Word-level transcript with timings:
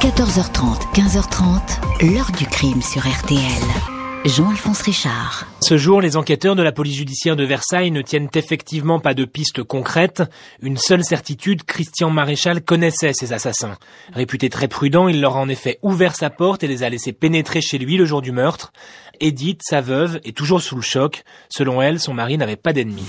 14h30, 0.00 0.94
15h30, 0.94 2.12
l'heure 2.14 2.30
du 2.30 2.46
crime 2.46 2.80
sur 2.82 3.00
RTL. 3.00 3.40
Jean-Alphonse 4.24 4.82
Richard. 4.82 5.48
Ce 5.60 5.76
jour, 5.76 6.00
les 6.00 6.16
enquêteurs 6.16 6.54
de 6.54 6.62
la 6.62 6.70
police 6.70 6.94
judiciaire 6.94 7.34
de 7.34 7.42
Versailles 7.42 7.90
ne 7.90 8.00
tiennent 8.00 8.28
effectivement 8.34 9.00
pas 9.00 9.14
de 9.14 9.24
pistes 9.24 9.64
concrètes. 9.64 10.22
Une 10.62 10.76
seule 10.76 11.02
certitude, 11.02 11.64
Christian 11.64 12.10
Maréchal 12.10 12.62
connaissait 12.62 13.12
ces 13.12 13.32
assassins. 13.32 13.76
Réputé 14.12 14.50
très 14.50 14.68
prudent, 14.68 15.08
il 15.08 15.20
leur 15.20 15.36
a 15.36 15.40
en 15.40 15.48
effet 15.48 15.80
ouvert 15.82 16.14
sa 16.14 16.30
porte 16.30 16.62
et 16.62 16.68
les 16.68 16.84
a 16.84 16.90
laissés 16.90 17.12
pénétrer 17.12 17.60
chez 17.60 17.78
lui 17.78 17.96
le 17.96 18.04
jour 18.04 18.22
du 18.22 18.30
meurtre. 18.30 18.72
Edith, 19.18 19.62
sa 19.64 19.80
veuve, 19.80 20.20
est 20.24 20.36
toujours 20.36 20.62
sous 20.62 20.76
le 20.76 20.82
choc. 20.82 21.24
Selon 21.48 21.82
elle, 21.82 21.98
son 21.98 22.14
mari 22.14 22.38
n'avait 22.38 22.54
pas 22.54 22.72
d'ennemis. 22.72 23.08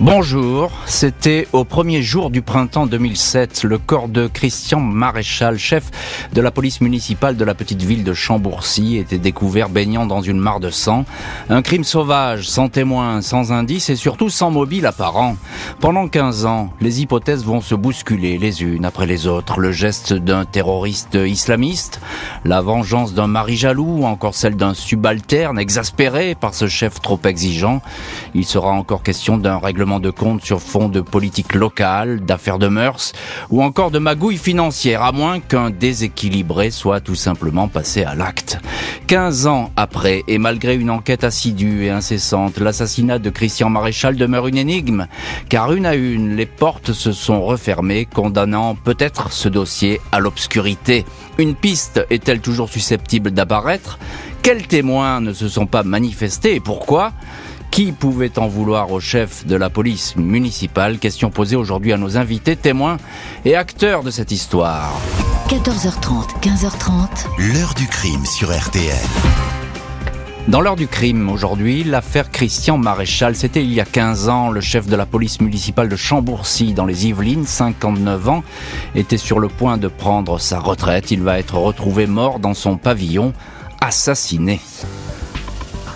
Bonjour, 0.00 0.72
c'était 0.86 1.46
au 1.52 1.64
premier 1.64 2.00
jour 2.00 2.30
du 2.30 2.40
printemps 2.40 2.86
2007, 2.86 3.64
le 3.64 3.76
corps 3.76 4.08
de 4.08 4.28
Christian 4.28 4.80
Maréchal, 4.80 5.58
chef 5.58 5.90
de 6.32 6.40
la 6.40 6.50
police 6.50 6.80
municipale 6.80 7.36
de 7.36 7.44
la 7.44 7.54
petite 7.54 7.82
ville 7.82 8.02
de 8.02 8.14
Chambourcy, 8.14 8.96
était 8.96 9.18
découvert 9.18 9.68
baignant 9.68 10.06
dans 10.06 10.22
une 10.22 10.38
mare 10.38 10.58
de 10.58 10.70
sang. 10.70 11.04
Un 11.50 11.60
crime 11.60 11.84
sauvage, 11.84 12.48
sans 12.48 12.70
témoins, 12.70 13.20
sans 13.20 13.52
indices 13.52 13.90
et 13.90 13.96
surtout 13.96 14.30
sans 14.30 14.50
mobile 14.50 14.86
apparent. 14.86 15.36
Pendant 15.80 16.08
15 16.08 16.46
ans, 16.46 16.70
les 16.80 17.02
hypothèses 17.02 17.44
vont 17.44 17.60
se 17.60 17.74
bousculer 17.74 18.38
les 18.38 18.62
unes 18.62 18.86
après 18.86 19.06
les 19.06 19.26
autres. 19.26 19.60
Le 19.60 19.70
geste 19.70 20.14
d'un 20.14 20.46
terroriste 20.46 21.18
islamiste, 21.26 22.00
la 22.46 22.62
vengeance 22.62 23.12
d'un 23.12 23.26
mari 23.26 23.58
jaloux 23.58 23.98
ou 23.98 24.06
encore 24.06 24.34
celle 24.34 24.56
d'un 24.56 24.72
subalterne 24.72 25.58
exaspéré 25.58 26.34
par 26.34 26.54
ce 26.54 26.68
chef 26.68 27.02
trop 27.02 27.20
exigeant. 27.26 27.82
Il 28.34 28.46
sera 28.46 28.70
encore 28.70 29.02
question 29.02 29.36
d'un 29.36 29.58
règlement 29.58 29.89
de 29.98 30.10
compte 30.10 30.44
sur 30.44 30.60
fond 30.60 30.88
de 30.88 31.00
politique 31.00 31.54
locale, 31.54 32.20
d'affaires 32.20 32.58
de 32.58 32.68
mœurs 32.68 33.12
ou 33.50 33.62
encore 33.62 33.90
de 33.90 33.98
magouilles 33.98 34.36
financières, 34.36 35.02
à 35.02 35.10
moins 35.10 35.40
qu'un 35.40 35.70
déséquilibré 35.70 36.70
soit 36.70 37.00
tout 37.00 37.14
simplement 37.14 37.66
passé 37.66 38.04
à 38.04 38.14
l'acte. 38.14 38.58
15 39.06 39.46
ans 39.46 39.72
après, 39.76 40.22
et 40.28 40.38
malgré 40.38 40.76
une 40.76 40.90
enquête 40.90 41.24
assidue 41.24 41.86
et 41.86 41.90
incessante, 41.90 42.58
l'assassinat 42.58 43.18
de 43.18 43.30
Christian 43.30 43.70
Maréchal 43.70 44.16
demeure 44.16 44.46
une 44.46 44.58
énigme, 44.58 45.06
car 45.48 45.72
une 45.72 45.86
à 45.86 45.94
une, 45.94 46.36
les 46.36 46.46
portes 46.46 46.92
se 46.92 47.10
sont 47.10 47.42
refermées, 47.42 48.04
condamnant 48.04 48.76
peut-être 48.76 49.32
ce 49.32 49.48
dossier 49.48 50.00
à 50.12 50.20
l'obscurité. 50.20 51.04
Une 51.38 51.54
piste 51.54 52.04
est-elle 52.10 52.40
toujours 52.40 52.68
susceptible 52.68 53.30
d'apparaître? 53.30 53.98
Quels 54.42 54.66
témoins 54.66 55.20
ne 55.20 55.32
se 55.32 55.48
sont 55.48 55.66
pas 55.66 55.82
manifestés? 55.82 56.54
Et 56.54 56.60
pourquoi? 56.60 57.12
Qui 57.70 57.92
pouvait 57.92 58.38
en 58.38 58.48
vouloir 58.48 58.90
au 58.92 59.00
chef 59.00 59.46
de 59.46 59.56
la 59.56 59.70
police 59.70 60.16
municipale 60.16 60.98
Question 60.98 61.30
posée 61.30 61.56
aujourd'hui 61.56 61.92
à 61.92 61.96
nos 61.96 62.16
invités, 62.16 62.56
témoins 62.56 62.96
et 63.44 63.56
acteurs 63.56 64.02
de 64.02 64.10
cette 64.10 64.32
histoire. 64.32 64.92
14h30, 65.48 66.40
15h30. 66.40 67.52
L'heure 67.52 67.74
du 67.74 67.86
crime 67.86 68.24
sur 68.26 68.56
RTL. 68.56 68.94
Dans 70.48 70.60
l'heure 70.60 70.76
du 70.76 70.88
crime, 70.88 71.28
aujourd'hui, 71.28 71.84
l'affaire 71.84 72.30
Christian 72.30 72.76
Maréchal. 72.76 73.36
C'était 73.36 73.62
il 73.62 73.72
y 73.72 73.80
a 73.80 73.84
15 73.84 74.28
ans. 74.28 74.50
Le 74.50 74.60
chef 74.60 74.86
de 74.86 74.96
la 74.96 75.06
police 75.06 75.40
municipale 75.40 75.88
de 75.88 75.96
Chambourcy, 75.96 76.72
dans 76.72 76.86
les 76.86 77.06
Yvelines, 77.06 77.46
59 77.46 78.28
ans, 78.28 78.42
était 78.94 79.16
sur 79.16 79.38
le 79.38 79.48
point 79.48 79.76
de 79.76 79.88
prendre 79.88 80.40
sa 80.40 80.58
retraite. 80.58 81.10
Il 81.10 81.22
va 81.22 81.38
être 81.38 81.56
retrouvé 81.56 82.06
mort 82.06 82.40
dans 82.40 82.54
son 82.54 82.76
pavillon, 82.76 83.32
assassiné. 83.80 84.60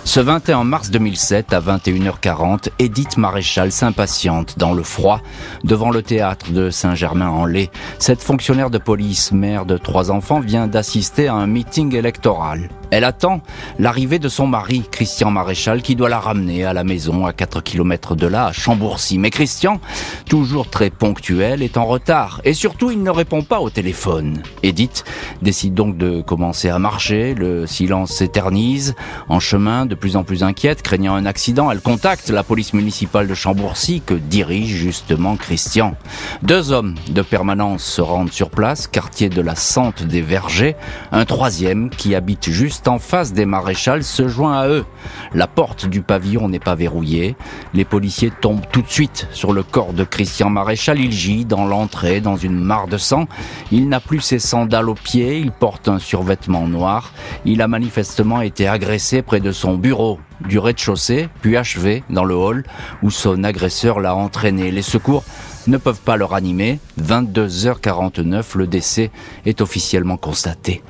Ce 0.07 0.19
21 0.19 0.65
mars 0.65 0.91
2007, 0.91 1.51
à 1.51 1.59
21h40, 1.59 2.69
Edith 2.77 3.17
Maréchal 3.17 3.71
s'impatiente 3.71 4.59
dans 4.59 4.71
le 4.71 4.83
froid 4.83 5.19
devant 5.63 5.89
le 5.89 6.03
théâtre 6.03 6.51
de 6.51 6.69
Saint-Germain-en-Laye. 6.69 7.71
Cette 7.97 8.21
fonctionnaire 8.21 8.69
de 8.69 8.77
police, 8.77 9.31
mère 9.31 9.65
de 9.65 9.77
trois 9.77 10.11
enfants, 10.11 10.39
vient 10.39 10.67
d'assister 10.67 11.27
à 11.27 11.33
un 11.33 11.47
meeting 11.47 11.95
électoral. 11.95 12.69
Elle 12.91 13.03
attend 13.03 13.41
l'arrivée 13.79 14.19
de 14.19 14.29
son 14.29 14.45
mari, 14.45 14.83
Christian 14.91 15.31
Maréchal, 15.31 15.81
qui 15.81 15.95
doit 15.95 16.07
la 16.07 16.19
ramener 16.19 16.63
à 16.65 16.71
la 16.71 16.83
maison 16.83 17.25
à 17.25 17.33
4 17.33 17.61
km 17.61 18.15
de 18.15 18.27
là, 18.27 18.45
à 18.45 18.51
Chambourcy. 18.53 19.17
Mais 19.17 19.31
Christian, 19.31 19.81
toujours 20.29 20.69
très 20.69 20.91
ponctuel, 20.91 21.63
est 21.63 21.77
en 21.77 21.85
retard. 21.85 22.41
Et 22.43 22.53
surtout, 22.53 22.91
il 22.91 23.01
ne 23.01 23.09
répond 23.09 23.41
pas 23.41 23.59
au 23.59 23.71
téléphone. 23.71 24.43
Edith 24.61 25.03
décide 25.41 25.73
donc 25.73 25.97
de 25.97 26.21
commencer 26.21 26.69
à 26.69 26.77
marcher. 26.77 27.33
Le 27.33 27.65
silence 27.65 28.11
s'éternise. 28.11 28.95
En 29.29 29.39
chemin, 29.39 29.87
plus 29.95 30.15
en 30.15 30.23
plus 30.23 30.43
inquiète, 30.43 30.81
craignant 30.81 31.15
un 31.15 31.25
accident, 31.25 31.71
elle 31.71 31.81
contacte 31.81 32.29
la 32.29 32.43
police 32.43 32.73
municipale 32.73 33.27
de 33.27 33.33
Chambourcy 33.33 34.01
que 34.05 34.13
dirige 34.13 34.75
justement 34.75 35.35
Christian. 35.35 35.95
Deux 36.41 36.71
hommes 36.71 36.95
de 37.09 37.21
permanence 37.21 37.83
se 37.83 38.01
rendent 38.01 38.31
sur 38.31 38.49
place, 38.49 38.87
quartier 38.87 39.29
de 39.29 39.41
la 39.41 39.55
Sente 39.55 40.03
des 40.03 40.21
Vergers. 40.21 40.75
Un 41.11 41.25
troisième 41.25 41.89
qui 41.89 42.15
habite 42.15 42.49
juste 42.49 42.87
en 42.87 42.99
face 42.99 43.33
des 43.33 43.45
maréchals 43.45 44.03
se 44.03 44.27
joint 44.27 44.57
à 44.57 44.67
eux. 44.67 44.85
La 45.33 45.47
porte 45.47 45.85
du 45.85 46.01
pavillon 46.01 46.49
n'est 46.49 46.59
pas 46.59 46.75
verrouillée. 46.75 47.35
Les 47.73 47.85
policiers 47.85 48.31
tombent 48.41 48.65
tout 48.71 48.81
de 48.81 48.89
suite 48.89 49.27
sur 49.31 49.53
le 49.53 49.63
corps 49.63 49.93
de 49.93 50.03
Christian 50.03 50.49
Maréchal. 50.49 50.99
Il 50.99 51.11
gît 51.11 51.45
dans 51.45 51.65
l'entrée, 51.65 52.21
dans 52.21 52.35
une 52.35 52.59
mare 52.59 52.87
de 52.87 52.97
sang. 52.97 53.27
Il 53.71 53.89
n'a 53.89 53.99
plus 53.99 54.21
ses 54.21 54.39
sandales 54.39 54.89
aux 54.89 54.95
pieds. 54.95 55.39
Il 55.39 55.51
porte 55.51 55.87
un 55.87 55.99
survêtement 55.99 56.67
noir. 56.67 57.11
Il 57.45 57.61
a 57.61 57.67
manifestement 57.67 58.41
été 58.41 58.67
agressé 58.67 59.21
près 59.21 59.39
de 59.39 59.51
son 59.51 59.75
bureau 59.85 60.17
du 60.41 60.57
rez-de-chaussée, 60.57 61.29
puis 61.43 61.57
achevé 61.57 62.03
dans 62.09 62.23
le 62.23 62.33
hall 62.33 62.63
où 63.03 63.11
son 63.11 63.43
agresseur 63.43 63.99
l'a 63.99 64.15
entraîné. 64.15 64.71
Les 64.71 64.81
secours 64.81 65.23
ne 65.67 65.77
peuvent 65.77 66.01
pas 66.01 66.17
le 66.17 66.25
ranimer. 66.25 66.79
22h49, 66.99 68.57
le 68.57 68.65
décès 68.65 69.11
est 69.45 69.61
officiellement 69.61 70.17
constaté. 70.17 70.81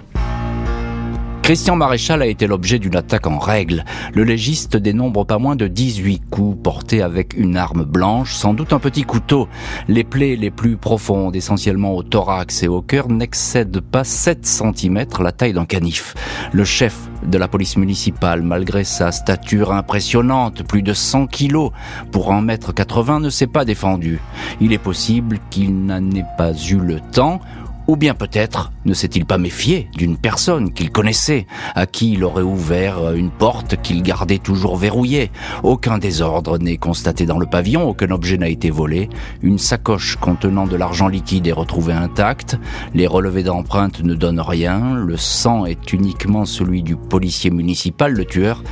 Christian 1.46 1.76
Maréchal 1.76 2.24
a 2.24 2.26
été 2.26 2.48
l'objet 2.48 2.80
d'une 2.80 2.96
attaque 2.96 3.28
en 3.28 3.38
règle. 3.38 3.86
Le 4.16 4.24
légiste 4.24 4.78
dénombre 4.78 5.28
pas 5.28 5.38
moins 5.38 5.56
de 5.56 5.68
18 5.68 6.24
coups 6.32 6.58
portés 6.64 7.04
avec 7.04 7.38
une 7.38 7.56
arme 7.56 7.86
blanche, 7.86 8.34
sans 8.34 8.56
doute 8.56 8.74
un 8.74 8.80
petit 8.80 9.04
couteau. 9.04 9.48
Les 9.88 10.04
plaies 10.04 10.38
les 10.38 10.50
plus 10.50 10.76
profondes, 10.76 11.36
essentiellement 11.36 11.94
au 11.94 12.02
thorax 12.02 12.64
et 12.64 12.68
au 12.68 12.82
cœur, 12.82 13.10
n'excèdent 13.10 13.80
pas 13.80 14.04
7 14.04 14.44
cm 14.44 15.06
la 15.20 15.32
taille 15.32 15.54
d'un 15.54 15.66
canif. 15.66 16.16
Le 16.52 16.66
chef 16.66 16.98
de 17.24 17.38
la 17.38 17.48
police 17.48 17.78
municipale, 17.78 18.42
malgré 18.42 18.84
sa 18.84 19.12
stature 19.12 19.72
impressionnante, 19.72 20.64
plus 20.64 20.82
de 20.82 20.94
100 20.94 21.28
kilos 21.28 21.70
pour 22.12 22.34
1 22.34 22.42
mètre 22.42 22.74
80, 22.74 23.20
ne 23.20 23.30
s'est 23.30 23.46
pas 23.46 23.66
défendu. 23.66 24.20
Il 24.62 24.74
est 24.74 24.80
possible 24.80 25.38
qu'il 25.52 25.86
n'en 25.86 26.10
ait 26.10 26.26
pas 26.40 26.54
eu 26.54 26.78
le 26.78 27.00
temps 27.00 27.40
ou 27.88 27.96
bien 27.96 28.14
peut-être 28.14 28.72
ne 28.86 28.94
s'est-il 28.94 29.26
pas 29.26 29.38
méfié 29.38 29.90
d'une 29.96 30.18
personne 30.18 30.72
qu'il 30.72 30.92
connaissait, 30.92 31.48
à 31.76 31.86
qui 31.86 32.14
il 32.14 32.24
aurait 32.24 32.42
ouvert 32.42 33.14
une 33.14 33.32
porte 33.32 33.82
qu'il 33.82 34.04
gardait 34.04 34.38
toujours 34.38 34.78
verrouillée. 34.78 35.32
Aucun 35.64 35.98
désordre 35.98 36.58
n'est 36.58 36.78
constaté 36.78 37.26
dans 37.26 37.40
le 37.40 37.46
pavillon, 37.46 37.88
aucun 37.88 38.12
objet 38.12 38.38
n'a 38.38 38.50
été 38.50 38.70
volé. 38.70 39.10
Une 39.42 39.58
sacoche 39.58 40.16
contenant 40.18 40.68
de 40.68 40.76
l'argent 40.76 41.08
liquide 41.08 41.48
est 41.48 41.52
retrouvée 41.52 41.94
intacte. 41.94 42.58
Les 42.94 43.08
relevés 43.08 43.44
d'empreintes 43.44 44.02
ne 44.04 44.14
donnent 44.14 44.42
rien. 44.42 44.96
Le 44.96 45.18
sang 45.18 45.66
est 45.66 45.94
uniquement 45.94 46.46
celui 46.46 46.84
du 46.84 46.96
policier 46.96 47.52
municipal. 47.52 48.14
Le 48.14 48.26
tueur 48.26 48.64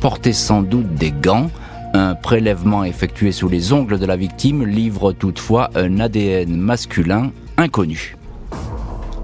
portait 0.00 0.32
sans 0.32 0.62
doute 0.62 0.94
des 0.94 1.12
gants. 1.12 1.50
Un 1.94 2.14
prélèvement 2.14 2.84
effectué 2.84 3.32
sous 3.32 3.48
les 3.48 3.72
ongles 3.72 3.98
de 3.98 4.06
la 4.06 4.16
victime 4.16 4.66
livre 4.66 5.12
toutefois 5.12 5.70
un 5.74 6.00
ADN 6.00 6.56
masculin 6.56 7.30
inconnu. 7.56 8.16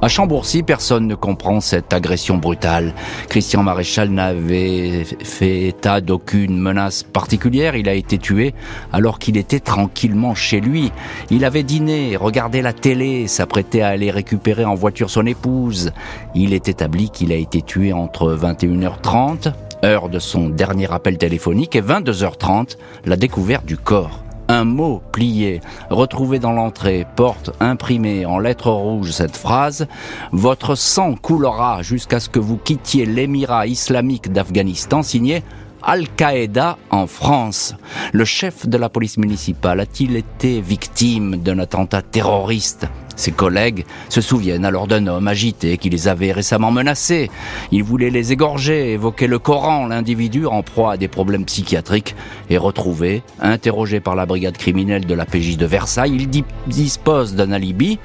À 0.05 0.09
Chambourcy, 0.09 0.65
personne 0.65 1.07
ne 1.07 1.15
comprend 1.15 1.61
cette 1.61 1.93
agression 1.93 2.37
brutale. 2.37 2.93
Christian 3.29 3.63
Maréchal 3.63 4.11
n'avait 4.11 5.05
fait 5.05 5.69
état 5.69 6.01
d'aucune 6.01 6.59
menace 6.59 7.05
particulière. 7.05 7.77
Il 7.77 7.89
a 7.89 7.95
été 7.95 8.19
tué 8.19 8.53
alors 8.93 9.21
qu'il 9.21 9.37
était 9.37 9.61
tranquillement 9.61 10.35
chez 10.35 10.61
lui. 10.61 10.91
Il 11.31 11.45
avait 11.45 11.63
dîné, 11.63 12.17
regardé 12.17 12.63
la 12.63 12.73
télé, 12.73 13.29
s'apprêtait 13.29 13.83
à 13.83 13.91
aller 13.91 14.11
récupérer 14.11 14.65
en 14.65 14.75
voiture 14.75 15.09
son 15.09 15.25
épouse. 15.25 15.93
Il 16.35 16.53
est 16.53 16.69
établi 16.69 17.09
qu'il 17.09 17.31
a 17.31 17.37
été 17.37 17.63
tué 17.63 17.93
entre 17.93 18.35
21h30, 18.35 19.53
heure 19.85 20.09
de 20.09 20.19
son 20.19 20.49
dernier 20.49 20.93
appel 20.93 21.17
téléphonique, 21.17 21.77
et 21.77 21.81
22h30, 21.81 22.77
la 23.07 23.15
découverte 23.15 23.67
du 23.67 23.77
corps 23.77 24.22
un 24.53 24.65
mot 24.65 25.03
plié, 25.13 25.63
retrouvé 25.89 26.39
dans 26.39 26.53
l'entrée, 26.53 27.07
porte 27.17 27.51
imprimée 27.59 28.27
en 28.27 28.39
lettres 28.39 28.71
rouges 28.71 29.11
cette 29.11 29.37
phrase 29.37 29.87
Votre 30.31 30.75
sang 30.75 31.15
coulera 31.15 31.81
jusqu'à 31.83 32.21
ce 32.21 32.29
que 32.29 32.39
vous 32.39 32.59
quittiez 32.59 33.07
l'émirat 33.07 33.67
islamique 33.67 34.31
d'Afghanistan, 34.31 35.03
signé 35.03 35.43
Al-Qaïda 35.83 36.77
en 36.91 37.07
France. 37.07 37.75
Le 38.13 38.27
chef 38.27 38.69
de 38.69 38.77
la 38.77 38.91
police 38.91 39.17
municipale 39.17 39.81
a-t-il 39.81 40.17
été 40.17 40.61
victime 40.61 41.37
d'un 41.37 41.59
attentat 41.59 42.03
terroriste? 42.03 42.87
Ses 43.17 43.33
collègues 43.33 43.85
se 44.09 44.21
souviennent 44.21 44.65
alors 44.65 44.87
d'un 44.87 45.07
homme 45.07 45.29
agité 45.29 45.79
qui 45.79 45.91
les 45.91 46.09
avait 46.09 46.33
récemment 46.33 46.71
menacés. 46.71 47.31
Il 47.71 47.83
voulait 47.83 48.11
les 48.11 48.33
égorger, 48.33 48.93
évoquer 48.93 49.27
le 49.27 49.39
Coran. 49.39 49.87
L'individu, 49.87 50.47
en 50.47 50.63
proie 50.63 50.93
à 50.93 50.97
des 50.97 51.09
problèmes 51.09 51.45
psychiatriques, 51.45 52.15
est 52.51 52.57
retrouvé, 52.57 53.23
interrogé 53.41 54.01
par 54.01 54.15
la 54.15 54.27
brigade 54.27 54.57
criminelle 54.57 55.07
de 55.07 55.15
la 55.15 55.25
PJ 55.25 55.57
de 55.57 55.67
Versailles. 55.67 56.17
Il 56.17 56.45
dispose 56.67 57.35
d'un 57.35 57.53
alibi. 57.53 57.99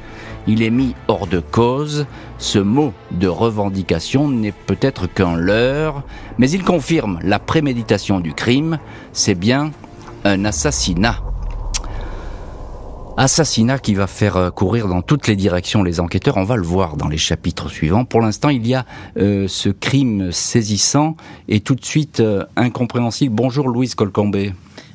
il 0.48 0.64
est 0.64 0.70
mis 0.70 0.96
hors 1.08 1.28
de 1.28 1.40
cause. 1.40 2.06
Ce 2.38 2.60
mot 2.60 2.94
de 3.12 3.28
revendication 3.28 4.30
n'est 4.30 4.52
peut-être 4.52 5.08
qu'un 5.08 5.36
leurre, 5.36 6.04
mais 6.38 6.50
il 6.50 6.64
confirme 6.64 7.20
la 7.24 7.40
préméditation 7.40 8.20
du 8.20 8.34
crime. 8.34 8.80
C'est 9.12 9.36
bien 9.36 9.72
un 10.24 10.46
assassinat. 10.46 11.22
Assassinat 13.20 13.80
qui 13.80 13.96
va 13.96 14.06
faire 14.06 14.38
euh, 14.38 14.50
courir 14.52 14.88
dans 14.88 15.02
toutes 15.02 15.28
les 15.28 15.36
directions 15.36 15.82
les 15.82 16.00
enquêteurs. 16.00 16.38
On 16.38 16.44
va 16.44 16.56
le 16.56 16.62
voir 16.62 16.98
dans 16.98 17.08
les 17.08 17.18
chapitres 17.18 17.68
suivants. 17.68 18.06
Pour 18.06 18.22
l'instant, 18.22 18.50
il 18.50 18.66
y 18.68 18.76
a 18.76 18.86
euh, 19.18 19.48
ce 19.48 19.70
crime 19.70 20.32
saisissant 20.32 21.18
et 21.48 21.60
tout 21.60 21.74
de 21.74 21.84
suite 21.84 22.20
euh, 22.20 22.46
incompréhensible. 22.56 23.34
Bonjour 23.34 23.70
Louise 23.70 23.96
Colcombé. 23.96 24.54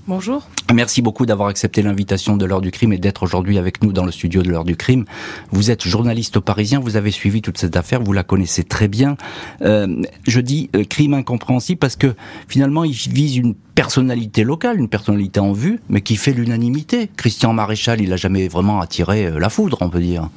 Bonjour. 0.08 0.48
Merci 0.74 1.00
beaucoup 1.00 1.26
d'avoir 1.26 1.48
accepté 1.48 1.80
l'invitation 1.80 2.36
de 2.36 2.44
l'heure 2.44 2.60
du 2.60 2.72
crime 2.72 2.92
et 2.92 2.98
d'être 2.98 3.22
aujourd'hui 3.22 3.56
avec 3.56 3.84
nous 3.84 3.92
dans 3.92 4.04
le 4.04 4.10
studio 4.10 4.42
de 4.42 4.48
l'heure 4.48 4.64
du 4.64 4.74
crime. 4.74 5.04
Vous 5.52 5.70
êtes 5.70 5.86
journaliste 5.86 6.40
Parisien, 6.40 6.80
vous 6.80 6.96
avez 6.96 7.12
suivi 7.12 7.40
toute 7.40 7.56
cette 7.56 7.76
affaire, 7.76 8.02
vous 8.02 8.12
la 8.12 8.24
connaissez 8.24 8.64
très 8.64 8.88
bien. 8.88 9.16
Euh, 9.60 10.02
je 10.26 10.40
dis 10.40 10.70
euh, 10.74 10.82
crime 10.82 11.14
incompréhensible 11.14 11.78
parce 11.78 11.94
que 11.94 12.14
finalement 12.48 12.82
il 12.82 12.92
vise 12.92 13.36
une 13.36 13.54
personnalité 13.54 14.42
locale, 14.42 14.80
une 14.80 14.88
personnalité 14.88 15.38
en 15.38 15.52
vue, 15.52 15.78
mais 15.88 16.00
qui 16.00 16.16
fait 16.16 16.32
l'unanimité. 16.32 17.08
Christian 17.16 17.52
Maréchal, 17.52 18.00
il 18.00 18.12
a 18.12 18.16
jamais 18.16 18.48
vraiment 18.48 18.80
attiré 18.80 19.26
euh, 19.26 19.38
la 19.38 19.50
foudre, 19.50 19.78
on 19.82 19.88
peut 19.88 20.00
dire. 20.00 20.28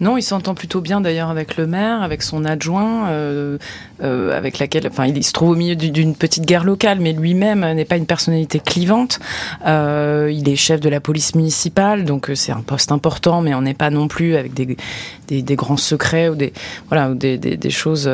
Non, 0.00 0.16
il 0.16 0.22
s'entend 0.22 0.54
plutôt 0.54 0.80
bien 0.80 1.00
d'ailleurs 1.00 1.30
avec 1.30 1.56
le 1.56 1.66
maire, 1.66 2.02
avec 2.02 2.22
son 2.22 2.44
adjoint, 2.44 3.08
euh, 3.08 3.58
euh, 4.02 4.36
avec 4.36 4.58
laquelle, 4.58 4.86
enfin, 4.88 5.06
il 5.06 5.24
se 5.24 5.32
trouve 5.32 5.50
au 5.50 5.54
milieu 5.54 5.76
d'une 5.76 6.16
petite 6.16 6.44
guerre 6.44 6.64
locale, 6.64 6.98
mais 7.00 7.12
lui-même 7.12 7.60
n'est 7.60 7.84
pas 7.84 7.96
une 7.96 8.06
personnalité 8.06 8.58
clivante. 8.58 9.20
Euh, 9.66 10.30
il 10.32 10.48
est 10.48 10.56
chef 10.56 10.80
de 10.80 10.88
la 10.88 11.00
police 11.00 11.34
municipale, 11.34 12.04
donc 12.04 12.30
c'est 12.34 12.52
un 12.52 12.62
poste 12.62 12.92
important, 12.92 13.40
mais 13.40 13.54
on 13.54 13.62
n'est 13.62 13.74
pas 13.74 13.90
non 13.90 14.08
plus 14.08 14.36
avec 14.36 14.52
des, 14.54 14.76
des, 15.28 15.56
grands 15.56 15.76
secrets 15.76 16.28
ou 16.28 16.34
des 16.34 16.52
voilà 16.88 17.10
ou 17.10 17.14
des, 17.14 17.38
des, 17.38 17.70
choses 17.70 18.10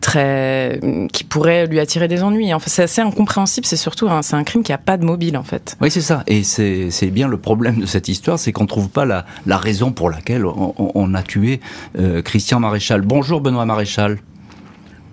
très 0.00 0.80
qui 1.12 1.24
pourraient 1.24 1.66
lui 1.66 1.80
attirer 1.80 2.08
des 2.08 2.22
ennuis. 2.22 2.52
Enfin, 2.52 2.68
c'est 2.68 2.82
assez 2.82 3.00
incompréhensible. 3.00 3.66
C'est 3.66 3.76
surtout 3.76 4.08
c'est 4.22 4.36
un 4.36 4.44
crime 4.44 4.62
qui 4.62 4.72
a 4.72 4.78
pas 4.78 4.96
de 4.96 5.04
mobile 5.04 5.36
en 5.36 5.42
fait. 5.42 5.76
Oui, 5.80 5.90
c'est 5.90 6.00
ça. 6.00 6.22
Et 6.26 6.42
c'est 6.42 7.10
bien 7.10 7.28
le 7.28 7.38
problème 7.38 7.80
de 7.80 7.86
cette 7.86 8.08
histoire, 8.08 8.38
c'est 8.38 8.52
qu'on 8.52 8.66
trouve 8.66 8.88
pas 8.88 9.04
la, 9.04 9.24
la 9.46 9.56
raison 9.56 9.92
pour 9.92 10.10
laquelle 10.10 10.46
on, 10.46 10.74
on 10.94 11.14
a 11.14 11.22
tué 11.22 11.60
euh, 11.98 12.22
Christian 12.22 12.60
Maréchal. 12.60 13.02
Bonjour 13.02 13.40
Benoît 13.40 13.64
Maréchal. 13.64 14.18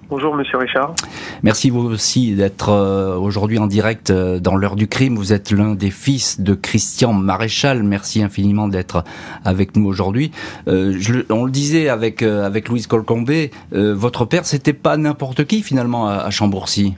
Bonjour 0.09 0.35
Monsieur 0.35 0.57
Richard. 0.57 0.95
Merci 1.43 1.69
vous 1.69 1.85
aussi 1.85 2.33
d'être 2.33 2.69
euh, 2.69 3.15
aujourd'hui 3.15 3.59
en 3.59 3.67
direct 3.67 4.09
euh, 4.09 4.39
dans 4.39 4.55
l'heure 4.55 4.75
du 4.75 4.87
crime. 4.87 5.15
Vous 5.15 5.33
êtes 5.33 5.51
l'un 5.51 5.75
des 5.75 5.91
fils 5.91 6.41
de 6.41 6.55
Christian 6.55 7.13
Maréchal. 7.13 7.83
Merci 7.83 8.23
infiniment 8.23 8.67
d'être 8.67 9.03
avec 9.45 9.75
nous 9.75 9.85
aujourd'hui. 9.85 10.31
Euh, 10.67 10.99
on 11.29 11.45
le 11.45 11.51
disait 11.51 11.89
avec 11.89 12.23
avec 12.23 12.69
Louise 12.69 12.87
Colcombé, 12.87 13.51
votre 13.71 14.25
père 14.25 14.45
c'était 14.45 14.73
pas 14.73 14.97
n'importe 14.97 15.45
qui 15.45 15.61
finalement 15.61 16.07
à 16.07 16.29
Chambourcy? 16.31 16.95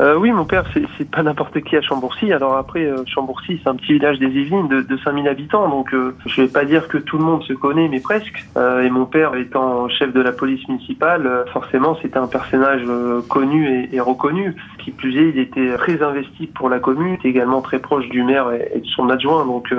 Euh, 0.00 0.16
oui, 0.16 0.30
mon 0.30 0.44
père, 0.44 0.64
c'est 0.96 1.10
pas 1.10 1.22
n'importe 1.22 1.60
qui 1.62 1.76
à 1.76 1.82
Chambourcy. 1.82 2.32
Alors 2.32 2.56
après, 2.56 2.84
euh, 2.84 3.02
Chambourcy, 3.06 3.58
c'est 3.62 3.68
un 3.68 3.74
petit 3.74 3.94
village 3.94 4.18
des 4.20 4.26
Yvelines 4.26 4.68
de, 4.68 4.80
de 4.82 4.96
5000 4.98 5.26
habitants, 5.26 5.68
donc 5.68 5.92
euh, 5.92 6.14
je 6.26 6.42
vais 6.42 6.48
pas 6.48 6.64
dire 6.64 6.86
que 6.86 6.98
tout 6.98 7.18
le 7.18 7.24
monde 7.24 7.42
se 7.42 7.52
connaît, 7.52 7.88
mais 7.88 7.98
presque. 7.98 8.46
Euh, 8.56 8.82
et 8.82 8.90
mon 8.90 9.06
père, 9.06 9.34
étant 9.34 9.88
chef 9.88 10.12
de 10.12 10.20
la 10.20 10.30
police 10.30 10.66
municipale, 10.68 11.26
euh, 11.26 11.44
forcément, 11.46 11.96
c'était 12.00 12.18
un 12.18 12.28
personnage 12.28 12.82
connu 13.28 13.68
et, 13.68 13.96
et, 13.96 14.00
reconnu. 14.00 14.54
Qui 14.78 14.92
plus 14.92 15.16
est, 15.16 15.30
il 15.30 15.38
était 15.38 15.76
très 15.76 16.00
investi 16.02 16.46
pour 16.46 16.68
la 16.68 16.78
commune, 16.78 17.14
était 17.14 17.28
également 17.28 17.60
très 17.60 17.80
proche 17.80 18.08
du 18.08 18.22
maire 18.22 18.52
et, 18.52 18.70
et 18.76 18.80
de 18.80 18.86
son 18.86 19.10
adjoint, 19.10 19.44
donc 19.44 19.74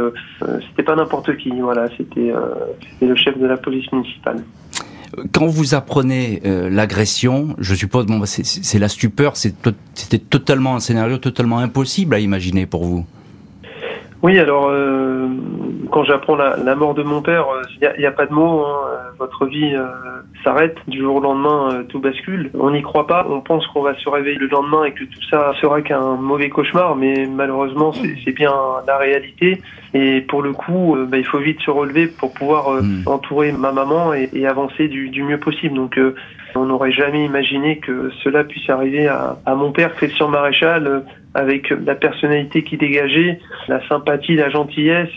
c'était 0.67 0.83
pas 0.83 0.95
n'importe 0.95 1.35
qui. 1.37 1.51
Voilà, 1.61 1.87
c'était 1.97 2.33
le 3.01 3.15
chef 3.15 3.37
de 3.37 3.47
la 3.47 3.57
police 3.57 3.91
municipale. 3.91 4.43
Quand 5.31 5.47
vous 5.47 5.73
apprenez 5.73 6.41
euh, 6.45 6.69
l'agression, 6.69 7.55
je 7.57 7.75
suppose, 7.75 8.05
bon, 8.05 8.21
c'est 8.25 8.79
la 8.79 8.89
stupeur, 8.89 9.35
c'était 9.37 10.19
totalement 10.19 10.75
un 10.75 10.79
scénario 10.79 11.17
totalement 11.17 11.59
impossible 11.59 12.15
à 12.15 12.19
imaginer 12.19 12.65
pour 12.65 12.85
vous. 12.85 13.05
Oui, 14.21 14.37
alors 14.37 14.67
euh, 14.69 15.27
quand 15.91 16.03
j'apprends 16.03 16.35
la, 16.35 16.57
la, 16.57 16.75
mort 16.75 16.93
de 16.93 17.03
mon 17.03 17.21
père, 17.21 17.45
il 17.79 17.85
euh, 17.85 17.93
n'y 17.97 18.05
a, 18.05 18.09
a, 18.09 18.11
pas 18.11 18.25
de 18.25 18.33
mots. 18.33 18.65
Hein. 18.65 18.77
Votre 19.17 19.45
vie 19.45 19.73
euh, 19.73 19.85
s'arrête 20.43 20.77
du 20.87 20.99
jour 20.99 21.15
au 21.15 21.19
lendemain, 21.19 21.69
euh, 21.73 21.83
tout 21.83 21.99
bascule. 21.99 22.51
On 22.53 22.71
n'y 22.71 22.81
croit 22.81 23.07
pas. 23.07 23.25
On 23.29 23.39
pense 23.39 23.65
qu'on 23.67 23.81
va 23.81 23.95
se 23.95 24.09
réveiller 24.09 24.37
le 24.37 24.47
lendemain 24.47 24.83
et 24.83 24.91
que 24.91 25.03
tout 25.05 25.23
ça 25.29 25.53
sera 25.61 25.81
qu'un 25.81 26.15
mauvais 26.15 26.49
cauchemar, 26.49 26.95
mais 26.95 27.27
malheureusement, 27.27 27.93
c'est 27.93 28.31
bien 28.33 28.53
la 28.87 28.97
réalité. 28.97 29.61
Et 29.93 30.21
pour 30.21 30.41
le 30.41 30.53
coup, 30.53 30.97
bah, 31.07 31.17
il 31.17 31.25
faut 31.25 31.39
vite 31.39 31.61
se 31.61 31.71
relever 31.71 32.07
pour 32.07 32.33
pouvoir 32.33 32.71
mmh. 32.71 33.03
entourer 33.07 33.51
ma 33.51 33.71
maman 33.71 34.13
et, 34.13 34.29
et 34.33 34.47
avancer 34.47 34.87
du, 34.87 35.09
du, 35.09 35.23
mieux 35.23 35.39
possible. 35.39 35.75
Donc 35.75 35.99
on 36.55 36.65
n'aurait 36.65 36.91
jamais 36.91 37.25
imaginé 37.25 37.77
que 37.79 38.11
cela 38.23 38.43
puisse 38.43 38.69
arriver 38.69 39.07
à, 39.07 39.37
à 39.45 39.55
mon 39.55 39.71
père, 39.71 39.95
Christian 39.95 40.27
Maréchal, 40.27 41.03
avec 41.33 41.69
la 41.69 41.95
personnalité 41.95 42.63
qui 42.63 42.77
dégageait, 42.77 43.39
la 43.67 43.87
sympathie, 43.87 44.35
la 44.35 44.49
gentillesse. 44.49 45.09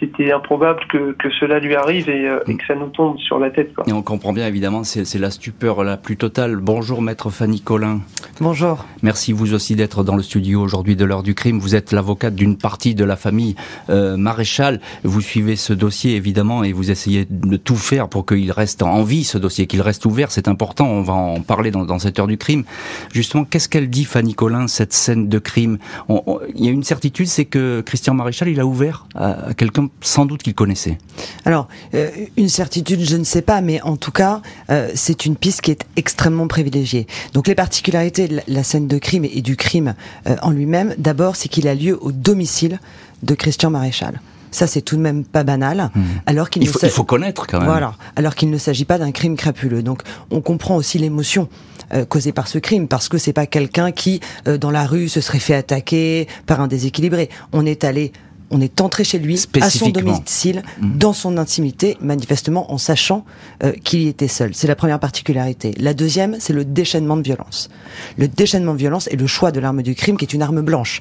C'était 0.00 0.32
improbable 0.32 0.80
que, 0.88 1.12
que, 1.12 1.28
cela 1.40 1.58
lui 1.58 1.74
arrive 1.74 2.08
et, 2.08 2.28
et, 2.46 2.56
que 2.56 2.64
ça 2.66 2.74
nous 2.74 2.88
tombe 2.88 3.18
sur 3.18 3.38
la 3.38 3.50
tête. 3.50 3.74
Quoi. 3.74 3.84
Et 3.86 3.92
on 3.92 4.02
comprend 4.02 4.32
bien, 4.32 4.46
évidemment, 4.46 4.84
c'est 4.84 5.18
la 5.18 5.30
stupeur 5.30 5.82
la 5.84 5.96
plus 5.96 6.16
totale. 6.16 6.56
Bonjour, 6.56 7.02
maître 7.02 7.30
Fanny 7.30 7.60
Collin. 7.60 8.00
Bonjour. 8.40 8.84
Merci 9.02 9.32
vous 9.32 9.54
aussi 9.54 9.74
d'être 9.74 10.04
dans 10.04 10.14
le 10.14 10.22
studio 10.22 10.60
aujourd'hui 10.60 10.94
de 10.94 11.04
l'heure 11.04 11.22
du 11.22 11.34
crime. 11.34 11.58
Vous 11.58 11.74
êtes 11.74 11.92
l'avocate 11.92 12.34
d'une 12.34 12.56
partie 12.56 12.94
de 12.94 13.04
la 13.04 13.16
famille 13.16 13.56
euh, 13.90 14.16
Maréchal. 14.16 14.80
Vous 15.02 15.20
suivez 15.20 15.56
ce 15.56 15.72
dossier, 15.72 16.14
évidemment, 16.14 16.62
et 16.62 16.72
vous 16.72 16.90
essayez 16.90 17.26
de 17.28 17.56
tout 17.56 17.76
faire 17.76 18.08
pour 18.08 18.26
qu'il 18.26 18.52
reste 18.52 18.82
en 18.82 19.02
vie, 19.02 19.24
ce 19.24 19.38
dossier, 19.38 19.66
qu'il 19.66 19.82
reste 19.82 20.06
ouvert. 20.06 20.30
C'est 20.30 20.48
important, 20.48 20.86
on 20.86 21.02
va 21.02 21.14
en 21.14 21.40
parler 21.40 21.70
dans, 21.70 21.84
dans 21.84 21.98
cette 21.98 22.18
heure 22.18 22.26
du 22.26 22.38
crime. 22.38 22.64
Justement, 23.12 23.44
qu'est-ce 23.44 23.68
qu'elle 23.68 23.90
dit, 23.90 24.04
Fanny 24.04 24.34
Collin, 24.34 24.68
cette 24.68 24.92
scène 24.92 25.28
de 25.28 25.38
crime? 25.38 25.78
Il 26.08 26.64
y 26.64 26.68
a 26.68 26.70
une 26.70 26.84
certitude, 26.84 27.26
c'est 27.26 27.46
que 27.46 27.80
Christian 27.80 28.14
Maréchal, 28.14 28.48
il 28.48 28.60
a 28.60 28.66
ouvert 28.66 29.06
à, 29.14 29.48
à 29.48 29.54
quelqu'un 29.54 29.87
sans 30.00 30.26
doute 30.26 30.42
qu'il 30.42 30.54
connaissait. 30.54 30.98
Alors, 31.44 31.68
euh, 31.94 32.10
une 32.36 32.48
certitude, 32.48 33.00
je 33.02 33.16
ne 33.16 33.24
sais 33.24 33.42
pas, 33.42 33.60
mais 33.60 33.80
en 33.82 33.96
tout 33.96 34.12
cas, 34.12 34.42
euh, 34.70 34.90
c'est 34.94 35.26
une 35.26 35.36
piste 35.36 35.60
qui 35.60 35.70
est 35.70 35.84
extrêmement 35.96 36.48
privilégiée. 36.48 37.06
Donc 37.34 37.48
les 37.48 37.54
particularités 37.54 38.28
de 38.28 38.36
la, 38.36 38.42
la 38.46 38.62
scène 38.62 38.86
de 38.86 38.98
crime 38.98 39.24
et 39.24 39.42
du 39.42 39.56
crime 39.56 39.94
euh, 40.26 40.36
en 40.42 40.50
lui-même, 40.50 40.94
d'abord, 40.98 41.36
c'est 41.36 41.48
qu'il 41.48 41.68
a 41.68 41.74
lieu 41.74 41.98
au 42.00 42.12
domicile 42.12 42.80
de 43.22 43.34
Christian 43.34 43.70
Maréchal. 43.70 44.20
Ça, 44.50 44.66
c'est 44.66 44.80
tout 44.80 44.96
de 44.96 45.02
même 45.02 45.24
pas 45.24 45.44
banal. 45.44 45.90
Mmh. 45.94 46.00
Alors 46.26 46.50
qu'il 46.50 46.62
il, 46.62 46.68
faut, 46.68 46.78
il 46.82 46.88
faut 46.88 47.04
connaître 47.04 47.46
quand 47.46 47.58
même. 47.58 47.68
Voilà. 47.68 47.94
Alors 48.16 48.34
qu'il 48.34 48.50
ne 48.50 48.58
s'agit 48.58 48.84
pas 48.84 48.98
d'un 48.98 49.12
crime 49.12 49.36
crapuleux. 49.36 49.82
Donc, 49.82 50.02
on 50.30 50.40
comprend 50.40 50.76
aussi 50.76 50.98
l'émotion 50.98 51.48
euh, 51.92 52.04
causée 52.04 52.32
par 52.32 52.48
ce 52.48 52.58
crime, 52.58 52.88
parce 52.88 53.08
que 53.08 53.18
c'est 53.18 53.32
pas 53.32 53.46
quelqu'un 53.46 53.92
qui, 53.92 54.20
euh, 54.46 54.58
dans 54.58 54.70
la 54.70 54.86
rue, 54.86 55.08
se 55.08 55.20
serait 55.20 55.38
fait 55.38 55.54
attaquer 55.54 56.28
par 56.46 56.60
un 56.60 56.66
déséquilibré. 56.66 57.28
On 57.52 57.66
est 57.66 57.84
allé 57.84 58.12
on 58.50 58.60
est 58.60 58.80
entré 58.80 59.04
chez 59.04 59.18
lui, 59.18 59.38
à 59.60 59.70
son 59.70 59.90
domicile, 59.90 60.62
mmh. 60.80 60.98
dans 60.98 61.12
son 61.12 61.36
intimité, 61.36 61.96
manifestement 62.00 62.72
en 62.72 62.78
sachant 62.78 63.24
euh, 63.62 63.72
qu'il 63.72 64.02
y 64.02 64.08
était 64.08 64.28
seul. 64.28 64.54
C'est 64.54 64.66
la 64.66 64.76
première 64.76 65.00
particularité. 65.00 65.74
La 65.78 65.94
deuxième, 65.94 66.36
c'est 66.38 66.52
le 66.52 66.64
déchaînement 66.64 67.16
de 67.16 67.22
violence. 67.22 67.68
Le 68.16 68.28
déchaînement 68.28 68.72
de 68.72 68.78
violence 68.78 69.08
est 69.08 69.16
le 69.16 69.26
choix 69.26 69.52
de 69.52 69.60
l'arme 69.60 69.82
du 69.82 69.94
crime, 69.94 70.16
qui 70.16 70.24
est 70.24 70.32
une 70.32 70.42
arme 70.42 70.62
blanche. 70.62 71.00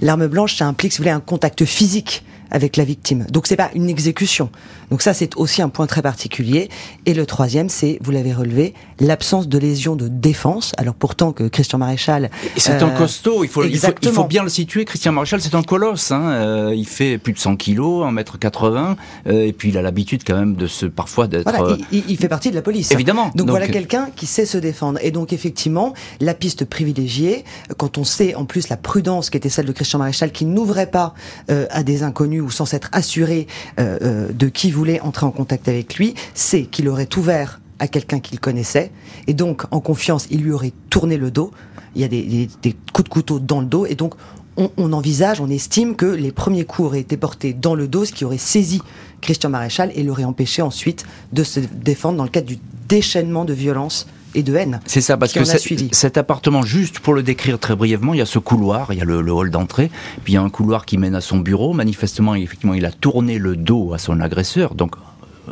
L'arme 0.00 0.26
blanche, 0.26 0.56
ça 0.56 0.66
implique, 0.66 0.92
si 0.92 0.98
vous 0.98 1.04
voulez, 1.04 1.14
un 1.14 1.20
contact 1.20 1.64
physique 1.64 2.24
avec 2.50 2.76
la 2.76 2.84
victime. 2.84 3.26
Donc 3.30 3.46
c'est 3.46 3.56
pas 3.56 3.70
une 3.74 3.88
exécution. 3.88 4.50
Donc 4.90 5.02
ça 5.02 5.14
c'est 5.14 5.36
aussi 5.36 5.62
un 5.62 5.68
point 5.68 5.86
très 5.86 6.02
particulier. 6.02 6.68
Et 7.06 7.14
le 7.14 7.26
troisième 7.26 7.68
c'est, 7.68 7.98
vous 8.02 8.10
l'avez 8.10 8.32
relevé, 8.32 8.74
l'absence 9.00 9.48
de 9.48 9.58
lésion 9.58 9.96
de 9.96 10.08
défense. 10.08 10.72
Alors 10.76 10.94
pourtant 10.94 11.32
que 11.32 11.44
Christian 11.44 11.78
Maréchal... 11.78 12.30
C'est 12.56 12.82
euh, 12.82 12.86
un 12.86 12.90
costaud, 12.90 13.44
il 13.44 13.48
faut, 13.48 13.64
il 13.64 13.78
faut, 13.78 13.88
il, 14.00 14.08
faut, 14.10 14.24
bien 14.24 14.42
le 14.42 14.48
situer. 14.48 14.84
Christian 14.84 15.12
Maréchal 15.12 15.40
c'est 15.40 15.54
un 15.54 15.62
colosse. 15.62 16.10
Hein. 16.10 16.22
Euh, 16.30 16.74
il 16.74 16.86
fait 16.86 17.18
plus 17.18 17.32
de 17.32 17.38
100 17.38 17.56
kilos, 17.56 18.06
1m80. 18.06 18.96
Euh, 19.26 19.46
et 19.46 19.52
puis 19.52 19.70
il 19.70 19.78
a 19.78 19.82
l'habitude 19.82 20.22
quand 20.26 20.36
même 20.36 20.54
de 20.54 20.66
se 20.66 20.86
parfois 20.86 21.26
d'être... 21.26 21.50
Voilà, 21.50 21.76
il, 21.92 22.04
il, 22.08 22.16
fait 22.16 22.28
partie 22.28 22.50
de 22.50 22.54
la 22.54 22.62
police. 22.62 22.90
Évidemment. 22.92 23.26
Donc, 23.26 23.36
donc 23.36 23.50
voilà 23.50 23.68
quelqu'un 23.68 24.08
qui 24.14 24.26
sait 24.26 24.46
se 24.46 24.58
défendre. 24.58 24.98
Et 25.02 25.10
donc 25.10 25.32
effectivement, 25.32 25.92
la 26.20 26.34
piste 26.34 26.64
privilégiée, 26.64 27.44
quand 27.76 27.98
on 27.98 28.04
sait 28.04 28.34
en 28.34 28.44
plus 28.44 28.68
la 28.68 28.76
prudence 28.76 29.30
qui 29.30 29.36
était 29.36 29.48
celle 29.48 29.66
de 29.66 29.72
Christian 29.72 29.98
Maréchal, 29.98 30.32
qui 30.32 30.44
n'ouvrait 30.44 30.90
pas 30.90 31.14
à 31.48 31.82
des 31.82 32.02
inconnus 32.02 32.37
ou 32.40 32.50
sans 32.50 32.66
s'être 32.66 32.88
assuré 32.92 33.46
euh, 33.78 33.98
euh, 34.02 34.32
de 34.32 34.48
qui 34.48 34.70
voulait 34.70 35.00
entrer 35.00 35.26
en 35.26 35.30
contact 35.30 35.68
avec 35.68 35.96
lui, 35.96 36.14
c'est 36.34 36.64
qu'il 36.64 36.88
aurait 36.88 37.08
ouvert 37.16 37.60
à 37.78 37.86
quelqu'un 37.86 38.18
qu'il 38.18 38.40
connaissait, 38.40 38.90
et 39.28 39.34
donc 39.34 39.62
en 39.70 39.80
confiance, 39.80 40.26
il 40.30 40.42
lui 40.42 40.50
aurait 40.50 40.72
tourné 40.90 41.16
le 41.16 41.30
dos. 41.30 41.52
Il 41.94 42.02
y 42.02 42.04
a 42.04 42.08
des, 42.08 42.48
coups 42.92 43.04
de 43.04 43.08
couteau 43.08 43.38
dans 43.38 43.60
le 43.60 43.66
dos, 43.66 43.86
et 43.86 43.94
donc 43.94 44.14
on, 44.56 44.70
on, 44.76 44.92
envisage, 44.92 45.40
on 45.40 45.48
estime 45.48 45.94
que 45.94 46.06
les 46.06 46.32
premiers 46.32 46.64
coups 46.64 46.86
auraient 46.86 47.00
été 47.00 47.16
portés 47.16 47.52
dans 47.52 47.76
le 47.76 47.86
dos, 47.86 48.04
ce 48.04 48.12
qui 48.12 48.24
aurait 48.24 48.38
saisi 48.38 48.82
Christian 49.20 49.50
Maréchal 49.50 49.92
et 49.94 50.02
l'aurait 50.02 50.24
empêché 50.24 50.62
ensuite 50.62 51.06
de 51.32 51.44
se 51.44 51.60
défendre 51.60 52.18
dans 52.18 52.24
le 52.24 52.30
cadre 52.30 52.48
du 52.48 52.58
déchaînement 52.88 53.44
de 53.44 53.52
violence 53.52 54.06
et 54.34 54.42
de 54.42 54.54
haine. 54.54 54.80
C'est 54.86 55.00
ça, 55.00 55.16
parce 55.16 55.32
que 55.32 55.44
cet 55.92 56.18
appartement, 56.18 56.62
juste 56.62 57.00
pour 57.00 57.14
le 57.14 57.22
décrire 57.22 57.58
très 57.58 57.76
brièvement, 57.76 58.14
il 58.14 58.18
y 58.18 58.22
a 58.22 58.26
ce 58.26 58.38
couloir, 58.38 58.92
il 58.92 58.98
y 58.98 59.02
a 59.02 59.04
le, 59.04 59.20
le 59.20 59.32
hall 59.32 59.50
d'entrée, 59.50 59.90
puis 60.24 60.34
il 60.34 60.36
y 60.36 60.38
a 60.38 60.42
un 60.42 60.50
couloir 60.50 60.86
qui 60.86 60.98
mène 60.98 61.14
à 61.14 61.20
son 61.20 61.38
bureau. 61.38 61.72
Manifestement, 61.72 62.34
effectivement, 62.34 62.74
il 62.74 62.84
a 62.84 62.92
tourné 62.92 63.38
le 63.38 63.56
dos 63.56 63.92
à 63.92 63.98
son 63.98 64.20
agresseur, 64.20 64.74
donc 64.74 64.96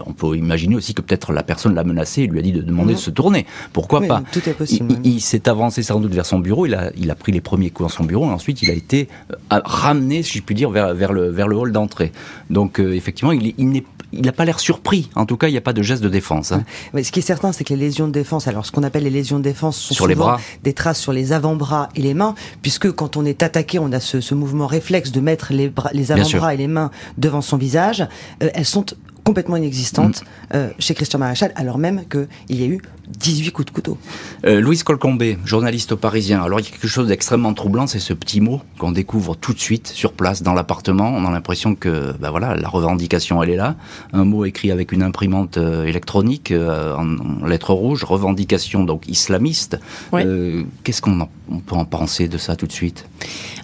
on 0.04 0.12
peut 0.12 0.36
imaginer 0.36 0.74
aussi 0.76 0.94
que 0.94 1.02
peut-être 1.02 1.32
la 1.32 1.42
personne 1.42 1.74
l'a 1.74 1.84
menacé 1.84 2.22
et 2.22 2.26
lui 2.26 2.38
a 2.38 2.42
dit 2.42 2.52
de 2.52 2.60
demander 2.60 2.94
de 2.94 2.98
se 2.98 3.10
tourner. 3.10 3.46
Pourquoi 3.72 4.00
pas? 4.02 4.22
Tout 4.32 4.46
est 4.48 4.52
possible. 4.52 4.94
Il, 5.04 5.20
s'est 5.20 5.48
avancé 5.48 5.82
sans 5.82 6.00
doute 6.00 6.12
vers 6.12 6.26
son 6.26 6.38
bureau, 6.38 6.66
il 6.66 6.74
a, 6.74 6.90
il 6.96 7.10
a 7.10 7.14
pris 7.14 7.32
les 7.32 7.40
premiers 7.40 7.70
coups 7.70 7.90
dans 7.90 7.96
son 7.96 8.04
bureau 8.04 8.26
et 8.26 8.32
ensuite 8.32 8.62
il 8.62 8.70
a 8.70 8.74
été 8.74 9.08
euh, 9.32 9.60
ramené, 9.64 10.22
si 10.22 10.38
je 10.38 10.42
puis 10.42 10.54
dire, 10.54 10.70
vers, 10.70 10.94
vers, 10.94 11.12
le, 11.12 11.30
vers 11.30 11.48
le 11.48 11.56
hall 11.56 11.72
d'entrée. 11.72 12.12
Donc 12.50 12.80
euh, 12.80 12.94
effectivement, 12.94 13.32
il, 13.32 13.54
il 13.58 13.70
n'est 13.70 13.84
il 14.16 14.24
n'a 14.24 14.32
pas 14.32 14.44
l'air 14.44 14.60
surpris. 14.60 15.10
En 15.14 15.26
tout 15.26 15.36
cas, 15.36 15.48
il 15.48 15.52
n'y 15.52 15.58
a 15.58 15.62
pas 15.62 15.72
de 15.72 15.82
geste 15.82 16.02
de 16.02 16.08
défense. 16.08 16.52
Hein. 16.52 16.64
Mais 16.92 17.02
ce 17.02 17.12
qui 17.12 17.20
est 17.20 17.22
certain, 17.22 17.52
c'est 17.52 17.64
que 17.64 17.74
les 17.74 17.80
lésions 17.80 18.06
de 18.06 18.12
défense, 18.12 18.48
alors 18.48 18.66
ce 18.66 18.72
qu'on 18.72 18.82
appelle 18.82 19.04
les 19.04 19.10
lésions 19.10 19.38
de 19.38 19.44
défense, 19.44 19.76
sont 19.76 19.94
sur 19.94 19.96
souvent 19.96 20.08
les 20.08 20.14
bras. 20.14 20.40
des 20.62 20.72
traces 20.72 21.00
sur 21.00 21.12
les 21.12 21.32
avant-bras 21.32 21.88
et 21.94 22.02
les 22.02 22.14
mains, 22.14 22.34
puisque 22.62 22.90
quand 22.92 23.16
on 23.16 23.24
est 23.24 23.42
attaqué, 23.42 23.78
on 23.78 23.92
a 23.92 24.00
ce, 24.00 24.20
ce 24.20 24.34
mouvement 24.34 24.66
réflexe 24.66 25.12
de 25.12 25.20
mettre 25.20 25.52
les, 25.52 25.72
les 25.92 26.12
avant-bras 26.12 26.54
et 26.54 26.56
les 26.56 26.68
mains 26.68 26.90
devant 27.18 27.40
son 27.40 27.56
visage. 27.56 28.06
Euh, 28.42 28.50
elles 28.54 28.64
sont 28.64 28.86
complètement 29.26 29.56
inexistante 29.56 30.22
mm. 30.22 30.26
euh, 30.54 30.70
chez 30.78 30.94
Christian 30.94 31.18
Maréchal, 31.18 31.52
alors 31.56 31.78
même 31.78 32.04
qu'il 32.08 32.56
y 32.60 32.62
a 32.62 32.66
eu 32.66 32.80
18 33.08 33.50
coups 33.52 33.66
de 33.66 33.70
couteau. 33.70 33.98
Euh, 34.44 34.60
Louise 34.60 34.82
Colcombé, 34.82 35.38
journaliste 35.44 35.92
au 35.92 35.96
Parisien. 35.96 36.42
Alors 36.42 36.60
il 36.60 36.64
y 36.64 36.68
a 36.68 36.70
quelque 36.70 36.88
chose 36.88 37.08
d'extrêmement 37.08 37.54
troublant, 37.54 37.86
c'est 37.86 38.00
ce 38.00 38.12
petit 38.12 38.40
mot 38.40 38.60
qu'on 38.78 38.92
découvre 38.92 39.36
tout 39.36 39.52
de 39.52 39.58
suite 39.58 39.88
sur 39.88 40.12
place 40.12 40.42
dans 40.42 40.54
l'appartement. 40.54 41.08
On 41.08 41.24
a 41.24 41.30
l'impression 41.30 41.74
que 41.74 42.12
ben 42.18 42.30
voilà, 42.30 42.56
la 42.56 42.68
revendication 42.68 43.42
elle 43.42 43.50
est 43.50 43.56
là. 43.56 43.76
Un 44.12 44.24
mot 44.24 44.44
écrit 44.44 44.70
avec 44.70 44.92
une 44.92 45.02
imprimante 45.02 45.56
euh, 45.56 45.84
électronique 45.84 46.50
euh, 46.50 46.94
en, 46.96 47.46
lettres 47.46 47.72
rouges, 47.72 48.04
revendication 48.04 48.84
donc 48.84 49.08
islamiste. 49.08 49.78
Qu'est-ce 50.84 51.02
qu'on 51.02 51.28
peut 51.66 51.74
en 51.74 51.84
penser 51.84 52.28
de 52.28 52.38
ça 52.38 52.56
tout 52.56 52.66
de 52.66 52.72
suite? 52.72 53.08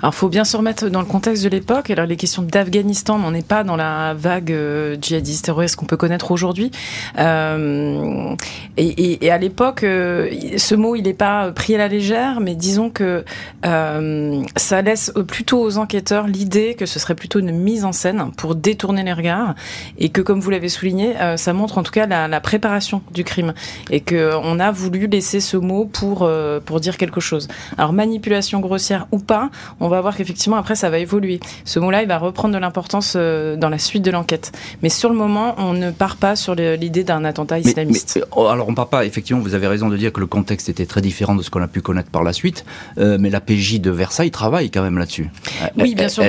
Alors 0.03 0.15
faut 0.15 0.29
bien 0.29 0.45
se 0.45 0.57
remettre 0.57 0.89
dans 0.89 1.01
le 1.01 1.07
contexte 1.07 1.45
de 1.45 1.49
l'époque. 1.49 1.91
Alors 1.91 2.07
les 2.07 2.17
questions 2.17 2.43
d'Afghanistan, 2.43 3.21
on 3.25 3.31
n'est 3.33 3.43
pas 3.43 3.65
dans 3.65 3.77
la 3.77 4.15
vague 4.15 4.55
djihadiste 5.01 5.51
ce 5.67 5.77
qu'on 5.77 5.87
peut 5.87 5.97
connaître 5.97 6.31
aujourd'hui. 6.31 6.71
Euh, 7.19 8.35
et, 8.77 9.31
à 9.31 9.39
l'époque, 9.39 9.85
euh, 9.85 10.31
ce 10.57 10.75
mot, 10.75 10.97
il 10.97 11.03
n'est 11.03 11.15
pas 11.15 11.53
pris 11.53 11.75
à 11.75 11.79
la 11.79 11.89
légère, 11.89 12.41
mais 12.41 12.55
disons 12.55 12.91
que 12.91 13.25
euh, 13.65 14.43
ça 14.57 14.83
laisse 14.83 15.13
plutôt 15.27 15.61
aux 15.61 15.79
enquêteurs 15.79 16.27
l'idée 16.27 16.75
que 16.75 16.87
ce 16.87 16.99
serait 16.99 17.15
plutôt 17.15 17.39
une 17.39 17.53
mise 17.53 17.85
en 17.85 17.93
scène 17.93 18.31
pour 18.37 18.55
détourner 18.55 19.03
les 19.03 19.13
regards, 19.13 19.55
et 19.99 20.09
que, 20.09 20.21
comme 20.21 20.41
vous 20.41 20.51
l'avez 20.51 20.69
souligné, 20.69 21.15
ça 21.37 21.53
montre 21.53 21.79
en 21.79 21.83
tout 21.83 21.93
cas 21.93 22.07
la, 22.07 22.41
préparation 22.41 23.03
du 23.13 23.25
crime, 23.25 23.55
et 23.91 24.01
que 24.01 24.33
on 24.43 24.59
a 24.59 24.71
voulu 24.73 25.07
laisser 25.07 25.41
ce 25.41 25.57
mot 25.57 25.85
pour 25.85 26.29
pour 26.65 26.81
dire 26.81 26.97
quelque 26.97 27.21
chose. 27.21 27.49
Alors 27.79 27.93
manipulation 27.93 28.61
grossière 28.61 29.07
ou 29.13 29.19
pas, 29.19 29.51
on 29.81 29.89
va 29.89 30.01
voir 30.01 30.17
qu'effectivement 30.17 30.57
après 30.57 30.75
ça 30.75 30.91
va 30.91 30.99
évoluer. 30.99 31.41
Ce 31.65 31.79
mot-là, 31.79 32.03
il 32.03 32.09
va 32.09 32.19
reprendre 32.19 32.55
de 32.55 32.59
l'importance 32.59 33.17
dans 33.17 33.69
la 33.69 33.79
suite 33.79 34.03
de 34.03 34.11
l'enquête, 34.11 34.53
mais 34.83 34.89
sur 34.89 35.09
le 35.09 35.17
moment 35.17 35.42
on 35.59 35.73
ne 35.73 35.91
part 35.91 36.17
pas 36.17 36.37
sur 36.37 36.55
l'idée 36.55 37.05
d'un 37.05 37.25
attentat 37.25 37.59
islamiste. 37.59 38.25
Oh, 38.37 38.47
alors 38.47 38.69
on 38.69 38.75
part 38.75 38.89
pas, 38.89 39.05
effectivement, 39.05 39.43
vous 39.43 39.55
avez 39.55 39.67
raison 39.67 39.89
de 39.89 39.97
dire 39.97 40.13
que 40.13 40.21
le 40.21 40.27
contexte 40.27 40.69
était 40.69 40.87
très 40.87 41.01
différent 41.01 41.35
de 41.35 41.43
ce 41.43 41.51
qu'on 41.51 41.63
a 41.63 41.69
pu 41.69 41.81
connaître 41.81 42.11
par 42.11 42.23
la 42.23 42.33
suite, 42.33 42.65
euh, 42.99 43.19
mais 43.21 43.31
la 43.31 43.41
PJ 43.41 43.81
de 43.81 43.91
Versailles 43.91 44.31
travaille 44.31 44.71
quand 44.71 44.83
même 44.83 44.99
là-dessus. 44.99 45.31
Oui, 45.77 45.95
bien 45.95 46.09
sûr, 46.09 46.25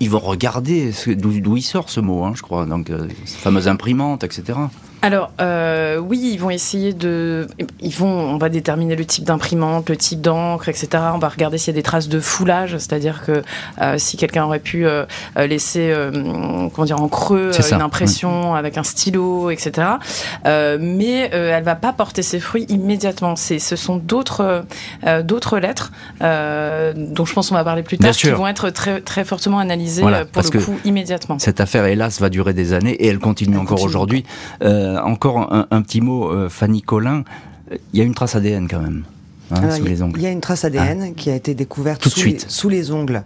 ils, 0.00 0.10
vont 0.10 0.18
regarder 0.18 0.92
d'où 1.06 1.56
il 1.56 1.62
sort 1.62 1.90
ce 1.90 2.00
mot, 2.00 2.24
hein, 2.24 2.32
je 2.34 2.42
crois, 2.42 2.66
donc 2.66 2.90
euh, 2.90 3.06
ces 3.24 3.38
fameuses 3.38 3.68
imprimantes, 3.68 4.24
etc. 4.24 4.58
Alors 5.04 5.32
euh, 5.42 5.98
oui, 5.98 6.30
ils 6.32 6.38
vont 6.38 6.48
essayer 6.48 6.94
de, 6.94 7.46
ils 7.78 7.94
vont, 7.94 8.08
on 8.08 8.38
va 8.38 8.48
déterminer 8.48 8.96
le 8.96 9.04
type 9.04 9.24
d'imprimante, 9.24 9.90
le 9.90 9.98
type 9.98 10.22
d'encre, 10.22 10.70
etc. 10.70 10.88
On 11.12 11.18
va 11.18 11.28
regarder 11.28 11.58
s'il 11.58 11.74
y 11.74 11.76
a 11.76 11.78
des 11.78 11.82
traces 11.82 12.08
de 12.08 12.20
foulage, 12.20 12.78
c'est-à-dire 12.78 13.22
que 13.22 13.42
euh, 13.82 13.98
si 13.98 14.16
quelqu'un 14.16 14.44
aurait 14.44 14.60
pu 14.60 14.86
euh, 14.86 15.04
laisser, 15.36 15.94
comment 16.72 16.86
dire, 16.86 17.02
en 17.02 17.08
creux 17.08 17.50
une 17.70 17.82
impression 17.82 18.54
avec 18.54 18.78
un 18.78 18.82
stylo, 18.82 19.50
etc. 19.50 19.88
mais 20.46 21.28
elle 21.30 21.64
va 21.64 21.74
pas 21.74 21.92
porter 21.92 22.22
ses 22.22 22.40
fruits 22.40 22.64
immédiatement. 22.70 23.36
C'est, 23.36 23.58
ce 23.58 23.76
sont 23.76 23.96
d'autres, 23.96 24.64
d'autres 25.22 25.58
lettres 25.58 25.92
dont 26.20 27.26
je 27.26 27.32
pense 27.34 27.50
qu'on 27.50 27.56
va 27.56 27.64
parler 27.64 27.82
plus 27.82 27.98
tard, 27.98 28.12
qui 28.12 28.30
vont 28.30 28.48
être 28.48 28.70
très, 28.70 29.02
très 29.02 29.26
fortement 29.26 29.58
analysées 29.58 30.02
pour 30.32 30.42
le 30.42 30.60
coup 30.60 30.78
immédiatement. 30.86 31.38
Cette 31.38 31.60
affaire, 31.60 31.84
hélas, 31.84 32.22
va 32.22 32.30
durer 32.30 32.54
des 32.54 32.72
années 32.72 32.92
et 32.92 33.08
elle 33.08 33.18
continue 33.18 33.58
encore 33.58 33.82
aujourd'hui. 33.82 34.24
Euh, 34.62 34.93
encore 35.02 35.52
un, 35.52 35.82
petit 35.82 36.00
mot, 36.00 36.30
euh, 36.30 36.48
Fanny 36.48 36.82
Collin, 36.82 37.24
il 37.92 37.98
y 37.98 38.02
a 38.02 38.04
une 38.04 38.14
trace 38.14 38.36
ADN 38.36 38.68
quand 38.68 38.80
même. 38.80 39.04
Hein, 39.50 39.70
sous 39.70 39.84
les 39.84 40.02
ongles. 40.02 40.18
Il 40.18 40.22
y 40.22 40.26
a 40.26 40.30
une 40.30 40.40
trace 40.40 40.64
ADN 40.64 41.02
ah. 41.02 41.10
qui 41.14 41.30
a 41.30 41.34
été 41.34 41.54
découverte 41.54 42.02
Tout 42.02 42.10
sous, 42.10 42.20
suite. 42.20 42.44
Les, 42.44 42.50
sous 42.50 42.68
les 42.68 42.90
ongles 42.90 43.22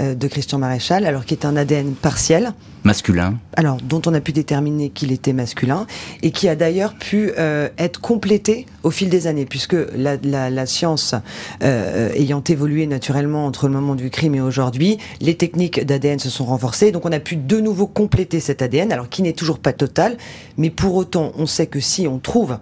euh, 0.00 0.14
de 0.14 0.26
Christian 0.26 0.58
Maréchal, 0.58 1.06
alors 1.06 1.24
qui 1.24 1.34
est 1.34 1.44
un 1.44 1.56
ADN 1.56 1.92
partiel. 1.92 2.52
Masculin. 2.82 3.38
Alors, 3.56 3.76
dont 3.76 4.02
on 4.06 4.14
a 4.14 4.20
pu 4.20 4.32
déterminer 4.32 4.88
qu'il 4.88 5.12
était 5.12 5.32
masculin, 5.32 5.86
et 6.22 6.30
qui 6.30 6.48
a 6.48 6.56
d'ailleurs 6.56 6.94
pu 6.94 7.30
être 7.36 8.00
complété 8.00 8.64
au 8.82 8.90
fil 8.90 9.10
des 9.10 9.26
années, 9.26 9.44
puisque 9.44 9.76
la, 9.94 10.16
la, 10.22 10.48
la 10.48 10.64
science 10.66 11.14
ayant 11.60 12.42
évolué 12.42 12.86
naturellement 12.86 13.44
entre 13.44 13.66
le 13.66 13.74
moment 13.74 13.94
du 13.94 14.08
crime 14.08 14.34
et 14.34 14.40
aujourd'hui, 14.40 14.96
les 15.20 15.36
techniques 15.36 15.84
d'ADN 15.84 16.18
se 16.18 16.30
sont 16.30 16.46
renforcées, 16.46 16.90
donc 16.90 17.04
on 17.04 17.12
a 17.12 17.20
pu 17.20 17.36
de 17.36 17.60
nouveau 17.60 17.86
compléter 17.86 18.40
cet 18.40 18.62
ADN, 18.62 18.92
alors 18.92 19.10
qui 19.10 19.20
n'est 19.20 19.34
toujours 19.34 19.58
pas 19.58 19.74
total, 19.74 20.16
mais 20.56 20.70
pour 20.70 20.94
autant, 20.94 21.32
on 21.36 21.44
sait 21.44 21.66
que 21.66 21.80
si 21.80 22.08
on 22.08 22.18
trouve 22.18 22.58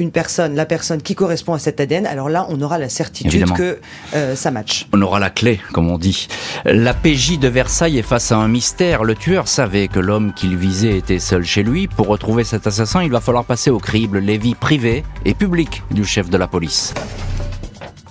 une 0.00 0.10
personne, 0.10 0.54
la 0.54 0.66
personne 0.66 1.02
qui 1.02 1.14
correspond 1.14 1.52
à 1.52 1.58
cet 1.58 1.78
ADN, 1.78 2.06
alors 2.06 2.28
là, 2.28 2.46
on 2.48 2.60
aura 2.62 2.78
la 2.78 2.88
certitude 2.88 3.52
que 3.52 3.78
euh, 4.14 4.34
ça 4.34 4.50
match. 4.50 4.88
On 4.92 5.02
aura 5.02 5.20
la 5.20 5.30
clé, 5.30 5.60
comme 5.72 5.90
on 5.90 5.98
dit. 5.98 6.26
La 6.64 6.94
PJ 6.94 7.38
de 7.38 7.48
Versailles 7.48 7.98
est 7.98 8.02
face 8.02 8.32
à 8.32 8.36
un 8.36 8.48
mystère. 8.48 9.04
Le 9.04 9.14
tueur 9.14 9.46
savait 9.46 9.88
que 9.88 10.00
l'homme 10.00 10.32
qu'il 10.32 10.56
visait 10.56 10.96
était 10.96 11.18
seul 11.18 11.44
chez 11.44 11.62
lui. 11.62 11.86
Pour 11.86 12.08
retrouver 12.08 12.44
cet 12.44 12.66
assassin, 12.66 13.02
il 13.02 13.10
va 13.10 13.20
falloir 13.20 13.44
passer 13.44 13.70
au 13.70 13.78
crible 13.78 14.18
les 14.18 14.38
vies 14.38 14.54
privées 14.54 15.04
et 15.24 15.34
publiques 15.34 15.82
du 15.90 16.04
chef 16.04 16.30
de 16.30 16.38
la 16.38 16.48
police. 16.48 16.94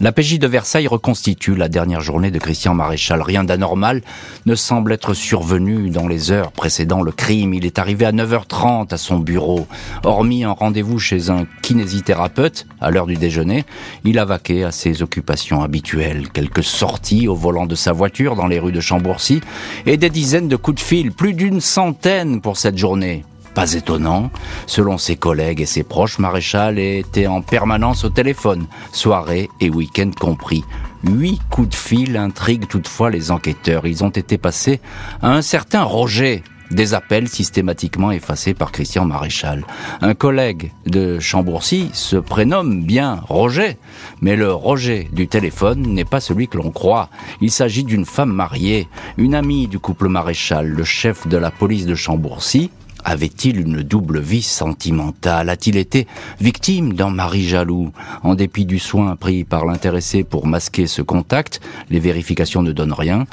La 0.01 0.13
PJ 0.13 0.39
de 0.39 0.47
Versailles 0.47 0.87
reconstitue 0.87 1.55
la 1.55 1.67
dernière 1.67 1.99
journée 1.99 2.31
de 2.31 2.39
Christian 2.39 2.73
Maréchal. 2.73 3.21
Rien 3.21 3.43
d'anormal 3.43 4.01
ne 4.45 4.55
semble 4.55 4.93
être 4.93 5.13
survenu 5.13 5.89
dans 5.89 6.07
les 6.07 6.31
heures 6.31 6.53
précédant 6.53 7.01
le 7.01 7.11
crime. 7.11 7.53
Il 7.53 7.65
est 7.65 7.79
arrivé 7.79 8.05
à 8.05 8.13
9h30 8.13 8.93
à 8.93 8.97
son 8.97 9.19
bureau. 9.19 9.67
Hormis 10.05 10.45
un 10.45 10.51
rendez-vous 10.51 10.99
chez 10.99 11.29
un 11.29 11.45
kinésithérapeute 11.63 12.65
à 12.79 12.91
l'heure 12.91 13.07
du 13.07 13.15
déjeuner, 13.15 13.65
il 14.05 14.19
a 14.19 14.25
vaqué 14.25 14.63
à 14.63 14.71
ses 14.71 15.03
occupations 15.03 15.63
habituelles. 15.63 16.29
Quelques 16.29 16.63
sorties 16.63 17.27
au 17.27 17.35
volant 17.35 17.65
de 17.65 17.75
sa 17.75 17.91
voiture 17.91 18.37
dans 18.37 18.47
les 18.47 18.59
rues 18.59 18.71
de 18.71 18.79
Chambourcy 18.79 19.41
et 19.85 19.97
des 19.97 20.09
dizaines 20.09 20.47
de 20.47 20.55
coups 20.55 20.81
de 20.81 20.85
fil, 20.85 21.11
plus 21.11 21.33
d'une 21.33 21.59
centaine 21.59 22.39
pour 22.39 22.55
cette 22.55 22.77
journée. 22.77 23.25
Pas 23.59 23.73
étonnant, 23.73 24.31
selon 24.67 24.97
ses 24.97 25.17
collègues 25.17 25.59
et 25.59 25.65
ses 25.65 25.83
proches, 25.83 26.17
Maréchal 26.17 26.79
était 26.79 27.27
en 27.27 27.41
permanence 27.41 28.05
au 28.05 28.09
téléphone, 28.09 28.67
soirée 28.93 29.49
et 29.59 29.69
week-end 29.69 30.11
compris. 30.17 30.63
Huit 31.03 31.41
coups 31.49 31.67
de 31.67 31.75
fil 31.75 32.15
intriguent 32.15 32.69
toutefois 32.69 33.09
les 33.09 33.31
enquêteurs. 33.31 33.85
Ils 33.85 34.01
ont 34.05 34.11
été 34.11 34.37
passés 34.37 34.79
à 35.21 35.33
un 35.33 35.41
certain 35.41 35.83
Roger, 35.83 36.41
des 36.71 36.93
appels 36.93 37.27
systématiquement 37.27 38.11
effacés 38.11 38.53
par 38.53 38.71
Christian 38.71 39.03
Maréchal. 39.03 39.65
Un 39.99 40.13
collègue 40.13 40.71
de 40.85 41.19
Chambourcy 41.19 41.89
se 41.91 42.15
prénomme 42.15 42.85
bien 42.85 43.19
Roger, 43.27 43.77
mais 44.21 44.37
le 44.37 44.53
Roger 44.53 45.09
du 45.11 45.27
téléphone 45.27 45.81
n'est 45.81 46.05
pas 46.05 46.21
celui 46.21 46.47
que 46.47 46.55
l'on 46.55 46.71
croit. 46.71 47.09
Il 47.41 47.51
s'agit 47.51 47.83
d'une 47.83 48.05
femme 48.05 48.31
mariée, 48.31 48.87
une 49.17 49.35
amie 49.35 49.67
du 49.67 49.79
couple 49.79 50.07
Maréchal, 50.07 50.69
le 50.69 50.85
chef 50.85 51.27
de 51.27 51.35
la 51.35 51.51
police 51.51 51.85
de 51.85 51.95
Chambourcy, 51.95 52.71
avait-il 53.03 53.59
une 53.59 53.81
double 53.83 54.19
vie 54.19 54.41
sentimentale? 54.41 55.49
A-t-il 55.49 55.77
été 55.77 56.07
victime 56.39 56.93
d'un 56.93 57.09
mari 57.09 57.47
jaloux? 57.47 57.91
En 58.23 58.35
dépit 58.35 58.65
du 58.65 58.79
soin 58.79 59.15
pris 59.15 59.43
par 59.43 59.65
l'intéressé 59.65 60.23
pour 60.23 60.47
masquer 60.47 60.87
ce 60.87 61.01
contact, 61.01 61.61
les 61.89 61.99
vérifications 61.99 62.61
ne 62.61 62.71
donnent 62.71 62.93
rien. 62.93 63.25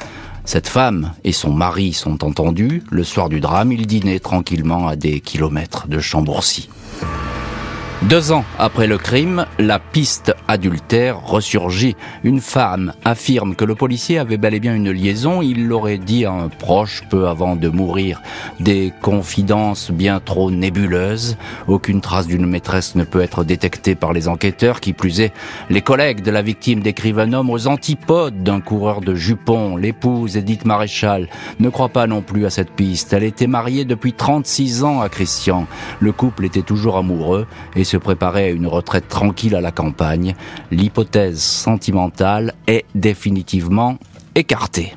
Cette 0.45 0.69
femme 0.69 1.11
et 1.23 1.33
son 1.33 1.51
mari 1.51 1.91
sont 1.93 2.23
entendus. 2.23 2.83
Le 2.89 3.03
soir 3.03 3.27
du 3.27 3.41
drame, 3.41 3.71
ils 3.73 3.85
dînaient 3.85 4.19
tranquillement 4.19 4.87
à 4.87 4.95
des 4.95 5.19
kilomètres 5.19 5.87
de 5.87 5.99
Chambourcy. 5.99 6.69
Deux 8.03 8.31
ans 8.31 8.45
après 8.59 8.85
le 8.85 8.99
crime, 8.99 9.47
la 9.57 9.79
piste 9.79 10.35
adultère 10.47 11.19
ressurgit. 11.19 11.95
Une 12.23 12.41
femme 12.41 12.93
affirme 13.03 13.55
que 13.55 13.65
le 13.65 13.73
policier 13.73 14.19
avait 14.19 14.37
bel 14.37 14.53
et 14.53 14.59
bien 14.59 14.75
une 14.75 14.91
liaison, 14.91 15.41
il 15.41 15.67
l'aurait 15.67 15.97
dit 15.97 16.23
à 16.23 16.31
un 16.31 16.47
proche 16.47 17.01
peu 17.09 17.27
avant 17.27 17.55
de 17.55 17.67
mourir. 17.69 18.21
Des 18.59 18.93
confidences 19.01 19.89
bien 19.89 20.19
trop 20.19 20.51
nébuleuses. 20.51 21.37
Aucune 21.67 21.99
trace 21.99 22.27
d'une 22.27 22.45
maîtresse 22.45 22.93
ne 22.93 23.03
peut 23.03 23.19
être 23.19 23.43
détectée 23.43 23.95
par 23.95 24.13
les 24.13 24.27
enquêteurs, 24.27 24.79
qui 24.79 24.93
plus 24.93 25.19
est, 25.19 25.33
les 25.71 25.81
collègues 25.81 26.21
de 26.21 26.31
la 26.31 26.43
victime 26.43 26.81
décrivent 26.81 27.19
un 27.19 27.33
homme 27.33 27.49
aux 27.49 27.67
antipodes 27.67 28.43
d'un 28.43 28.61
coureur 28.61 29.01
de 29.01 29.15
jupons. 29.15 29.75
L'épouse, 29.75 30.37
Edith 30.37 30.65
Maréchal, 30.65 31.29
ne 31.59 31.69
croit 31.69 31.89
pas 31.89 32.05
non 32.05 32.21
plus 32.21 32.45
à 32.45 32.51
cette 32.51 32.71
piste. 32.71 33.11
Elle 33.13 33.23
était 33.23 33.47
mariée 33.47 33.85
depuis 33.85 34.13
36 34.13 34.83
ans 34.83 35.01
à 35.01 35.09
Christian. 35.09 35.65
Le 35.99 36.11
couple 36.11 36.45
était 36.45 36.61
toujours 36.61 36.97
amoureux 36.97 37.47
et 37.75 37.86
se 37.87 37.97
préparait 37.97 38.45
à 38.45 38.49
une 38.49 38.67
retraite 38.67 39.07
tranquille 39.07 39.55
à 39.55 39.61
la 39.61 39.71
campagne, 39.71 40.35
l'hypothèse 40.71 41.39
sentimentale 41.39 42.53
est 42.67 42.85
définitivement 42.93 43.97
écartée. 44.35 44.93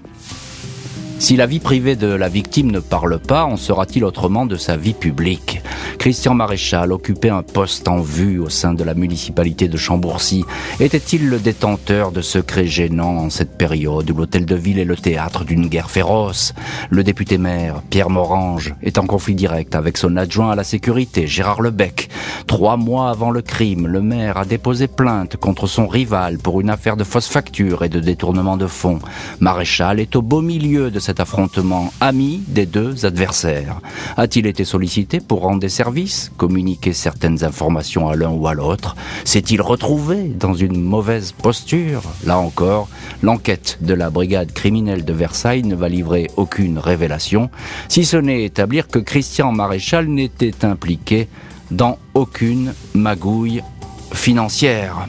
Si 1.20 1.36
la 1.36 1.44
vie 1.44 1.60
privée 1.60 1.96
de 1.96 2.06
la 2.06 2.30
victime 2.30 2.70
ne 2.70 2.80
parle 2.80 3.18
pas, 3.18 3.44
en 3.44 3.58
sera-t-il 3.58 4.06
autrement 4.06 4.46
de 4.46 4.56
sa 4.56 4.78
vie 4.78 4.94
publique 4.94 5.60
Christian 5.98 6.32
Maréchal 6.32 6.92
occupait 6.92 7.28
un 7.28 7.42
poste 7.42 7.86
en 7.86 8.00
vue 8.00 8.38
au 8.38 8.48
sein 8.48 8.72
de 8.72 8.82
la 8.82 8.94
municipalité 8.94 9.68
de 9.68 9.76
Chambourcy. 9.76 10.46
Était-il 10.80 11.28
le 11.28 11.38
détenteur 11.38 12.10
de 12.10 12.22
secrets 12.22 12.66
gênants 12.66 13.18
en 13.18 13.28
cette 13.28 13.58
période 13.58 14.10
où 14.10 14.14
l'hôtel 14.14 14.46
de 14.46 14.54
ville 14.54 14.78
est 14.78 14.86
le 14.86 14.96
théâtre 14.96 15.44
d'une 15.44 15.66
guerre 15.66 15.90
féroce 15.90 16.54
Le 16.88 17.04
député 17.04 17.36
maire, 17.36 17.82
Pierre 17.90 18.08
Morange, 18.08 18.74
est 18.82 18.96
en 18.96 19.04
conflit 19.04 19.34
direct 19.34 19.74
avec 19.74 19.98
son 19.98 20.16
adjoint 20.16 20.52
à 20.52 20.56
la 20.56 20.64
sécurité, 20.64 21.26
Gérard 21.26 21.60
Lebec. 21.60 22.08
Trois 22.46 22.78
mois 22.78 23.10
avant 23.10 23.30
le 23.30 23.42
crime, 23.42 23.86
le 23.86 24.00
maire 24.00 24.38
a 24.38 24.46
déposé 24.46 24.88
plainte 24.88 25.36
contre 25.36 25.66
son 25.66 25.86
rival 25.86 26.38
pour 26.38 26.62
une 26.62 26.70
affaire 26.70 26.96
de 26.96 27.04
fausse 27.04 27.28
facture 27.28 27.84
et 27.84 27.90
de 27.90 28.00
détournement 28.00 28.56
de 28.56 28.66
fonds. 28.66 29.00
Maréchal 29.38 30.00
est 30.00 30.16
au 30.16 30.22
beau 30.22 30.40
milieu 30.40 30.90
de 30.90 30.98
affrontement 31.18 31.92
ami 32.00 32.42
des 32.46 32.66
deux 32.66 33.04
adversaires 33.06 33.80
A-t-il 34.16 34.46
été 34.46 34.64
sollicité 34.64 35.18
pour 35.20 35.40
rendre 35.40 35.58
des 35.58 35.68
services, 35.68 36.30
communiquer 36.36 36.92
certaines 36.92 37.42
informations 37.42 38.08
à 38.08 38.14
l'un 38.14 38.30
ou 38.30 38.46
à 38.46 38.54
l'autre 38.54 38.94
S'est-il 39.24 39.62
retrouvé 39.62 40.28
dans 40.28 40.54
une 40.54 40.80
mauvaise 40.80 41.32
posture 41.32 42.02
Là 42.24 42.38
encore, 42.38 42.88
l'enquête 43.22 43.78
de 43.80 43.94
la 43.94 44.10
brigade 44.10 44.52
criminelle 44.52 45.04
de 45.04 45.12
Versailles 45.12 45.64
ne 45.64 45.74
va 45.74 45.88
livrer 45.88 46.28
aucune 46.36 46.78
révélation, 46.78 47.50
si 47.88 48.04
ce 48.04 48.16
n'est 48.16 48.44
établir 48.44 48.88
que 48.88 48.98
Christian 48.98 49.52
Maréchal 49.52 50.06
n'était 50.06 50.64
impliqué 50.64 51.28
dans 51.70 51.98
aucune 52.14 52.74
magouille 52.94 53.62
financière. 54.12 55.08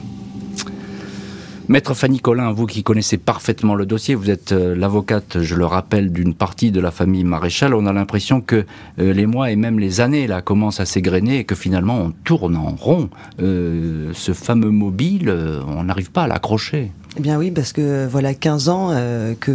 Maître 1.72 1.94
Fanny 1.94 2.20
Collin, 2.20 2.52
vous 2.52 2.66
qui 2.66 2.84
connaissez 2.84 3.16
parfaitement 3.16 3.76
le 3.76 3.86
dossier, 3.86 4.14
vous 4.14 4.30
êtes 4.30 4.52
euh, 4.52 4.76
l'avocate, 4.76 5.42
je 5.42 5.56
le 5.56 5.66
rappelle, 5.66 6.12
d'une 6.12 6.34
partie 6.34 6.70
de 6.70 6.82
la 6.82 6.92
famille 6.92 7.24
Maréchal. 7.24 7.74
On 7.74 7.86
a 7.86 7.94
l'impression 7.94 8.42
que 8.42 8.66
euh, 9.00 9.14
les 9.14 9.26
mois 9.26 9.52
et 9.52 9.56
même 9.56 9.80
les 9.80 10.02
années 10.02 10.28
là 10.28 10.42
commencent 10.42 10.82
à 10.82 10.86
s'égrener 10.86 11.38
et 11.38 11.44
que 11.46 11.56
finalement 11.56 11.98
on 11.98 12.12
tourne 12.12 12.58
en 12.58 12.72
rond. 12.72 13.10
Euh, 13.42 14.12
ce 14.14 14.34
fameux 14.34 14.70
mobile, 14.70 15.34
on 15.66 15.86
n'arrive 15.86 16.12
pas 16.12 16.24
à 16.24 16.28
l'accrocher. 16.28 16.92
Eh 17.18 17.20
bien 17.20 17.38
oui, 17.38 17.52
parce 17.52 17.74
que 17.74 18.08
voilà 18.10 18.34
15 18.34 18.70
ans 18.70 18.90
euh, 18.92 19.34
que 19.38 19.52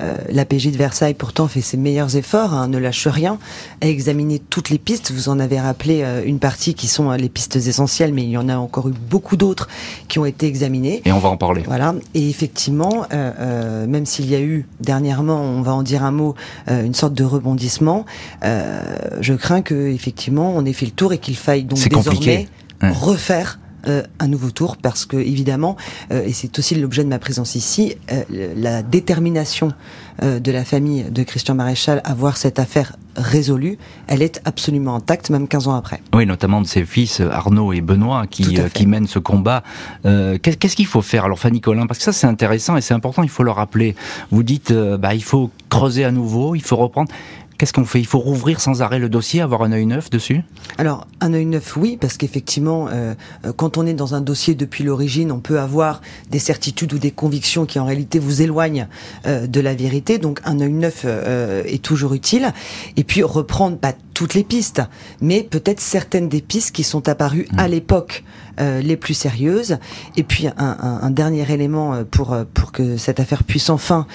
euh, 0.00 0.16
la 0.30 0.44
PJ 0.44 0.70
de 0.70 0.76
Versailles 0.76 1.14
pourtant 1.14 1.48
fait 1.48 1.62
ses 1.62 1.78
meilleurs 1.78 2.14
efforts, 2.14 2.52
hein, 2.52 2.68
ne 2.68 2.76
lâche 2.76 3.06
rien, 3.06 3.38
a 3.80 3.86
examiné 3.86 4.38
toutes 4.38 4.68
les 4.68 4.76
pistes. 4.76 5.10
Vous 5.10 5.30
en 5.30 5.40
avez 5.40 5.58
rappelé 5.58 6.02
euh, 6.02 6.22
une 6.26 6.38
partie 6.38 6.74
qui 6.74 6.86
sont 6.86 7.10
les 7.12 7.30
pistes 7.30 7.56
essentielles, 7.56 8.12
mais 8.12 8.24
il 8.24 8.28
y 8.28 8.36
en 8.36 8.50
a 8.50 8.56
encore 8.56 8.90
eu 8.90 8.92
beaucoup 8.92 9.36
d'autres 9.36 9.68
qui 10.08 10.18
ont 10.18 10.26
été 10.26 10.46
examinées. 10.46 11.00
Et 11.06 11.12
on 11.12 11.20
va 11.20 11.30
en 11.30 11.38
parler. 11.38 11.62
Voilà. 11.64 11.94
Et 12.12 12.28
effectivement, 12.28 13.06
même 13.10 14.04
s'il 14.04 14.28
y 14.28 14.34
a 14.34 14.40
eu 14.40 14.66
dernièrement, 14.80 15.40
on 15.40 15.62
va 15.62 15.72
en 15.72 15.82
dire 15.82 16.04
un 16.04 16.10
mot, 16.10 16.34
une 16.68 16.94
sorte 16.94 17.14
de 17.14 17.24
rebondissement, 17.24 18.04
je 18.42 19.34
crains 19.34 19.62
que 19.62 19.88
effectivement 19.88 20.52
on 20.54 20.64
ait 20.64 20.72
fait 20.72 20.86
le 20.86 20.92
tour 20.92 21.12
et 21.12 21.18
qu'il 21.18 21.36
faille 21.36 21.64
donc 21.64 21.78
désormais 21.88 22.48
refaire 22.82 23.58
euh, 23.86 24.02
un 24.18 24.28
nouveau 24.28 24.50
tour 24.50 24.76
parce 24.76 25.04
que 25.04 25.16
évidemment, 25.16 25.76
euh, 26.10 26.24
et 26.24 26.32
c'est 26.32 26.58
aussi 26.58 26.74
l'objet 26.74 27.04
de 27.04 27.08
ma 27.08 27.18
présence 27.18 27.54
ici, 27.54 27.96
euh, 28.12 28.22
la 28.56 28.82
détermination 28.82 29.72
de 30.22 30.52
la 30.52 30.64
famille 30.64 31.02
de 31.10 31.24
Christian 31.24 31.56
Maréchal 31.56 32.00
à 32.04 32.14
voir 32.14 32.36
cette 32.36 32.60
affaire 32.60 32.94
résolue, 33.16 33.78
elle 34.06 34.22
est 34.22 34.40
absolument 34.44 34.94
intacte, 34.94 35.28
même 35.28 35.48
15 35.48 35.66
ans 35.66 35.74
après. 35.74 36.00
Oui, 36.14 36.24
notamment 36.24 36.60
de 36.60 36.68
ses 36.68 36.84
fils 36.84 37.18
Arnaud 37.18 37.72
et 37.72 37.80
Benoît 37.80 38.28
qui, 38.28 38.56
qui 38.72 38.86
mènent 38.86 39.08
ce 39.08 39.18
combat. 39.18 39.64
Qu'est-ce 40.04 40.76
qu'il 40.76 40.86
faut 40.86 41.02
faire 41.02 41.24
alors, 41.24 41.40
Fanny 41.40 41.60
Collin 41.60 41.88
Parce 41.88 41.98
que 41.98 42.04
ça, 42.04 42.12
c'est 42.12 42.28
intéressant 42.28 42.76
et 42.76 42.80
c'est 42.80 42.94
important, 42.94 43.24
il 43.24 43.28
faut 43.28 43.42
le 43.42 43.50
rappeler. 43.50 43.96
Vous 44.30 44.44
dites, 44.44 44.72
bah, 44.72 45.14
il 45.14 45.24
faut 45.24 45.50
creuser 45.68 46.04
à 46.04 46.12
nouveau, 46.12 46.54
il 46.54 46.62
faut 46.62 46.76
reprendre. 46.76 47.10
Qu'est-ce 47.58 47.72
qu'on 47.72 47.84
fait? 47.84 48.00
Il 48.00 48.06
faut 48.06 48.18
rouvrir 48.18 48.60
sans 48.60 48.82
arrêt 48.82 48.98
le 48.98 49.08
dossier, 49.08 49.40
avoir 49.40 49.62
un 49.62 49.70
œil 49.70 49.86
neuf 49.86 50.10
dessus? 50.10 50.42
Alors, 50.76 51.06
un 51.20 51.32
œil 51.34 51.46
neuf, 51.46 51.76
oui, 51.76 51.96
parce 52.00 52.16
qu'effectivement, 52.16 52.88
euh, 52.88 53.14
euh, 53.44 53.52
quand 53.56 53.78
on 53.78 53.86
est 53.86 53.94
dans 53.94 54.14
un 54.14 54.20
dossier 54.20 54.56
depuis 54.56 54.82
l'origine, 54.82 55.30
on 55.30 55.38
peut 55.38 55.60
avoir 55.60 56.00
des 56.30 56.40
certitudes 56.40 56.92
ou 56.92 56.98
des 56.98 57.12
convictions 57.12 57.64
qui 57.64 57.78
en 57.78 57.84
réalité 57.84 58.18
vous 58.18 58.42
éloignent 58.42 58.88
euh, 59.26 59.46
de 59.46 59.60
la 59.60 59.74
vérité. 59.74 60.18
Donc, 60.18 60.40
un 60.44 60.60
œil 60.60 60.72
neuf 60.72 61.04
est 61.04 61.82
toujours 61.82 62.14
utile. 62.14 62.52
Et 62.96 63.04
puis, 63.04 63.22
reprendre 63.22 63.78
pas 63.78 63.92
toutes 64.14 64.34
les 64.34 64.44
pistes, 64.44 64.82
mais 65.20 65.42
peut-être 65.42 65.80
certaines 65.80 66.28
des 66.28 66.40
pistes 66.40 66.74
qui 66.74 66.82
sont 66.82 67.08
apparues 67.08 67.46
à 67.56 67.68
mmh. 67.68 67.70
l'époque 67.70 68.24
euh, 68.60 68.80
les 68.80 68.96
plus 68.96 69.14
sérieuses. 69.14 69.78
Et 70.16 70.22
puis 70.22 70.46
un, 70.56 71.10
dernier 71.10 71.50
élément 71.52 71.94
euh, 71.94 72.04
pour 72.08 72.32
euh, 72.32 72.44
pour 72.52 72.72
que 72.72 72.96
cette 72.96 73.20
affaire 73.20 73.44
puisse 73.44 73.70
enfin 73.70 74.06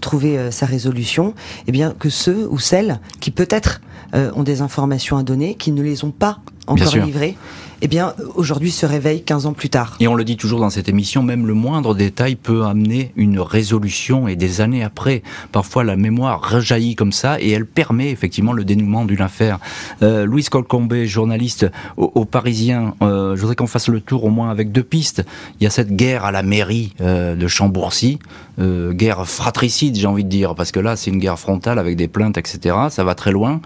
trouver 0.00 0.50
sa 0.50 0.66
résolution, 0.66 1.34
eh 1.66 1.72
bien 1.72 1.94
que 1.98 2.08
ceux 2.08 2.46
ou 2.50 2.58
celles 2.58 3.00
qui 3.20 3.30
peut-être 3.30 3.80
ont 4.12 4.42
des 4.42 4.60
informations 4.60 5.16
à 5.16 5.22
donner, 5.22 5.54
qui 5.54 5.72
ne 5.72 5.82
les 5.82 6.04
ont 6.04 6.10
pas 6.10 6.38
encore 6.66 6.96
livrées, 6.96 7.36
eh 7.82 7.88
bien, 7.88 8.14
aujourd'hui 8.34 8.70
se 8.70 8.86
réveille 8.86 9.22
15 9.22 9.46
ans 9.46 9.52
plus 9.52 9.68
tard. 9.68 9.96
Et 10.00 10.08
on 10.08 10.14
le 10.14 10.24
dit 10.24 10.36
toujours 10.36 10.60
dans 10.60 10.70
cette 10.70 10.88
émission, 10.88 11.22
même 11.22 11.46
le 11.46 11.54
moindre 11.54 11.94
détail 11.94 12.36
peut 12.36 12.64
amener 12.64 13.12
une 13.16 13.38
résolution 13.38 14.28
et 14.28 14.36
des 14.36 14.60
années 14.60 14.82
après, 14.82 15.22
parfois 15.52 15.84
la 15.84 15.96
mémoire 15.96 16.50
rejaillit 16.50 16.94
comme 16.94 17.12
ça 17.12 17.40
et 17.40 17.50
elle 17.50 17.66
permet 17.66 18.10
effectivement 18.10 18.52
le 18.52 18.64
dénouement 18.64 19.04
d'une 19.04 19.20
affaire. 19.20 19.58
Euh, 20.02 20.24
Louise 20.24 20.48
Colcombé, 20.48 21.06
journaliste 21.06 21.66
au, 21.96 22.24
Parisien, 22.24 22.94
euh, 23.02 23.36
je 23.36 23.40
voudrais 23.40 23.56
qu'on 23.56 23.66
fasse 23.66 23.88
le 23.88 24.00
tour 24.00 24.24
au 24.24 24.30
moins 24.30 24.50
avec 24.50 24.72
deux 24.72 24.82
pistes. 24.82 25.24
Il 25.60 25.64
y 25.64 25.66
a 25.66 25.70
cette 25.70 25.94
guerre 25.94 26.24
à 26.24 26.32
la 26.32 26.42
mairie 26.42 26.94
euh, 27.00 27.36
de 27.36 27.46
Chambourcy, 27.46 28.18
euh, 28.58 28.92
guerre 28.92 29.26
fratricide 29.26 29.96
j'ai 29.96 30.06
envie 30.06 30.24
de 30.24 30.28
dire, 30.28 30.54
parce 30.54 30.72
que 30.72 30.80
là 30.80 30.96
c'est 30.96 31.10
une 31.10 31.18
guerre 31.18 31.38
frontale 31.38 31.78
avec 31.78 31.96
des 31.96 32.08
plaintes, 32.08 32.38
etc. 32.38 32.76
Ça 32.90 33.04
va 33.04 33.14
très 33.14 33.32
loin. 33.32 33.60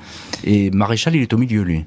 Et 0.44 0.70
Maréchal, 0.70 1.14
il 1.14 1.22
est 1.22 1.33
au 1.33 1.38
milieu, 1.38 1.62
lui. 1.62 1.85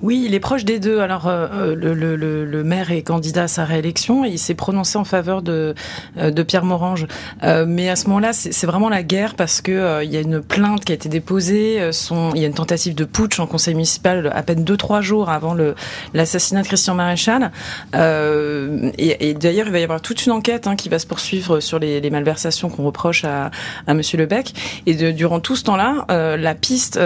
Oui, 0.00 0.22
il 0.26 0.34
est 0.34 0.40
proche 0.40 0.64
des 0.64 0.78
deux. 0.78 1.00
Alors, 1.00 1.26
euh, 1.26 1.48
euh, 1.52 1.74
le, 1.74 2.62
maire 2.62 2.92
est 2.92 3.02
candidat 3.02 3.44
à 3.44 3.48
sa 3.48 3.64
réélection 3.64 4.24
et 4.24 4.28
il 4.28 4.38
s'est 4.38 4.54
prononcé 4.54 4.96
en 4.96 5.04
faveur 5.04 5.42
de, 5.42 5.74
de 6.16 6.42
Pierre 6.42 6.64
Morange. 6.64 7.06
mais 7.42 7.88
à 7.88 7.96
ce 7.96 8.06
moment-là, 8.08 8.32
c'est 8.32 8.66
vraiment 8.66 8.88
la 8.88 9.02
guerre 9.02 9.34
parce 9.34 9.60
que 9.60 10.04
il 10.04 10.10
y 10.10 10.16
a 10.16 10.20
une 10.20 10.40
plainte 10.40 10.84
qui 10.84 10.92
a 10.92 10.94
été 10.94 11.08
déposée. 11.08 11.76
Il 12.34 12.40
y 12.40 12.44
a 12.44 12.46
une 12.46 12.54
tentative 12.54 12.94
de 12.94 13.04
putsch 13.04 13.40
en 13.40 13.46
conseil 13.46 13.74
municipal 13.74 14.30
à 14.34 14.42
peine 14.42 14.64
deux 14.64 14.76
trois 14.76 15.00
jours 15.00 15.30
avant 15.30 15.56
l'assassinat 16.14 16.62
de 16.62 16.66
Christian 16.66 16.94
Maréchal. 16.94 17.50
et, 17.94 19.34
d'ailleurs, 19.34 19.66
il 19.66 19.72
va 19.72 19.78
y 19.78 19.84
avoir 19.84 20.00
toute 20.00 20.26
une 20.26 20.32
enquête 20.32 20.66
hein, 20.66 20.76
qui 20.76 20.88
va 20.88 20.98
se 20.98 21.06
poursuivre 21.06 21.60
sur 21.60 21.78
les, 21.78 22.00
les 22.00 22.10
qu'on 22.68 22.84
reproche 22.84 23.24
à, 23.24 23.50
à 23.86 23.94
Monsieur 23.94 24.18
Lebec. 24.18 24.54
Et 24.86 24.94
de, 24.94 25.10
durant 25.10 25.40
tout 25.40 25.56
ce 25.56 25.64
temps-là, 25.64 26.06
la 26.36 26.54
piste, 26.54 26.98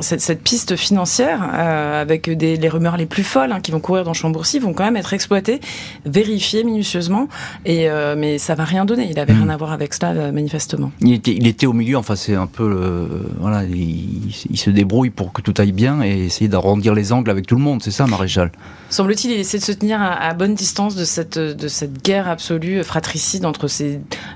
cette, 0.00 0.20
cette, 0.20 0.42
piste 0.42 0.76
financière 0.76 1.40
euh, 1.54 2.00
avec 2.00 2.30
des, 2.30 2.56
les 2.56 2.68
rumeurs 2.68 2.96
les 2.96 3.06
plus 3.06 3.22
folles 3.22 3.52
hein, 3.52 3.60
qui 3.60 3.70
vont 3.70 3.80
courir 3.80 4.04
dans 4.04 4.14
Chambourcy, 4.14 4.58
vont 4.58 4.72
quand 4.72 4.84
même 4.84 4.96
être 4.96 5.12
exploitées, 5.12 5.60
vérifiées 6.04 6.64
minutieusement. 6.64 7.28
Et 7.64 7.88
euh, 7.88 8.14
mais 8.16 8.38
ça 8.38 8.54
va 8.54 8.64
rien 8.64 8.84
donner. 8.84 9.08
Il 9.10 9.18
avait 9.18 9.32
rien 9.32 9.46
hmm. 9.46 9.50
à 9.50 9.56
voir 9.56 9.72
avec 9.72 9.94
cela 9.94 10.12
euh, 10.12 10.32
manifestement. 10.32 10.92
Il 11.00 11.12
était, 11.12 11.32
il 11.32 11.46
était 11.46 11.66
au 11.66 11.72
milieu. 11.72 11.96
Enfin, 11.96 12.16
c'est 12.16 12.34
un 12.34 12.46
peu 12.46 13.08
voilà, 13.38 13.64
il, 13.64 14.34
il, 14.50 14.58
se 14.58 14.70
débrouille 14.70 15.10
pour 15.10 15.32
que 15.32 15.42
tout 15.42 15.54
aille 15.58 15.72
bien 15.72 16.02
et 16.02 16.24
essayer 16.24 16.48
d'arrondir 16.48 16.94
les 16.94 17.12
angles 17.12 17.30
avec 17.30 17.46
tout 17.46 17.56
le 17.56 17.62
monde. 17.62 17.82
C'est 17.82 17.90
ça, 17.90 18.06
maréchal. 18.06 18.50
Semble-t-il, 18.90 19.32
il 19.32 19.40
essaie 19.40 19.58
de 19.58 19.64
se 19.64 19.72
tenir 19.72 20.00
à, 20.02 20.34
bonne 20.34 20.54
distance 20.54 20.94
de 20.94 21.04
cette 21.04 21.38
de 21.38 21.68
cette 21.68 22.02
guerre 22.02 22.28
absolue 22.28 22.82
fratricide 22.84 23.44
entre 23.44 23.68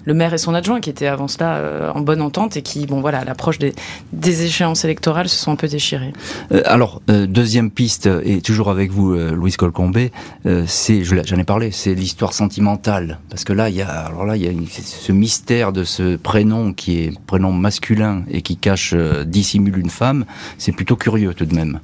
le 0.05 0.15
maire 0.15 0.35
et 0.35 0.39
son 0.39 0.55
adjoint, 0.55 0.81
qui 0.81 0.91
étaient 0.91 1.07
avant 1.07 1.29
cela 1.29 1.93
en 1.95 2.01
bonne 2.01 2.21
entente 2.21 2.57
et 2.57 2.63
qui, 2.63 2.87
bon 2.87 3.01
voilà, 3.01 3.21
à 3.21 3.25
l'approche 3.25 3.59
des, 3.59 3.75
des 4.13 4.45
échéances 4.45 4.85
électorales, 4.85 5.29
se 5.29 5.37
sont 5.37 5.53
un 5.53 5.57
peu 5.57 5.69
déchirés. 5.69 6.13
alors, 6.65 7.01
euh, 7.11 7.27
deuxième 7.27 7.71
piste, 7.71 8.09
et 8.25 8.41
toujours 8.41 8.71
avec 8.71 8.91
vous, 8.91 9.13
euh, 9.13 9.33
Louise 9.33 9.57
Colcombé, 9.57 10.13
euh, 10.47 10.65
c'est, 10.67 11.05
j'en 11.05 11.37
ai 11.37 11.45
parlé, 11.45 11.71
c'est 11.71 11.95
l'histoire 11.95 12.33
sentimentale. 12.33 13.19
Parce 13.31 13.45
que 13.45 13.53
là, 13.53 13.69
il 13.69 13.77
y 13.77 13.83
a, 13.83 13.89
alors 13.89 14.27
là, 14.27 14.37
il 14.37 14.43
y 14.43 14.49
a 14.49 14.53
ce 14.83 15.13
mystère 15.13 15.73
de 15.73 15.85
ce 15.85 16.17
prénom 16.17 16.73
qui 16.73 16.99
est 16.99 17.19
prénom 17.27 17.53
masculin 17.53 18.23
et 18.31 18.43
qui 18.43 18.57
cache, 18.57 18.95
dissimule 19.25 19.79
une 19.79 19.91
femme. 19.91 20.25
C'est 20.59 20.73
plutôt 20.73 20.97
curieux 20.97 21.35
tout 21.35 21.47
de 21.47 21.55
même. 21.55 21.81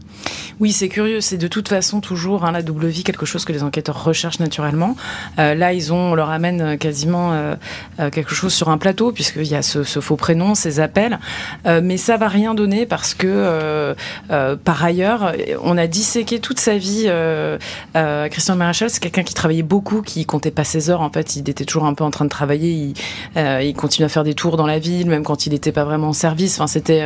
Oui, 0.61 0.72
c'est 0.72 0.88
curieux. 0.88 1.20
C'est 1.20 1.38
de 1.38 1.48
toute 1.48 1.68
façon 1.68 2.00
toujours 2.00 2.44
hein, 2.44 2.52
la 2.52 2.62
double 2.62 2.87
vie, 2.87 3.04
quelque 3.04 3.26
chose 3.26 3.44
que 3.44 3.52
les 3.52 3.62
enquêteurs 3.62 4.04
recherchent 4.04 4.40
naturellement. 4.40 4.96
là, 5.37 5.72
ils 5.72 5.92
ont, 5.92 6.12
on 6.12 6.14
leur 6.14 6.30
amène 6.30 6.78
quasiment 6.78 7.56
quelque 8.12 8.35
chose 8.35 8.53
sur 8.53 8.68
un 8.68 8.79
plateau, 8.79 9.12
puisqu'il 9.12 9.46
y 9.46 9.55
a 9.55 9.62
ce, 9.62 9.83
faux 9.83 10.16
prénom, 10.16 10.55
ces 10.55 10.81
appels. 10.81 11.18
mais 11.64 11.96
ça 11.96 12.16
va 12.16 12.29
rien 12.29 12.55
donner 12.55 12.87
parce 12.87 13.14
que, 13.14 13.94
par 14.64 14.85
ailleurs, 14.85 15.33
on 15.62 15.79
a 15.79 15.87
disséqué 15.87 16.40
toute 16.40 16.61
sa 16.61 16.77
vie. 16.77 17.05
Euh, 17.07 17.59
euh, 17.96 18.29
Christian 18.29 18.57
Maréchal, 18.57 18.90
c'est 18.90 19.01
quelqu'un 19.01 19.22
qui 19.22 19.35
travaillait 19.35 19.62
beaucoup, 19.62 20.03
qui 20.03 20.25
comptait 20.25 20.51
pas 20.51 20.64
ses 20.64 20.90
heures. 20.90 21.01
En 21.01 21.11
fait, 21.11 21.37
il 21.37 21.48
était 21.48 21.64
toujours 21.64 21.85
un 21.85 21.94
peu 21.94 22.05
en 22.05 22.11
train 22.11 22.25
de 22.25 22.31
travailler. 22.31 22.70
Il, 22.70 22.94
euh, 23.37 23.62
il 23.62 23.75
continuait 23.75 24.07
à 24.07 24.09
faire 24.09 24.25
des 24.25 24.35
tours 24.35 24.57
dans 24.57 24.66
la 24.66 24.79
ville, 24.79 25.09
même 25.09 25.25
quand 25.25 25.46
il 25.46 25.53
n'était 25.53 25.72
pas 25.72 25.85
vraiment 25.85 26.09
en 26.09 26.12
service. 26.12 26.55
Enfin, 26.55 26.66
c'était, 26.66 27.05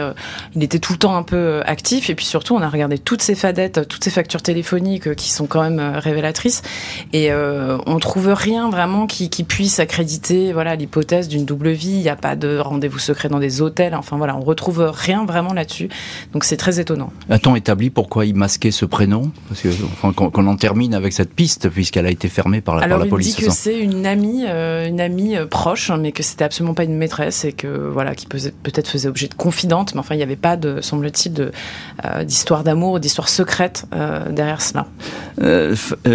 il 0.55 0.63
était 0.63 0.79
tout 0.79 0.93
le 0.93 0.99
temps 0.99 1.17
un 1.17 1.23
peu 1.23 1.63
actif. 1.67 2.11
Et 2.11 2.15
puis 2.15 2.25
surtout, 2.25 2.55
on 2.55 2.63
a 2.63 2.69
regardé 2.69 2.99
toutes 2.99 3.23
ses 3.23 3.35
fadettes, 3.35 3.87
toutes 3.89 4.05
ces 4.05 4.11
factures 4.11 4.43
téléphoniques 4.43 5.15
qui 5.15 5.31
sont 5.31 5.47
quand 5.47 5.63
même 5.63 5.81
révélatrices. 5.97 6.63
Et 7.13 7.31
on 7.33 7.99
trouve 7.99 8.33
rien 8.33 8.71
vraiment 8.71 9.07
qui 9.07 9.29
puisse 9.45 9.79
accréditer 9.81 10.46
voilà 10.53 10.77
l'hypothèse 10.77 11.29
d'une 11.29 11.45
double 11.45 11.71
vie. 11.71 11.91
Il 11.91 12.03
n'y 12.03 12.09
a 12.09 12.17
pas 12.17 12.37
de 12.37 12.59
rendez-vous 12.59 12.99
secret 12.99 13.29
dans 13.29 13.39
des 13.39 13.61
hôtels. 13.61 13.95
Enfin 13.95 14.17
voilà, 14.17 14.37
on 14.37 14.41
retrouve 14.41 14.91
rien 14.93 15.25
vraiment 15.25 15.53
là-dessus. 15.53 15.89
Donc 16.33 16.45
c'est 16.45 16.57
très 16.57 16.81
étonnant. 16.81 17.13
A-t-on 17.31 17.57
établi 17.57 17.91
pourquoi 17.91 18.27
il 18.27 18.35
masquait 18.35 18.71
ce 18.71 18.85
prénom? 18.85 19.31
Parce 19.49 19.63
que 19.63 19.69
qu'on 20.13 20.47
en 20.47 20.57
termine 20.57 20.95
avec 20.95 21.13
cette 21.13 21.33
piste 21.35 21.69
puisqu'elle 21.69 22.07
a 22.07 22.11
été 22.11 22.29
fermée 22.29 22.61
par 22.61 22.77
la, 22.77 22.83
Alors, 22.85 22.99
par 22.99 23.07
la 23.07 23.11
police. 23.11 23.37
Dit 23.37 23.45
que 23.45 23.51
c'est 23.51 23.79
une 23.79 24.07
amie, 24.07 24.45
euh, 24.47 24.87
une 24.87 25.01
amie 25.01 25.37
euh, 25.37 25.47
proche, 25.47 25.91
mais 25.91 26.13
que 26.13 26.23
c'était 26.23 26.45
absolument 26.45 26.75
pas 26.75 26.85
une 26.85 26.97
maîtresse 26.97 27.45
et 27.45 27.53
que 27.53 27.67
voilà, 27.67 28.15
qui 28.15 28.27
peut-être 28.27 28.89
faisait 28.89 29.09
objet 29.09 29.29
de 29.29 29.35
confidente, 29.35 29.95
mais 29.95 30.01
enfin 30.01 30.15
il 30.15 30.19
n'y 30.19 30.25
avait 30.25 30.37
pas 30.37 30.57
de, 30.57 30.81
semble-t-il, 30.81 31.33
de 31.33 31.51
euh, 32.05 32.25
d'histoire 32.25 32.65
d'amour 32.65 32.95
ou 32.95 32.99
d'histoire 32.99 33.29
secrète 33.29 33.87
derrière 34.31 34.61
cela. 34.63 34.87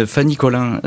Fanny 0.06 0.36
Collin, 0.36 0.80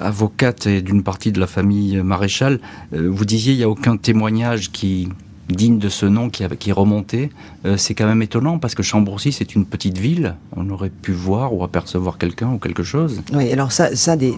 avocate 0.00 0.66
et 0.66 0.82
d'une 0.82 1.02
partie 1.02 1.32
de 1.32 1.40
la 1.40 1.46
famille 1.46 1.96
Maréchal, 2.02 2.60
vous 2.92 3.24
disiez 3.24 3.52
il 3.52 3.58
n'y 3.58 3.64
a 3.64 3.68
aucun 3.68 3.96
témoignage 3.96 4.70
qui 4.72 5.08
digne 5.50 5.78
de 5.78 5.88
ce 5.88 6.06
nom 6.06 6.30
qui, 6.30 6.44
qui 6.58 6.70
est 6.70 6.72
remonté. 6.72 7.30
Euh, 7.66 7.76
c'est 7.76 7.94
quand 7.94 8.06
même 8.06 8.22
étonnant 8.22 8.58
parce 8.58 8.74
que 8.74 8.82
Chambourcy, 8.82 9.32
c'est 9.32 9.54
une 9.54 9.66
petite 9.66 9.98
ville. 9.98 10.36
On 10.56 10.68
aurait 10.70 10.90
pu 10.90 11.12
voir 11.12 11.54
ou 11.54 11.64
apercevoir 11.64 12.18
quelqu'un 12.18 12.50
ou 12.52 12.58
quelque 12.58 12.82
chose. 12.82 13.22
Oui, 13.32 13.52
alors 13.52 13.72
ça, 13.72 13.94
ça 13.96 14.16
des, 14.16 14.34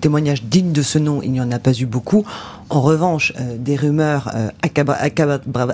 témoignages 0.00 0.44
dignes 0.44 0.72
de 0.72 0.82
ce 0.82 0.98
nom, 0.98 1.20
il 1.22 1.32
n'y 1.32 1.40
en 1.40 1.50
a 1.50 1.58
pas 1.58 1.72
eu 1.72 1.86
beaucoup. 1.86 2.24
En 2.68 2.80
revanche, 2.80 3.32
euh, 3.38 3.56
des 3.58 3.76
rumeurs 3.76 4.30
euh, 4.34 4.50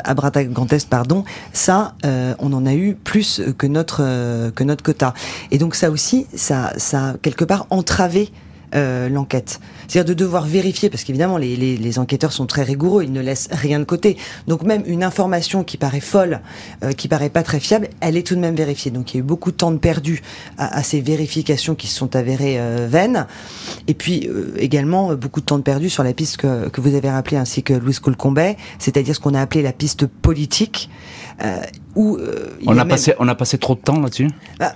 abratagantes, 0.05 0.87
pardon, 0.89 1.25
ça, 1.53 1.95
euh, 2.05 2.35
on 2.39 2.53
en 2.53 2.65
a 2.67 2.75
eu 2.75 2.95
plus 2.95 3.43
que 3.59 3.67
notre, 3.67 4.51
que 4.51 4.65
notre 4.65 4.83
quota. 4.83 5.15
Et 5.51 5.59
donc 5.59 5.75
ça 5.75 5.91
aussi, 5.91 6.27
ça, 6.35 6.73
ça 6.79 7.11
a 7.11 7.15
quelque 7.19 7.45
part 7.45 7.67
entravé 7.71 8.31
euh, 8.77 9.09
l'enquête. 9.09 9.61
C'est-à-dire 9.89 10.15
de 10.15 10.19
devoir 10.19 10.45
vérifier, 10.45 10.91
parce 10.91 11.05
qu'évidemment 11.05 11.39
les, 11.39 11.57
les, 11.57 11.77
les, 11.77 11.99
enquêteurs 11.99 12.33
sont 12.33 12.47
très 12.47 12.63
rigoureux, 12.63 13.05
ils 13.05 13.13
ne 13.13 13.21
laissent 13.21 13.49
rien 13.51 13.79
de 13.79 13.85
côté. 13.85 14.17
Donc 14.49 14.63
même 14.65 14.83
une 14.87 15.03
information 15.03 15.65
qui 15.65 15.77
paraît 15.77 16.01
folle, 16.01 16.41
euh, 16.83 16.93
qui 16.93 17.09
paraît 17.09 17.31
pas 17.31 17.43
très 17.43 17.59
fiable, 17.59 17.89
elle 18.01 18.17
est 18.17 18.27
tout 18.27 18.35
de 18.35 18.41
même 18.41 18.55
vérifiée. 18.55 18.91
Donc 18.91 19.15
il 19.15 19.17
y 19.17 19.21
a 19.21 19.21
eu 19.21 19.23
beaucoup 19.23 19.51
de 19.51 19.57
temps 19.57 19.71
de 19.71 19.79
perdu 19.79 20.23
à, 20.59 20.77
à 20.77 20.83
ces 20.83 21.01
vérifications 21.01 21.75
qui 21.75 21.87
se 21.87 21.97
sont 21.97 22.17
avérées 22.17 22.57
euh, 22.59 22.87
vaines. 22.91 23.27
Et 23.89 23.95
puis 23.95 24.29
également 24.59 25.15
beaucoup 25.15 25.41
de 25.41 25.47
temps 25.47 25.59
de 25.59 25.63
perdu 25.63 25.89
sur 25.89 26.03
la 26.03 26.13
piste 26.13 26.37
que, 26.37 26.69
que 26.69 26.81
vous 26.81 26.95
avez 26.95 27.11
rappelée 27.11 27.39
ainsi 27.39 27.63
que 27.63 27.73
Louis 27.73 27.95
Colcombet, 27.95 28.57
c'est-à-dire 28.79 29.15
ce 29.15 29.21
qu'on 29.21 29.35
a 29.35 29.41
appelé 29.41 29.63
la 29.63 29.73
piste 29.73 30.07
politique. 30.07 30.91
où 31.95 32.19
on 32.67 32.77
a, 32.77 32.85
passé, 32.85 33.15
on 33.19 33.29
a 33.29 33.35
passé 33.35 33.59
trop 33.59 33.75
de 33.75 33.81
temps 33.81 34.01
là-dessus? 34.01 34.29
Bah, 34.59 34.75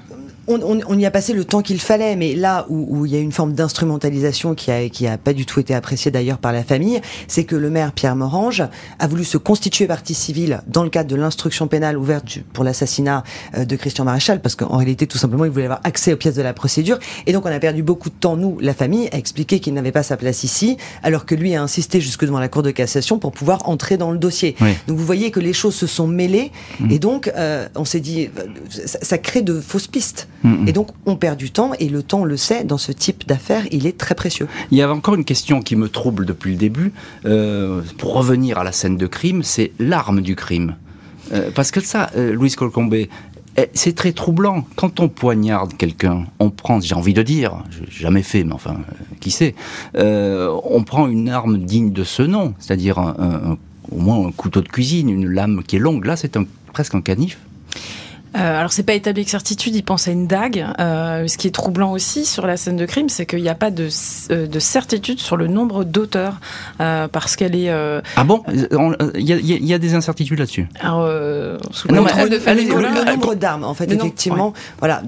on, 0.51 0.99
y 0.99 1.07
a 1.07 1.11
passé 1.11 1.33
le 1.33 1.45
temps 1.45 1.63
qu'il 1.63 1.81
fallait, 1.81 2.17
mais 2.17 2.35
là 2.35 2.67
où, 2.69 3.07
il 3.07 3.13
y 3.13 3.17
a 3.17 3.21
une 3.21 3.33
forme 3.33 3.53
d'instrumentalisation 3.53 4.55
qui 4.55 4.71
a, 4.71 4.89
qui 4.89 5.07
a 5.07 5.19
pas 5.19 5.33
du 5.33 5.47
tout 5.47 5.61
été 5.61 5.75
appréciée 5.75 6.11
d'ailleurs 6.11 6.39
par 6.39 6.53
la 6.53 6.63
famille, 6.63 7.01
c'est 7.29 7.45
que 7.45 7.57
le 7.57 7.71
maire 7.71 7.93
Pierre 7.93 8.17
Morange 8.17 8.63
a 8.99 9.07
voulu 9.07 9.25
se 9.25 9.37
constituer 9.39 9.87
partie 9.87 10.15
civile 10.15 10.63
dans 10.67 10.83
le 10.83 10.91
cadre 10.91 11.11
de 11.11 11.17
l'instruction 11.17 11.69
pénale 11.69 11.97
ouverte 11.97 12.39
pour 12.53 12.65
l'assassinat 12.65 13.25
euh, 13.57 13.65
de 13.65 13.77
Christian 13.77 14.05
Maréchal, 14.05 14.41
parce 14.41 14.55
qu'en 14.55 14.77
réalité, 14.77 15.07
tout 15.07 15.19
simplement, 15.19 15.45
il 15.45 15.51
voulait 15.51 15.65
avoir 15.65 15.81
accès 15.85 16.13
aux 16.13 16.17
pièces 16.17 16.35
de 16.35 16.43
la 16.43 16.53
procédure. 16.53 16.99
Et 17.27 17.33
donc, 17.33 17.47
on 17.47 17.51
a 17.51 17.59
perdu 17.59 17.83
beaucoup 17.83 18.11
de 18.11 18.15
temps, 18.15 18.37
nous, 18.37 18.59
la 18.61 18.75
famille, 18.75 19.09
à 19.13 19.17
expliquer 19.17 19.61
qu'il 19.61 19.75
n'avait 19.75 19.93
pas 19.93 20.03
sa 20.03 20.17
place 20.17 20.45
ici, 20.45 20.77
alors 21.03 21.27
que 21.27 21.35
lui 21.35 21.55
a 21.55 21.63
insisté 21.63 22.01
jusque 22.01 22.25
devant 22.25 22.41
la 22.41 22.49
Cour 22.49 22.63
de 22.63 22.71
cassation 22.71 23.19
pour 23.19 23.33
pouvoir 23.33 23.69
entrer 23.69 23.97
dans 23.97 24.11
le 24.11 24.19
dossier. 24.19 24.57
Donc, 24.87 24.97
vous 24.97 25.07
voyez 25.07 25.31
que 25.31 25.41
les 25.41 25.53
choses 25.53 25.75
se 25.75 25.87
sont 25.87 26.07
mêlées, 26.07 26.51
mmh. 26.81 26.91
et 26.91 26.99
donc, 26.99 27.31
euh, 27.37 27.69
on 27.75 27.85
s'est 27.85 28.01
dit, 28.01 28.29
euh, 28.39 28.47
ça 28.85 29.19
crée 29.19 29.43
de 29.43 29.61
fausses 29.61 29.87
pistes. 29.87 30.29
Et 30.67 30.73
donc, 30.73 30.89
on 31.05 31.17
perd 31.17 31.37
du 31.37 31.51
temps, 31.51 31.73
et 31.79 31.89
le 31.89 32.03
temps, 32.03 32.21
on 32.21 32.25
le 32.25 32.37
sait, 32.37 32.65
dans 32.65 32.79
ce 32.79 32.93
type 32.93 33.27
d'affaires, 33.27 33.65
il 33.73 33.87
est 33.87 33.99
très 33.99 34.15
précieux. 34.15 34.49
Il 34.71 34.79
y 34.79 34.83
a 34.83 34.91
encore 34.91 35.15
une 35.15 35.25
question 35.25 35.61
qui 35.61 35.77
me 35.77 35.89
trouble 35.89 36.25
depuis 36.25 36.53
le 36.53 36.57
début. 36.57 36.93
Euh, 37.27 37.83
pour 37.99 38.15
revenir 38.15 38.59
à 38.59 38.65
la 38.65 38.73
scène 38.73 38.97
de 38.97 39.07
crime, 39.07 39.43
c'est 39.43 39.73
l'arme 39.79 40.23
du 40.23 40.37
crime. 40.37 40.77
Euh, 41.33 41.51
parce 41.55 41.71
que 41.71 41.81
ça, 41.81 42.11
euh, 42.17 42.33
Louise 42.33 42.57
Colcombé, 42.57 43.11
eh, 43.59 43.69
c'est 43.75 43.95
très 43.95 44.13
troublant. 44.13 44.65
Quand 44.77 45.01
on 45.01 45.09
poignarde 45.09 45.77
quelqu'un, 45.77 46.25
on 46.39 46.49
prend, 46.51 46.81
j'ai 46.81 46.95
envie 46.95 47.15
de 47.15 47.23
dire, 47.23 47.63
jamais 47.91 48.23
fait, 48.23 48.45
mais 48.45 48.55
enfin, 48.55 48.77
qui 49.21 49.31
sait, 49.31 49.55
on 49.95 50.83
prend 50.85 51.07
une 51.07 51.29
arme 51.29 51.59
digne 51.59 51.93
de 51.93 52.05
ce 52.05 52.23
nom, 52.23 52.55
c'est-à-dire 52.59 53.15
au 53.93 53.99
moins 53.99 54.27
un 54.27 54.33
couteau 54.33 54.63
de 54.63 54.69
cuisine, 54.69 55.11
une 55.11 55.27
lame 55.27 55.63
qui 55.67 55.77
est 55.77 55.81
longue. 55.81 56.07
Là, 56.07 56.17
c'est 56.17 56.39
presque 56.73 56.95
un 56.95 57.03
canif. 57.03 57.39
Euh, 58.37 58.59
alors 58.59 58.73
c'est 58.73 58.85
pas 58.85 58.95
établi 58.95 59.21
avec 59.21 59.29
certitude, 59.29 59.75
il 59.75 59.83
pense 59.83 60.07
à 60.07 60.13
une 60.13 60.27
dague. 60.27 60.65
Euh, 60.79 61.27
ce 61.27 61.37
qui 61.37 61.49
est 61.49 61.51
troublant 61.51 61.93
aussi 61.93 62.25
sur 62.25 62.47
la 62.47 62.57
scène 62.57 62.77
de 62.77 62.87
crime, 62.87 63.09
c'est 63.09 63.27
qu'il 63.27 63.43
n'y 63.43 63.49
a 63.49 63.55
pas 63.57 63.71
de, 63.71 63.89
euh, 64.31 64.47
de, 64.47 64.59
certitude 64.61 65.19
sur 65.19 65.37
le 65.37 65.49
nombre 65.49 65.85
d'auteurs, 65.85 66.41
euh, 66.81 67.09
parce 67.09 67.35
qu'elle 67.35 67.57
est. 67.57 67.71
Euh, 67.71 68.01
ah 68.17 68.25
bon? 68.25 68.43
Il 68.49 69.29
y, 69.29 69.67
y, 69.67 69.75
a 69.75 69.79
des 69.79 69.95
incertitudes 69.95 70.39
là-dessus. 70.39 70.69
Alors, 70.81 71.09
sous 71.73 71.89
le, 71.89 71.95
de 71.95 73.11
nombre 73.11 73.35
d'armes, 73.35 73.65
en 73.65 73.75
fait, 73.75 73.91
effectivement, 73.91 74.53
voilà, 74.79 75.03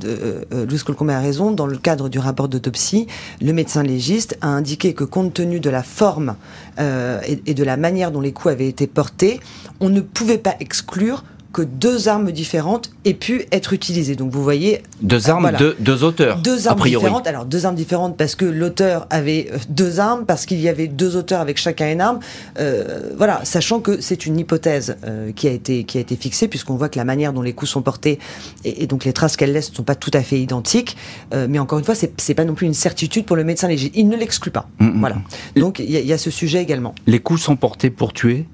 Louis 0.50 0.78
Colcombe 0.78 1.11
a 1.11 1.20
raison. 1.20 1.52
Dans 1.52 1.66
le 1.66 1.76
cadre 1.76 2.08
du 2.08 2.18
rapport 2.18 2.48
d'autopsie, 2.48 3.06
le 3.40 3.52
médecin 3.52 3.82
légiste 3.82 4.37
a 4.40 4.48
indiqué 4.48 4.94
que 4.94 5.04
compte 5.04 5.35
tenu 5.35 5.61
de 5.61 5.70
la 5.70 5.82
forme 5.82 6.35
et, 6.78 7.42
et 7.46 7.54
de 7.54 7.64
la 7.64 7.76
manière 7.76 8.11
dont 8.11 8.20
les 8.20 8.32
coups 8.32 8.52
avaient 8.52 8.68
été 8.68 8.87
portés, 8.87 9.40
on 9.80 9.88
ne 9.88 10.00
pouvait 10.00 10.38
pas 10.38 10.54
exclure 10.61 11.22
que 11.53 11.62
deux 11.62 12.09
armes 12.09 12.33
différentes 12.33 12.91
aient 13.05 13.15
pu 13.15 13.45
être 13.53 13.73
utilisées. 13.73 14.17
Donc 14.17 14.33
vous 14.33 14.43
voyez... 14.43 14.83
Deux 15.03 15.29
armes, 15.29 15.53
deux, 15.79 16.05
auteurs. 16.05 16.38
Deux 16.38 16.69
armes 16.69 16.83
différentes. 16.83 17.27
Alors 17.27 17.45
deux 17.45 17.67
armes 17.67 17.75
différentes 17.75 18.17
parce 18.17 18.35
que 18.35 18.45
l'auteur 18.45 19.07
avait 19.11 19.49
euh, 19.53 19.59
deux 19.69 20.01
armes, 20.01 20.25
parce 20.25 20.47
qu'il 20.47 20.61
y 20.61 20.69
avait 20.69 20.88
deux 20.88 21.17
auteurs 21.17 21.41
avec 21.41 21.59
chacun 21.59 21.91
une 21.93 22.01
arme. 22.01 22.21
Euh, 22.59 23.11
voilà, 23.17 23.45
sachant 23.45 23.81
que 23.81 24.01
c'est 24.01 24.27
une 24.27 24.38
hypothèse 24.38 24.97
euh, 25.05 25.33
qui, 25.33 25.49
a 25.49 25.51
été, 25.51 25.85
qui 25.85 25.99
a 25.99 26.01
été 26.01 26.17
fixée, 26.17 26.49
puisqu'on 26.49 26.77
voit 26.77 26.88
que 26.88 26.99
la 26.99 27.05
manière 27.05 27.33
dont 27.33 27.43
les 27.43 27.53
coups 27.53 27.71
sont 27.71 27.83
portés 27.83 28.19
et, 28.65 28.87
donc 28.87 29.05
les 29.05 29.12
traces 29.12 29.37
qu'elles 29.37 29.53
laissent 29.53 29.71
ne 29.71 29.77
sont 29.77 29.83
pas 29.83 29.95
tout 29.95 30.11
à 30.15 30.23
fait 30.23 30.41
identiques. 30.41 30.97
mais 31.33 31.59
encore 31.59 31.79
une 31.79 31.85
fois, 31.85 31.95
c'est 31.95 32.35
pas 32.35 32.45
non 32.45 32.55
plus 32.55 32.67
une 32.67 32.75
certitude 32.75 33.25
pour 33.25 33.37
le 33.37 33.45
médecin 33.45 33.69
léger. 33.69 33.91
Il 33.95 34.09
ne 34.09 34.17
l'exclut 34.17 34.51
pas. 34.51 34.69
Mm, 34.79 34.87
mm, 34.87 35.01
voilà. 35.01 35.17
Mm. 35.17 35.61
Donc 35.61 35.79
il 35.79 35.91
y, 35.91 36.12
a 36.12 36.19
ce 36.19 36.31
sujet 36.31 36.62
également. 36.62 36.95
Les 37.07 37.19
coups 37.19 37.41
sont 37.41 37.57
portés 37.57 37.91
pour 37.91 38.12
tuer, 38.12 38.47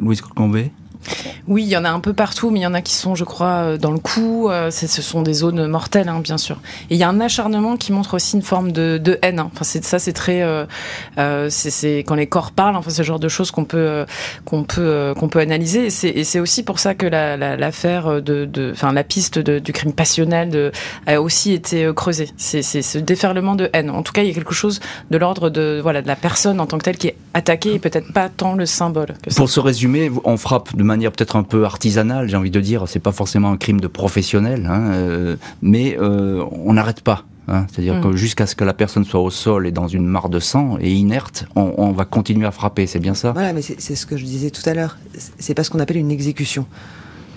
Louise 0.00 0.20
Colcombé 0.20 0.70
oui, 1.48 1.64
il 1.64 1.68
y 1.68 1.76
en 1.76 1.84
a 1.84 1.90
un 1.90 2.00
peu 2.00 2.12
partout, 2.12 2.50
mais 2.50 2.60
il 2.60 2.62
y 2.62 2.66
en 2.66 2.74
a 2.74 2.82
qui 2.82 2.94
sont, 2.94 3.14
je 3.14 3.24
crois, 3.24 3.46
euh, 3.46 3.78
dans 3.78 3.90
le 3.90 3.98
cou. 3.98 4.48
Euh, 4.50 4.70
ce 4.70 5.02
sont 5.02 5.22
des 5.22 5.34
zones 5.34 5.66
mortelles, 5.66 6.08
hein, 6.08 6.20
bien 6.20 6.38
sûr. 6.38 6.60
Et 6.90 6.94
il 6.94 6.96
y 6.96 7.02
a 7.02 7.08
un 7.08 7.20
acharnement 7.20 7.76
qui 7.76 7.92
montre 7.92 8.14
aussi 8.14 8.36
une 8.36 8.42
forme 8.42 8.72
de, 8.72 9.18
haine. 9.22 9.38
Hein. 9.40 9.50
Enfin, 9.52 9.64
ça, 9.64 9.98
c'est 9.98 10.12
très, 10.12 10.42
euh, 10.42 11.48
c'est 11.50 11.98
quand 11.98 12.14
les 12.14 12.26
corps 12.26 12.52
parlent. 12.52 12.76
Enfin, 12.76 12.90
c'est 12.90 13.02
le 13.02 13.06
genre 13.06 13.18
de 13.18 13.28
choses 13.28 13.50
qu'on 13.50 13.64
peut, 13.64 14.04
qu'on 14.44 14.64
peut, 14.64 15.14
qu'on 15.18 15.28
peut 15.28 15.40
analyser. 15.40 15.86
Et 15.86 16.24
c'est 16.24 16.40
aussi 16.40 16.62
pour 16.62 16.78
ça 16.78 16.94
que 16.94 17.06
l'affaire 17.06 18.08
la, 18.08 18.20
de, 18.20 18.70
enfin, 18.72 18.92
la 18.92 19.04
piste 19.04 19.38
du 19.38 19.72
crime 19.72 19.92
passionnel 19.92 20.72
a 21.06 21.20
aussi 21.20 21.52
été 21.52 21.90
creusée. 21.94 22.30
C'est 22.36 22.62
ce 22.62 22.98
déferlement 22.98 23.54
de 23.54 23.68
haine. 23.72 23.90
En 23.90 24.02
tout 24.02 24.12
cas, 24.12 24.22
il 24.22 24.28
y 24.28 24.30
a 24.30 24.34
quelque 24.34 24.54
chose 24.54 24.80
de 25.10 25.18
l'ordre 25.18 25.50
de, 25.50 25.80
voilà, 25.82 26.02
de 26.02 26.08
la 26.08 26.16
personne 26.16 26.60
en 26.60 26.66
tant 26.66 26.78
que 26.78 26.84
telle 26.84 26.98
qui 26.98 27.08
est 27.08 27.16
attaquée 27.34 27.74
et 27.74 27.78
peut-être 27.78 28.12
pas 28.12 28.28
tant 28.28 28.54
le 28.54 28.66
symbole. 28.66 29.14
Pour 29.36 29.48
se 29.48 29.60
résumer, 29.60 30.10
on 30.24 30.36
frappe 30.36 30.76
de 30.76 30.82
manière 30.92 31.12
peut-être 31.12 31.36
un 31.36 31.42
peu 31.42 31.64
artisanale, 31.64 32.28
j'ai 32.28 32.36
envie 32.36 32.50
de 32.50 32.60
dire. 32.60 32.84
C'est 32.86 33.00
pas 33.00 33.12
forcément 33.12 33.50
un 33.50 33.56
crime 33.56 33.80
de 33.80 33.88
professionnel, 33.88 34.68
hein, 34.70 34.92
euh, 34.92 35.36
mais 35.62 35.96
euh, 35.98 36.44
on 36.64 36.74
n'arrête 36.74 37.00
pas. 37.00 37.24
Hein. 37.48 37.66
C'est-à-dire 37.72 37.96
mm. 37.96 38.02
que 38.02 38.16
jusqu'à 38.16 38.46
ce 38.46 38.54
que 38.54 38.64
la 38.64 38.74
personne 38.74 39.04
soit 39.04 39.20
au 39.20 39.30
sol 39.30 39.66
et 39.66 39.72
dans 39.72 39.88
une 39.88 40.06
mare 40.06 40.28
de 40.28 40.38
sang 40.38 40.76
et 40.80 40.92
inerte, 40.92 41.46
on, 41.56 41.92
va 41.92 42.04
continuer 42.04 42.46
à 42.46 42.50
frapper. 42.50 42.86
C'est 42.86 43.00
bien 43.00 43.14
ça? 43.14 43.32
Voilà, 43.32 43.52
mais 43.52 43.62
c'est 43.62 43.96
ce 43.96 44.06
que 44.06 44.16
je 44.16 44.24
disais 44.24 44.50
tout 44.50 44.68
à 44.68 44.74
l'heure. 44.74 44.98
C'est 45.38 45.54
pas 45.54 45.64
ce 45.64 45.70
qu'on 45.70 45.80
appelle 45.80 45.96
une 45.96 46.10
exécution. 46.10 46.66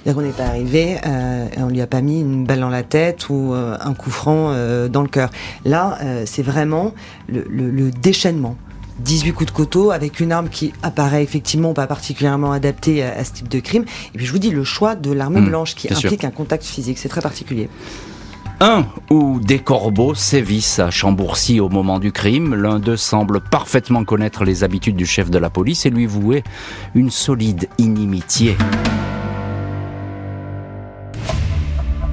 C'est-à-dire 0.04 0.22
qu'on 0.22 0.28
n'est 0.28 0.34
pas 0.34 0.46
arrivé, 0.46 0.98
euh, 1.08 1.48
et 1.58 1.64
on 1.64 1.70
lui 1.70 1.82
a 1.82 1.88
pas 1.88 2.02
mis 2.02 2.20
une 2.20 2.46
balle 2.46 2.60
dans 2.60 2.70
la 2.70 2.84
tête 2.84 3.30
ou 3.30 3.54
un 3.54 3.94
coup 3.96 4.12
franc 4.12 4.54
dans 4.90 5.02
le 5.02 5.08
cœur. 5.08 5.32
Là, 5.64 5.98
c'est 6.26 6.44
vraiment 6.44 6.94
le, 7.28 7.44
le 7.50 7.90
déchaînement 7.90 8.58
18 9.00 9.34
coups 9.34 9.52
de 9.52 9.56
couteau 9.56 9.92
avec 9.92 10.20
une 10.20 10.32
arme 10.32 10.50
qui 10.50 10.74
apparaît 10.84 11.24
effectivement 11.24 11.74
pas 11.74 11.88
particulièrement 11.88 12.52
adaptée 12.52 13.04
à, 13.04 13.24
ce 13.24 13.34
type 13.34 13.48
de 13.48 13.60
crime. 13.60 13.86
Et 14.14 14.18
puis 14.18 14.26
je 14.26 14.32
vous 14.32 14.40
dis, 14.40 14.52
le 14.52 14.64
choix 14.64 14.96
de 14.96 15.12
l'arme 15.12 15.40
hmm, 15.40 15.46
blanche 15.48 15.76
qui 15.76 15.92
implique 15.92 16.24
un 16.24 16.32
contact 16.32 16.64
physique, 16.64 16.98
c'est 16.98 17.10
très 17.10 17.22
particulier. 17.22 17.70
Un 18.62 18.86
ou 19.10 19.40
des 19.42 19.60
corbeaux 19.60 20.16
sévissent 20.16 20.80
à 20.80 20.90
Chambourcy 20.90 21.60
au 21.60 21.68
moment 21.68 22.00
du 22.00 22.14
crime. 22.14 22.56
L'un 22.56 22.80
d'eux 22.80 22.96
semble 22.96 23.42
parfaitement 23.42 24.06
connaître 24.06 24.46
les 24.46 24.64
habitudes 24.64 24.96
du 24.96 25.06
chef 25.06 25.30
de 25.30 25.38
la 25.38 25.50
police 25.50 25.86
et 25.86 25.90
lui 25.90 26.06
vouer 26.06 26.44
une 26.94 27.12
solide 27.12 27.68
inimitié. 27.78 28.56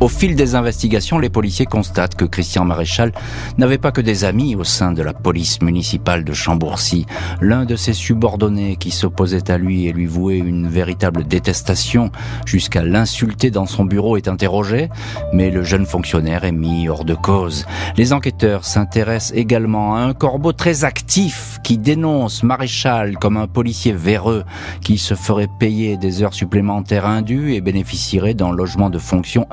Au 0.03 0.09
fil 0.09 0.35
des 0.35 0.57
investigations, 0.57 1.21
les 1.21 1.31
policiers 1.31 1.65
constatent 1.65 2.17
que 2.17 2.25
Christian 2.25 2.65
Maréchal 2.65 3.13
n'avait 3.57 3.79
pas 3.79 3.93
que 3.93 4.01
des 4.01 4.25
amis 4.25 4.57
au 4.57 4.65
sein 4.65 4.91
de 4.91 5.01
la 5.01 5.13
police 5.13 5.63
municipale 5.63 6.25
de 6.25 6.33
Chambourcy. 6.33 7.07
L'un 7.41 7.65
de 7.65 7.77
ses 7.77 7.93
subordonnés 7.93 8.75
qui 8.75 8.91
s'opposait 8.91 9.49
à 9.49 9.59
lui 9.59 9.87
et 9.87 9.93
lui 9.93 10.07
vouait 10.07 10.39
une 10.39 10.67
véritable 10.67 11.23
détestation 11.23 12.11
jusqu'à 12.47 12.83
l'insulter 12.83 13.53
dans 13.53 13.67
son 13.67 13.85
bureau 13.85 14.17
est 14.17 14.27
interrogé, 14.27 14.89
mais 15.33 15.53
le 15.53 15.63
jeune 15.63 15.87
fonctionnaire 15.87 16.43
est 16.43 16.51
mis 16.51 16.89
hors 16.89 17.05
de 17.05 17.15
cause. 17.15 17.65
Les 17.97 18.13
enquêteurs 18.13 18.65
s'intéressent 18.65 19.39
également 19.39 19.95
à 19.95 20.01
un 20.01 20.15
corbeau 20.15 20.53
très 20.53 20.83
actif 20.83 21.61
qui 21.63 21.79
dénonce 21.79 22.43
Maréchal 22.43 23.19
comme 23.19 23.37
un 23.37 23.47
policier 23.47 23.93
véreux 23.93 24.43
qui 24.81 24.99
se 24.99 25.15
ferait 25.15 25.49
payer 25.61 25.97
des 25.97 26.25
heures 26.25 26.35
supplémentaires 26.35 27.07
indues 27.07 27.55
et 27.55 27.61
bénéficierait 27.61 28.35
d'un 28.35 28.51
logement 28.51 28.91
de 28.91 28.99
fonction 28.99 29.47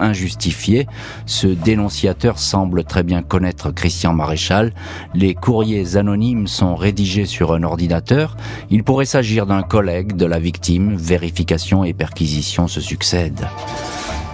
ce 1.25 1.47
dénonciateur 1.47 2.39
semble 2.39 2.83
très 2.83 3.03
bien 3.03 3.21
connaître 3.21 3.71
Christian 3.71 4.13
Maréchal. 4.13 4.73
Les 5.13 5.33
courriers 5.33 5.97
anonymes 5.97 6.47
sont 6.47 6.75
rédigés 6.75 7.25
sur 7.25 7.53
un 7.53 7.63
ordinateur. 7.63 8.37
Il 8.69 8.83
pourrait 8.83 9.05
s'agir 9.05 9.45
d'un 9.45 9.63
collègue 9.63 10.15
de 10.15 10.25
la 10.25 10.39
victime. 10.39 10.95
Vérification 10.95 11.83
et 11.83 11.93
perquisition 11.93 12.67
se 12.67 12.81
succèdent. 12.81 13.47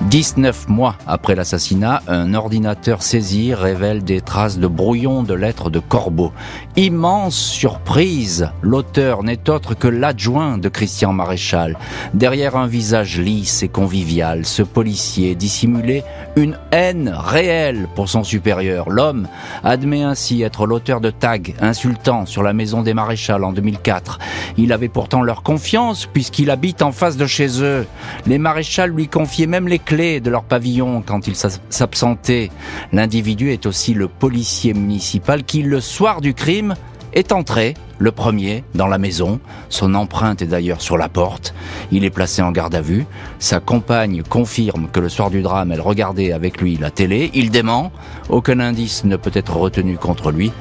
19 0.01 0.67
mois 0.67 0.97
après 1.08 1.36
l'assassinat, 1.36 2.03
un 2.08 2.34
ordinateur 2.34 3.01
saisi 3.01 3.53
révèle 3.53 4.03
des 4.03 4.19
traces 4.19 4.60
de 4.60 4.67
brouillons 4.67 5.23
de 5.23 5.34
lettres 5.34 5.69
de 5.69 5.79
Corbeau. 5.79 6.34
Immense 6.75 7.36
surprise, 7.36 8.49
l'auteur 8.62 9.23
n'est 9.23 9.49
autre 9.49 9.73
que 9.73 9.88
l'adjoint 9.88 10.58
de 10.58 10.67
Christian 10.67 11.13
Maréchal. 11.13 11.77
Derrière 12.13 12.58
un 12.58 12.67
visage 12.67 13.19
lisse 13.19 13.63
et 13.63 13.69
convivial, 13.69 14.45
ce 14.45 14.63
policier 14.63 15.34
dissimulait 15.34 16.03
une 16.36 16.58
haine 16.71 17.13
réelle 17.15 17.88
pour 17.95 18.10
son 18.10 18.25
supérieur. 18.25 18.89
L'homme 18.89 19.27
admet 19.63 20.03
ainsi 20.03 20.41
être 20.41 20.67
l'auteur 20.67 20.99
de 20.99 21.10
tags 21.10 21.38
insultants 21.62 22.25
sur 22.25 22.43
la 22.43 22.51
maison 22.53 22.81
des 22.81 22.93
maréchals 22.93 23.45
en 23.45 23.53
2004. 23.53 24.19
Il 24.58 24.73
avait 24.73 24.89
pourtant 24.89 25.21
leur 25.21 25.41
confiance 25.41 26.05
puisqu'il 26.05 26.49
habite 26.49 26.81
en 26.81 26.91
face 26.91 27.15
de 27.15 27.25
chez 27.25 27.63
eux. 27.63 27.88
Les 28.27 28.38
maréchals 28.38 28.91
lui 28.91 29.08
confiaient 29.08 29.47
même 29.47 29.69
les 29.69 29.79
clés 29.85 30.19
de 30.19 30.29
leur 30.29 30.43
pavillon 30.43 31.01
quand 31.05 31.27
il 31.27 31.35
s'absentait. 31.35 32.51
L'individu 32.91 33.51
est 33.51 33.65
aussi 33.65 33.93
le 33.93 34.07
policier 34.07 34.73
municipal 34.73 35.43
qui, 35.43 35.61
le 35.61 35.79
soir 35.79 36.21
du 36.21 36.33
crime, 36.33 36.75
est 37.13 37.31
entré, 37.31 37.75
le 37.97 38.11
premier, 38.11 38.63
dans 38.73 38.87
la 38.87 38.97
maison. 38.97 39.39
Son 39.69 39.93
empreinte 39.95 40.41
est 40.41 40.47
d'ailleurs 40.47 40.81
sur 40.81 40.97
la 40.97 41.07
porte. 41.07 41.53
Il 41.91 42.03
est 42.03 42.09
placé 42.09 42.41
en 42.41 42.51
garde 42.51 42.75
à 42.75 42.81
vue. 42.81 43.05
Sa 43.39 43.61
compagne 43.61 44.21
confirme 44.21 44.89
que 44.91 44.99
le 44.99 45.07
soir 45.07 45.29
du 45.29 45.41
drame, 45.41 45.71
elle 45.71 45.81
regardait 45.81 46.33
avec 46.33 46.61
lui 46.61 46.75
la 46.75 46.91
télé. 46.91 47.31
Il 47.33 47.51
dément. 47.51 47.91
Aucun 48.29 48.59
indice 48.59 49.05
ne 49.05 49.15
peut 49.15 49.31
être 49.33 49.55
retenu 49.55 49.97
contre 49.97 50.31
lui. 50.31 50.51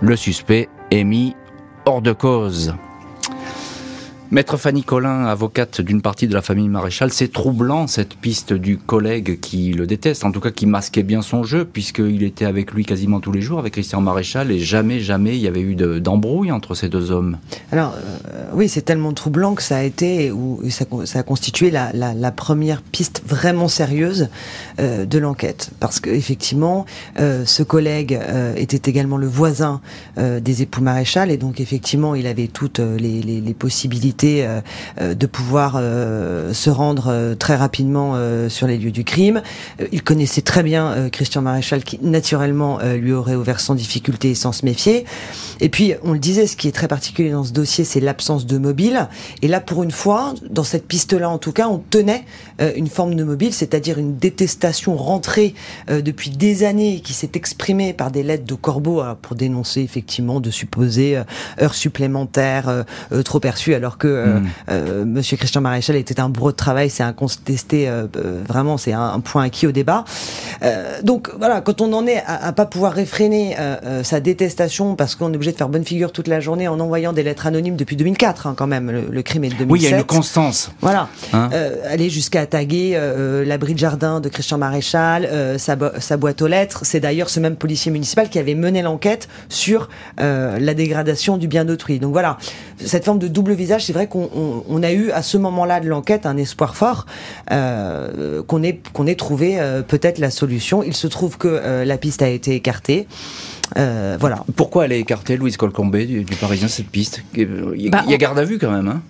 Le 0.00 0.14
suspect 0.14 0.68
est 0.92 1.04
mis 1.04 1.34
hors 1.84 2.00
de 2.00 2.12
cause. 2.12 2.74
Maître 4.30 4.56
Fanny 4.56 4.82
Collin, 4.82 5.26
avocate 5.26 5.82
d'une 5.82 6.00
partie 6.00 6.26
de 6.26 6.34
la 6.34 6.40
famille 6.40 6.68
Maréchal, 6.68 7.12
c'est 7.12 7.30
troublant 7.30 7.86
cette 7.86 8.14
piste 8.14 8.54
du 8.54 8.78
collègue 8.78 9.38
qui 9.38 9.74
le 9.74 9.86
déteste, 9.86 10.24
en 10.24 10.32
tout 10.32 10.40
cas 10.40 10.50
qui 10.50 10.64
masquait 10.64 11.02
bien 11.02 11.20
son 11.20 11.44
jeu, 11.44 11.66
puisqu'il 11.66 12.22
était 12.22 12.46
avec 12.46 12.72
lui 12.72 12.86
quasiment 12.86 13.20
tous 13.20 13.32
les 13.32 13.42
jours, 13.42 13.58
avec 13.58 13.74
Christian 13.74 14.00
Maréchal, 14.00 14.50
et 14.50 14.58
jamais, 14.58 15.00
jamais 15.00 15.36
il 15.36 15.42
y 15.42 15.46
avait 15.46 15.60
eu 15.60 15.74
d'embrouille 15.74 16.52
entre 16.52 16.74
ces 16.74 16.88
deux 16.88 17.10
hommes. 17.10 17.36
Alors, 17.70 17.94
euh, 17.94 18.44
oui, 18.54 18.68
c'est 18.68 18.82
tellement 18.82 19.12
troublant 19.12 19.54
que 19.54 19.62
ça 19.62 19.76
a 19.76 19.82
été, 19.82 20.32
ou 20.32 20.62
ça, 20.70 21.18
a 21.18 21.22
constitué 21.22 21.70
la, 21.70 22.32
première 22.32 22.80
piste 22.80 23.22
vraiment 23.26 23.68
sérieuse 23.68 24.30
euh, 24.80 25.04
de 25.04 25.18
l'enquête. 25.18 25.70
Parce 25.80 26.00
qu'effectivement, 26.00 26.86
euh, 27.20 27.44
ce 27.44 27.62
collègue 27.62 28.18
était 28.56 28.90
également 28.90 29.18
le 29.18 29.26
voisin 29.26 29.80
des 30.16 30.62
époux 30.62 30.80
Maréchal, 30.80 31.30
et 31.30 31.36
donc 31.36 31.60
effectivement, 31.60 32.14
il 32.14 32.26
avait 32.26 32.48
toutes 32.48 32.78
les 32.78 33.54
possibilités 33.58 34.13
euh, 34.22 34.60
euh, 35.00 35.14
de 35.14 35.26
pouvoir 35.26 35.74
euh, 35.76 36.52
se 36.52 36.70
rendre 36.70 37.34
très 37.38 37.56
rapidement 37.56 38.16
sur 38.48 38.66
les 38.66 38.78
lieux 38.78 38.90
du 38.90 39.04
crime. 39.04 39.42
Il 39.92 40.02
connaissait 40.02 40.42
très 40.42 40.62
bien 40.62 41.08
Christian 41.10 41.42
Maréchal 41.42 41.84
qui 41.84 41.98
naturellement 42.02 42.78
lui 42.94 43.12
aurait 43.12 43.34
ouvert 43.34 43.60
sans 43.60 43.74
difficulté 43.74 44.30
et 44.30 44.34
sans 44.34 44.52
se 44.52 44.64
méfier. 44.64 45.04
Et 45.60 45.68
puis 45.68 45.94
on 46.02 46.12
le 46.12 46.18
disait, 46.18 46.46
ce 46.46 46.56
qui 46.56 46.68
est 46.68 46.72
très 46.72 46.88
particulier 46.88 47.30
dans 47.30 47.44
ce 47.44 47.52
dossier, 47.52 47.84
c'est 47.84 48.00
l'absence 48.00 48.46
de 48.46 48.58
mobile. 48.58 49.08
Et 49.42 49.48
là, 49.48 49.60
pour 49.60 49.82
une 49.82 49.90
fois, 49.90 50.34
dans 50.48 50.64
cette 50.64 50.86
piste-là 50.86 51.28
en 51.28 51.38
tout 51.38 51.52
cas, 51.52 51.68
on 51.68 51.78
tenait 51.78 52.24
une 52.76 52.88
forme 52.88 53.14
de 53.14 53.24
mobile, 53.24 53.52
c'est-à-dire 53.52 53.98
une 53.98 54.16
détestation 54.16 54.96
rentrée 54.96 55.54
depuis 55.88 56.30
des 56.30 56.64
années 56.64 57.00
qui 57.00 57.12
s'est 57.12 57.32
exprimée 57.34 57.92
par 57.92 58.10
des 58.10 58.22
lettres 58.22 58.46
de 58.46 58.54
Corbeau 58.54 59.02
pour 59.22 59.36
dénoncer 59.36 59.80
effectivement 59.80 60.40
de 60.40 60.50
supposées 60.50 61.20
heures 61.60 61.74
supplémentaires 61.74 62.84
trop 63.24 63.40
perçues 63.40 63.74
alors 63.74 63.98
que 63.98 64.03
euh, 64.06 64.38
hmm. 64.38 64.46
euh, 64.70 65.04
Monsieur 65.04 65.36
Christian 65.36 65.60
Maréchal 65.60 65.96
était 65.96 66.20
un 66.20 66.28
bourreau 66.28 66.52
de 66.52 66.56
travail, 66.56 66.90
c'est 66.90 67.02
incontesté, 67.02 67.88
euh, 67.88 68.06
vraiment, 68.46 68.76
c'est 68.76 68.92
un, 68.92 69.20
point 69.20 69.44
acquis 69.44 69.66
au 69.66 69.72
débat. 69.72 70.04
donc 71.02 71.30
voilà, 71.38 71.60
quand 71.60 71.80
on 71.80 71.92
en 71.92 72.06
est 72.06 72.22
à, 72.26 72.46
à 72.46 72.52
pas 72.52 72.66
pouvoir 72.66 72.92
réfréner 72.92 73.56
sa 74.02 74.20
détestation 74.20 74.96
parce 74.96 75.14
qu'on 75.14 75.32
est 75.32 75.36
obligé 75.36 75.52
de 75.52 75.56
faire 75.56 75.68
bonne 75.68 75.84
figure 75.84 76.12
toute 76.12 76.28
la 76.28 76.40
journée 76.40 76.68
en 76.68 76.78
envoyant 76.80 77.12
des 77.12 77.22
lettres 77.22 77.46
anonymes 77.46 77.76
depuis 77.76 77.96
2004, 77.96 78.46
hein, 78.46 78.54
quand 78.56 78.66
même, 78.66 78.90
le, 78.90 79.22
crime 79.22 79.44
est 79.44 79.48
de 79.48 79.54
2007. 79.54 79.70
Oui, 79.70 79.80
il 79.80 79.90
y 79.90 79.94
a 79.94 79.98
une 79.98 80.04
constance. 80.04 80.70
Voilà, 80.80 81.08
hein 81.32 81.48
aller 81.88 82.10
jusqu'à 82.10 82.46
taguer 82.46 82.98
l'abri 83.46 83.74
de 83.74 83.78
jardin 83.78 84.20
de 84.20 84.28
Christian 84.28 84.58
Maréchal, 84.58 85.28
sa, 85.58 85.76
sa, 85.98 86.16
boîte 86.16 86.42
aux 86.42 86.48
lettres. 86.48 86.80
C'est 86.84 87.00
d'ailleurs 87.00 87.30
ce 87.30 87.40
même 87.40 87.56
policier 87.56 87.90
municipal 87.90 88.28
qui 88.28 88.38
avait 88.38 88.54
mené 88.54 88.82
l'enquête 88.82 89.28
sur 89.48 89.88
la 90.18 90.74
dégradation 90.74 91.38
du 91.38 91.48
bien 91.48 91.64
d'autrui. 91.64 91.98
Donc 91.98 92.12
voilà, 92.12 92.38
cette 92.84 93.04
forme 93.04 93.18
de 93.18 93.28
double 93.28 93.52
visage, 93.52 93.86
c'est 93.86 93.92
vrai 93.94 94.08
qu'on 94.08 94.82
a 94.82 94.92
eu 94.92 95.10
à 95.10 95.22
ce 95.22 95.38
moment-là 95.38 95.80
de 95.80 95.88
l'enquête 95.88 96.26
un 96.26 96.36
espoir 96.36 96.76
fort 96.76 97.06
euh, 97.50 98.42
qu'on 98.42 98.62
ait, 98.62 98.80
qu'on 98.92 99.06
ait 99.06 99.14
trouvé 99.14 99.58
euh, 99.58 99.82
peut-être 99.82 100.18
la 100.18 100.30
solution. 100.30 100.82
Il 100.82 100.94
se 100.94 101.06
trouve 101.06 101.38
que 101.38 101.48
euh, 101.48 101.84
la 101.84 101.96
piste 101.96 102.20
a 102.20 102.28
été 102.28 102.54
écartée. 102.54 103.06
voilà. 103.74 104.44
Pourquoi 104.56 104.84
elle 104.84 104.92
est 104.92 105.00
écartée, 105.00 105.36
Louise 105.36 105.56
Colcombé, 105.56 106.04
du, 106.06 106.24
Parisien, 106.36 106.68
cette 106.68 106.88
piste? 106.88 107.22
Il 107.34 107.48
y 107.76 107.88
a, 107.88 107.90
bah, 107.90 108.04
garde 108.18 108.38
à 108.38 108.44
vue 108.44 108.58
quand 108.58 108.70
même. 108.70 108.88
Hein? 108.88 109.02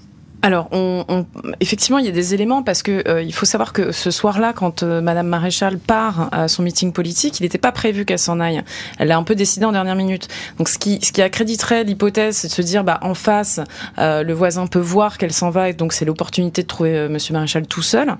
Alors, 0.44 0.68
on, 0.72 1.06
on, 1.08 1.24
effectivement, 1.60 1.96
il 1.96 2.04
y 2.04 2.08
a 2.10 2.12
des 2.12 2.34
éléments 2.34 2.62
parce 2.62 2.82
que 2.82 3.02
euh, 3.08 3.22
il 3.22 3.32
faut 3.32 3.46
savoir 3.46 3.72
que 3.72 3.92
ce 3.92 4.10
soir-là, 4.10 4.52
quand 4.52 4.82
euh, 4.82 5.00
Madame 5.00 5.26
Maréchal 5.26 5.78
part 5.78 6.28
à 6.32 6.48
son 6.48 6.62
meeting 6.62 6.92
politique, 6.92 7.40
il 7.40 7.44
n'était 7.44 7.56
pas 7.56 7.72
prévu 7.72 8.04
qu'elle 8.04 8.18
s'en 8.18 8.40
aille. 8.40 8.62
Elle 8.98 9.10
a 9.10 9.16
un 9.16 9.22
peu 9.22 9.34
décidé 9.34 9.64
en 9.64 9.72
dernière 9.72 9.96
minute. 9.96 10.28
Donc, 10.58 10.68
ce 10.68 10.78
qui, 10.78 10.98
ce 11.02 11.12
qui 11.12 11.22
accréditerait 11.22 11.84
l'hypothèse, 11.84 12.36
c'est 12.36 12.48
de 12.48 12.52
se 12.52 12.60
dire, 12.60 12.84
bah, 12.84 12.98
en 13.00 13.14
face, 13.14 13.58
euh, 13.96 14.22
le 14.22 14.34
voisin 14.34 14.66
peut 14.66 14.80
voir 14.80 15.16
qu'elle 15.16 15.32
s'en 15.32 15.48
va, 15.48 15.70
et 15.70 15.72
donc 15.72 15.94
c'est 15.94 16.04
l'opportunité 16.04 16.60
de 16.60 16.68
trouver 16.68 17.08
Monsieur 17.08 17.32
Maréchal 17.32 17.66
tout 17.66 17.80
seul. 17.80 18.14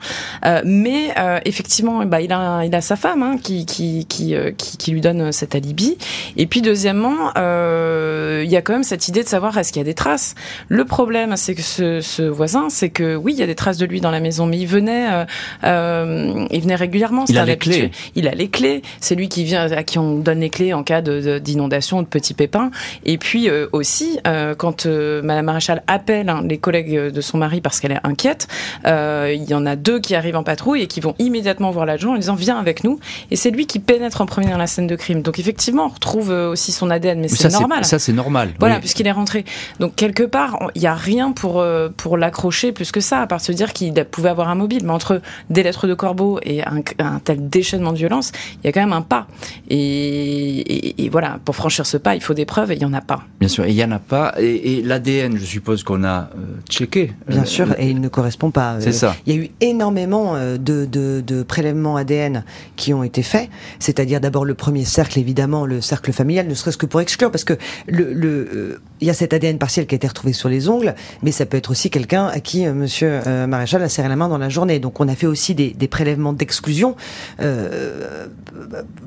mais 0.65 1.15
effectivement, 1.45 2.07
bah, 2.07 2.23
il 2.23 2.33
a, 2.33 2.65
il 2.65 2.75
a 2.75 2.81
sa 2.81 2.97
femme 2.97 3.23
hein, 3.23 3.37
qui, 3.37 3.67
qui, 3.67 4.07
qui, 4.07 4.35
qui, 4.57 4.79
qui, 4.79 4.91
lui 4.93 5.03
donne 5.03 5.31
cet 5.31 5.55
alibi. 5.55 5.99
Et 6.39 6.47
puis, 6.47 6.63
deuxièmement, 6.63 7.35
il 7.37 8.51
y 8.51 8.57
a 8.57 8.63
quand 8.63 8.73
même 8.73 8.83
cette 8.83 9.09
idée 9.09 9.23
de 9.23 9.29
savoir 9.29 9.59
est-ce 9.59 9.75
qu'il 9.75 9.81
y 9.81 9.85
a 9.85 9.85
des 9.85 9.93
traces. 9.93 10.35
Le 10.69 10.87
problème, 10.87 11.37
c'est 11.37 11.55
que 11.55 11.61
ce 11.61 12.01
ce 12.15 12.23
voisin, 12.23 12.69
c'est 12.71 12.91
que 12.91 13.17
oui, 13.17 13.33
il 13.33 13.39
y 13.39 13.43
a 13.43 13.47
des 13.47 13.55
traces 13.55 13.79
de 13.79 13.87
lui 13.87 14.01
dans 14.01 14.11
la 14.11 14.21
maison, 14.21 14.47
mais 14.47 14.59
il 14.59 14.67
venait, 14.67 15.13
euh, 15.13 15.25
euh 15.65 16.47
il 16.51 16.61
venait 16.61 16.77
régulièrement. 16.77 17.25
Il 17.29 17.39
a 17.39 17.45
les 17.45 17.57
clés. 17.57 17.91
Il 18.15 18.29
a 18.29 18.33
les 18.33 18.49
clés. 18.49 18.83
C'est 19.01 19.15
lui 19.15 19.29
qui 19.29 19.45
vient, 19.45 19.71
à 19.71 19.83
qui 19.83 19.99
on 19.99 20.19
donne 20.19 20.41
les 20.41 20.51
clés 20.51 20.73
en 20.73 20.83
cas 20.85 21.01
d'inondation, 21.01 21.99
de, 21.99 22.03
de, 22.03 22.09
petits 22.09 22.35
pépins. 22.35 22.71
Et 23.05 23.19
puis 23.19 23.49
euh, 23.49 23.67
aussi, 23.73 24.19
euh, 24.27 24.55
quand 24.55 24.87
Madame 24.87 25.47
Maréchal 25.47 25.83
appelle 25.87 26.29
hein, 26.29 26.43
les 26.49 26.59
collègues 26.59 26.95
de 26.95 27.21
son 27.21 27.39
mari 27.39 27.61
parce 27.61 27.81
qu'elle 27.81 27.93
est 27.93 28.05
inquiète, 28.05 28.47
il 28.85 29.45
y 29.49 29.55
en 29.55 29.67
a 29.67 29.77
deux 29.77 29.99
qui 30.01 30.15
arrivent 30.15 30.37
en 30.37 30.45
patrouille 30.45 30.83
et 30.83 30.87
qui 30.87 31.01
vont 31.01 31.15
immédiatement 31.19 31.71
voir 31.71 31.87
l'adjoint 31.87 32.15
en 32.15 32.19
disant 32.19 32.35
viens 32.35 32.59
avec 32.59 32.85
nous. 32.85 33.01
Et 33.31 33.37
c'est 33.37 33.51
lui 33.51 33.67
qui 33.67 33.79
pénètre 33.81 34.21
en 34.21 34.27
premier 34.27 34.51
dans 34.51 34.59
la 34.59 34.67
scène 34.67 34.87
de 34.87 34.97
crime. 34.97 35.23
Donc 35.23 35.39
effectivement, 35.39 35.87
on 35.87 35.89
retrouve 35.89 36.31
aussi 36.31 36.71
son 36.71 36.91
ADN, 36.91 37.21
mais, 37.21 37.29
c'est 37.29 37.51
normal. 37.51 37.85
Ça 37.85 37.99
c'est 37.99 38.13
normal. 38.13 38.51
Voilà, 38.61 38.79
puisqu'il 38.79 39.07
est 39.07 39.13
rentré. 39.13 39.45
Donc 39.81 39.97
quelque 39.97 40.23
part, 40.23 40.71
il 40.75 40.81
n'y 40.81 40.87
a 40.87 40.95
rien 40.95 41.33
pour 41.33 41.65
pour 41.97 42.04
l'accrocher 42.17 42.73
plus 42.73 42.93
que 42.93 43.01
ça, 43.01 43.21
à 43.21 43.27
part 43.27 43.41
se 43.41 43.53
dire 43.53 43.73
qu'il 43.73 43.93
pouvait 44.11 44.29
avoir 44.29 44.49
un 44.49 44.55
mobile. 44.55 44.85
Mais 44.85 44.93
entre 44.93 45.21
des 45.51 45.63
lettres 45.63 45.87
de 45.87 45.95
corbeau 45.95 46.39
et 46.43 46.63
un, 46.63 46.83
tel 47.25 47.49
déchaînement 47.49 47.93
de 47.93 47.99
violence, 47.99 48.33
il 48.63 48.67
y 48.67 48.69
a 48.69 48.73
quand 48.73 48.81
même 48.81 48.93
un 48.93 49.03
pas. 49.03 49.27
Et, 49.71 51.09
voilà, 51.11 51.39
pour 51.45 51.55
franchir 51.57 51.87
ce 51.87 51.97
pas, 51.97 52.15
il 52.15 52.21
faut 52.21 52.35
des 52.35 52.45
preuves 52.45 52.73
et 52.73 52.75
il 52.75 52.79
n'y 52.79 52.85
en 52.85 52.93
a 52.93 53.01
pas. 53.01 53.23
Bien 53.41 53.49
sûr, 53.49 53.67
il 53.67 53.75
n'y 53.75 53.85
en 53.85 53.93
a 53.93 53.99
pas. 53.99 54.35
Et, 54.39 54.83
l'ADN, 54.83 55.37
je 55.37 55.45
suppose 55.45 55.83
qu'on 55.83 56.05
a 56.05 56.31
euh, 56.37 56.57
checké. 56.69 57.13
Bien 57.29 57.43
euh, 57.43 57.45
sûr, 57.45 57.75
et 57.79 57.91
il 57.91 58.01
ne 58.01 58.09
correspond 58.09 58.51
pas. 58.51 58.77
C'est 58.81 58.93
ça. 58.93 59.17
Il 59.27 59.35
y 59.35 59.39
a 59.39 59.43
eu 59.43 59.51
énormément 59.61 60.35
euh, 60.35 60.57
de, 60.59 60.87
de, 60.87 61.43
prélèvements 61.43 61.97
ADN 61.97 62.45
qui 62.77 62.95
ont 62.95 63.03
été 63.03 63.23
faits. 63.23 63.49
C'est-à-dire 63.79 64.21
d'abord 64.21 64.45
le 64.45 64.55
premier 64.55 64.85
cercle, 64.85 65.19
évidemment, 65.19 65.67
le 65.67 65.81
cercle 65.81 66.13
familial, 66.13 66.47
ne 66.49 66.55
serait-ce 66.55 66.77
que 66.77 66.87
pour 66.87 67.01
exclure, 67.01 67.31
parce 67.31 67.45
que 67.45 67.55
le, 67.87 68.13
le, 68.13 68.81
il 69.01 69.07
y 69.07 69.11
a 69.11 69.15
cet 69.15 69.33
ADN 69.33 69.59
partiel 69.59 69.87
qui 69.87 69.95
a 69.95 69.97
été 69.97 70.07
retrouvé 70.07 70.33
sur 70.33 70.49
les 70.49 70.69
ongles, 70.69 70.95
mais 71.23 71.33
ça 71.33 71.47
peut 71.47 71.57
être 71.57 71.71
aussi 71.71 71.91
quelqu'un 71.95 72.27
à 72.27 72.41
qui 72.41 72.67
euh, 72.67 72.75
Monsieur 72.75 73.21
euh, 73.25 73.47
Maréchal 73.47 73.81
a 73.81 73.89
serré 73.89 74.09
la 74.09 74.17
main 74.17 74.29
dans 74.29 74.39
la 74.39 74.49
journée. 74.49 74.81
Donc 74.81 74.99
on 74.99 75.07
a 75.07 75.15
fait 75.15 75.29
aussi 75.29 75.55
des, 75.55 75.71
des 75.71 75.87
prélèvements 75.87 76.33
d'exclusion. 76.33 76.97
Euh, 77.41 78.27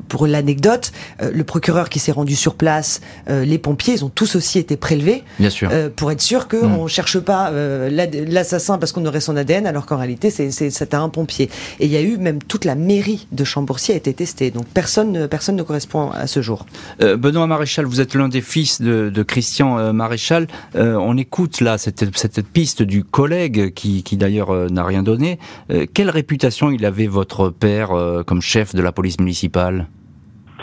pour 0.07 0.25
l'anecdote, 0.25 0.93
le 1.19 1.43
procureur 1.43 1.89
qui 1.89 1.99
s'est 1.99 2.13
rendu 2.13 2.35
sur 2.35 2.55
place, 2.55 3.01
les 3.27 3.57
pompiers, 3.57 3.95
ils 3.95 4.05
ont 4.05 4.09
tous 4.09 4.35
aussi 4.35 4.57
été 4.59 4.77
prélevés. 4.77 5.23
Bien 5.39 5.49
sûr. 5.49 5.69
pour 5.95 6.11
être 6.11 6.21
sûr 6.21 6.47
qu'on 6.47 6.79
mm. 6.79 6.83
ne 6.83 6.87
cherche 6.87 7.19
pas 7.19 7.51
l'assassin 7.51 8.77
parce 8.77 8.91
qu'on 8.93 9.05
aurait 9.05 9.19
son 9.19 9.35
ADN, 9.35 9.65
alors 9.67 9.85
qu'en 9.85 9.97
réalité 9.97 10.29
c'est 10.29 10.93
un 10.93 11.09
pompier. 11.09 11.49
Et 11.79 11.85
il 11.85 11.91
y 11.91 11.97
a 11.97 12.01
eu 12.01 12.17
même 12.17 12.41
toute 12.41 12.63
la 12.63 12.75
mairie 12.75 13.27
de 13.31 13.43
Chambourcy 13.43 13.91
a 13.91 13.95
été 13.95 14.13
testée. 14.13 14.51
Donc 14.51 14.65
personne, 14.67 15.27
personne 15.27 15.55
ne 15.55 15.63
correspond 15.63 16.11
à 16.11 16.27
ce 16.27 16.41
jour. 16.41 16.65
Benoît 16.99 17.47
Maréchal, 17.47 17.85
vous 17.85 17.99
êtes 17.99 18.15
l'un 18.15 18.29
des 18.29 18.41
fils 18.41 18.81
de, 18.81 19.09
de 19.09 19.23
Christian 19.23 19.93
Maréchal. 19.93 20.47
on 20.75 21.17
écoute 21.17 21.59
là 21.59 21.77
cette, 21.77 22.05
cette 22.15 22.45
piste 22.45 22.76
du 22.81 23.03
collègue 23.03 23.73
qui, 23.73 24.03
d'ailleurs 24.17 24.51
euh, 24.51 24.67
n'a 24.67 24.83
rien 24.83 25.03
donné. 25.03 25.37
Euh, 25.71 25.85
quelle 25.93 26.09
réputation 26.09 26.71
il 26.71 26.85
avait 26.85 27.07
votre 27.07 27.49
père 27.49 27.91
euh, 27.91 28.23
comme 28.23 28.41
chef 28.41 28.75
de 28.75 28.81
la 28.81 28.91
police 28.91 29.19
municipale? 29.19 29.87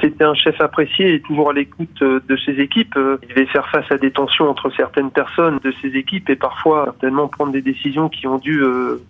C'était 0.01 0.25
un 0.25 0.35
chef 0.35 0.61
apprécié 0.61 1.15
et 1.15 1.21
toujours 1.21 1.51
à 1.51 1.53
l'écoute 1.53 2.03
de 2.03 2.37
ses 2.45 2.61
équipes. 2.61 2.99
Il 3.23 3.29
devait 3.29 3.47
faire 3.47 3.67
face 3.71 3.91
à 3.91 3.97
des 3.97 4.11
tensions 4.11 4.51
entre 4.51 4.71
certaines 4.77 5.11
personnes 5.11 5.61
de 5.65 5.73
ses 5.81 5.97
équipes 5.97 6.29
et 6.29 6.37
parfois 6.37 6.85
certainement 6.87 7.29
prendre 7.29 7.53
des 7.53 7.63
décisions 7.63 8.09
qui 8.11 8.27
ont 8.27 8.37
dû 8.37 8.61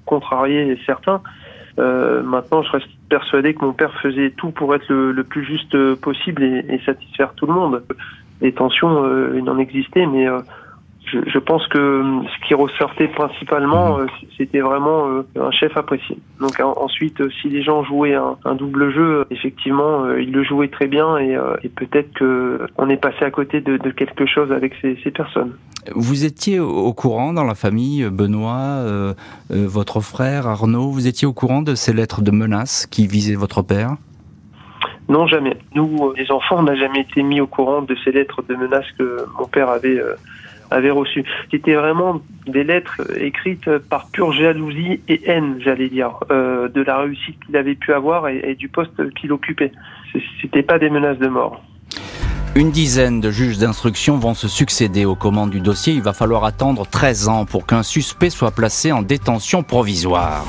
contrarier 0.04 0.78
certains. 0.86 1.20
maintenant, 1.78 2.62
je 2.62 2.70
reste 2.70 2.86
persuadé 3.08 3.54
que 3.54 3.64
mon 3.64 3.72
père 3.72 3.92
faisait 4.02 4.30
tout 4.30 4.50
pour 4.50 4.72
être 4.74 4.92
le, 4.92 5.24
plus 5.24 5.44
juste 5.44 5.94
possible 5.96 6.44
et, 6.44 6.80
satisfaire 6.86 7.32
tout 7.34 7.46
le 7.46 7.54
monde. 7.54 7.82
Les 8.40 8.52
tensions, 8.52 9.04
il 9.34 9.48
en 9.50 9.58
existait, 9.58 10.06
mais 10.06 10.28
je, 11.14 11.30
je, 11.30 11.38
pense 11.38 11.66
que 11.68 11.78
euh, 11.78 12.22
ce 12.24 12.46
qui 12.46 12.54
ressortait 12.54 13.08
principalement, 13.08 13.96
mhm. 13.96 14.02
euh, 14.02 14.26
c'était 14.36 14.60
vraiment 14.60 15.08
euh, 15.08 15.22
un 15.40 15.50
chef 15.50 15.76
apprécié. 15.76 16.18
Donc 16.40 16.60
ensuite, 16.60 17.22
si 17.40 17.48
les 17.48 17.62
gens 17.62 17.84
jouaient 17.84 18.14
un, 18.14 18.36
un 18.44 18.54
double 18.54 18.92
jeu, 18.92 19.24
effectivement, 19.30 20.10
ils 20.16 20.32
le 20.32 20.42
jouaient 20.42 20.68
très 20.68 20.86
bien 20.86 21.16
et, 21.18 21.38
et 21.62 21.68
peut-être 21.68 22.12
que 22.14 22.66
on 22.76 22.88
est 22.88 22.96
passé 22.96 23.24
à 23.24 23.30
côté 23.30 23.60
de, 23.60 23.76
de 23.76 23.90
quelque 23.90 24.26
chose 24.26 24.50
avec 24.52 24.74
ces, 24.82 24.98
ces, 25.02 25.10
personnes. 25.10 25.52
Vous 25.94 26.24
étiez 26.24 26.60
au 26.60 26.92
courant 26.92 27.32
dans 27.32 27.44
la 27.44 27.54
famille, 27.54 28.08
Benoît, 28.10 28.82
euh, 28.84 29.14
votre 29.50 30.00
frère 30.00 30.46
Arnaud, 30.46 30.90
vous 30.90 31.06
étiez 31.06 31.26
au 31.26 31.32
courant 31.32 31.62
de 31.62 31.74
ces 31.74 31.92
lettres 31.92 32.22
de 32.22 32.30
menaces 32.30 32.86
qui 32.86 33.06
visaient 33.06 33.36
votre 33.36 33.62
père? 33.62 33.96
Non, 35.08 35.26
jamais. 35.26 35.56
Nous, 35.74 36.12
les 36.16 36.30
enfants, 36.30 36.56
on 36.58 36.62
n'a 36.62 36.76
jamais 36.76 37.00
été 37.00 37.22
mis 37.22 37.40
au 37.40 37.46
courant 37.46 37.82
de 37.82 37.94
ces 38.04 38.10
lettres 38.10 38.42
de 38.48 38.54
menaces 38.54 38.90
que 38.98 39.26
mon 39.38 39.46
père 39.46 39.68
avait 39.68 40.00
avait 40.70 40.90
reçu. 40.90 41.24
C'était 41.50 41.74
vraiment 41.74 42.20
des 42.46 42.64
lettres 42.64 43.00
écrites 43.16 43.78
par 43.78 44.08
pure 44.10 44.32
jalousie 44.32 45.00
et 45.08 45.20
haine, 45.26 45.56
j'allais 45.60 45.88
dire, 45.88 46.18
euh, 46.30 46.68
de 46.68 46.82
la 46.82 46.98
réussite 46.98 47.36
qu'il 47.44 47.56
avait 47.56 47.74
pu 47.74 47.92
avoir 47.92 48.28
et, 48.28 48.54
du 48.54 48.68
poste 48.68 49.12
qu'il 49.14 49.32
occupait. 49.32 49.72
C'était 50.40 50.62
pas 50.62 50.78
des 50.78 50.90
menaces 50.90 51.18
de 51.18 51.28
mort. 51.28 51.62
Une 52.56 52.70
dizaine 52.70 53.20
de 53.20 53.30
juges 53.30 53.58
d'instruction 53.58 54.16
vont 54.16 54.34
se 54.34 54.46
succéder 54.46 55.04
aux 55.04 55.16
commandes 55.16 55.50
du 55.50 55.60
dossier. 55.60 55.92
Il 55.94 56.02
va 56.02 56.12
falloir 56.12 56.44
attendre 56.44 56.86
13 56.86 57.28
ans 57.28 57.44
pour 57.46 57.66
qu'un 57.66 57.82
suspect 57.82 58.30
soit 58.30 58.52
placé 58.52 58.92
en 58.92 59.02
détention 59.02 59.64
provisoire. 59.64 60.44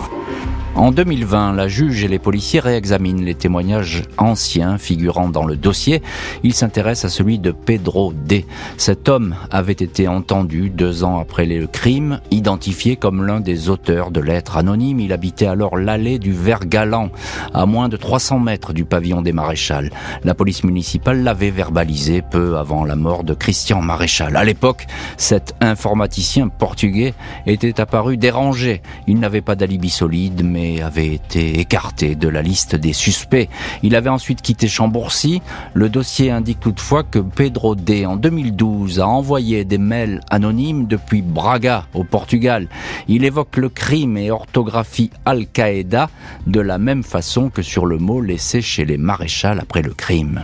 En 0.75 0.91
2020, 0.91 1.53
la 1.53 1.69
juge 1.69 2.03
et 2.03 2.09
les 2.09 2.19
policiers 2.19 2.59
réexaminent 2.59 3.23
les 3.23 3.33
témoignages 3.33 4.03
anciens 4.17 4.77
figurant 4.77 5.29
dans 5.29 5.45
le 5.45 5.55
dossier. 5.55 6.01
Ils 6.43 6.53
s'intéressent 6.53 7.13
à 7.13 7.15
celui 7.15 7.39
de 7.39 7.51
Pedro 7.51 8.11
D. 8.11 8.45
Cet 8.75 9.07
homme 9.07 9.35
avait 9.51 9.71
été 9.71 10.09
entendu 10.09 10.69
deux 10.69 11.05
ans 11.05 11.17
après 11.17 11.45
le 11.45 11.65
crime, 11.65 12.19
identifié 12.29 12.97
comme 12.97 13.25
l'un 13.25 13.39
des 13.39 13.69
auteurs 13.69 14.11
de 14.11 14.19
lettres 14.19 14.57
anonymes. 14.57 14.99
Il 14.99 15.13
habitait 15.13 15.45
alors 15.45 15.77
l'allée 15.77 16.19
du 16.19 16.33
Vert 16.33 16.65
Galant, 16.65 17.09
à 17.53 17.65
moins 17.65 17.87
de 17.87 17.95
300 17.95 18.39
mètres 18.39 18.73
du 18.73 18.83
pavillon 18.83 19.21
des 19.21 19.31
maréchals. 19.31 19.91
La 20.25 20.33
police 20.33 20.65
municipale 20.65 21.23
l'avait 21.23 21.51
verbalisé 21.51 22.21
peu 22.21 22.57
avant 22.57 22.83
la 22.83 22.97
mort 22.97 23.23
de 23.23 23.33
Christian 23.33 23.81
Maréchal. 23.81 24.35
À 24.35 24.43
l'époque, 24.43 24.87
cet 25.15 25.55
informaticien 25.61 26.49
portugais 26.49 27.13
était 27.47 27.79
apparu 27.79 28.17
dérangé. 28.17 28.81
Il 29.07 29.19
n'avait 29.19 29.39
pas 29.39 29.55
d'alibi 29.55 29.89
solide, 29.89 30.41
mais 30.43 30.64
avait 30.81 31.13
été 31.13 31.59
écarté 31.59 32.15
de 32.15 32.27
la 32.27 32.41
liste 32.41 32.75
des 32.75 32.93
suspects. 32.93 33.49
Il 33.83 33.95
avait 33.95 34.09
ensuite 34.09 34.41
quitté 34.41 34.67
Chambourcy. 34.67 35.41
Le 35.73 35.89
dossier 35.89 36.31
indique 36.31 36.59
toutefois 36.59 37.03
que 37.03 37.19
Pedro 37.19 37.75
D, 37.75 38.05
en 38.05 38.15
2012, 38.15 38.99
a 38.99 39.07
envoyé 39.07 39.65
des 39.65 39.77
mails 39.77 40.21
anonymes 40.29 40.87
depuis 40.87 41.21
Braga, 41.21 41.85
au 41.93 42.03
Portugal. 42.03 42.67
Il 43.07 43.23
évoque 43.23 43.57
le 43.57 43.69
crime 43.69 44.17
et 44.17 44.31
orthographie 44.31 45.11
Al-Qaïda 45.25 46.09
de 46.47 46.59
la 46.59 46.77
même 46.77 47.03
façon 47.03 47.49
que 47.49 47.61
sur 47.61 47.85
le 47.85 47.97
mot 47.97 48.21
laissé 48.21 48.61
chez 48.61 48.85
les 48.85 48.97
maréchals 48.97 49.59
après 49.59 49.81
le 49.81 49.93
crime. 49.93 50.43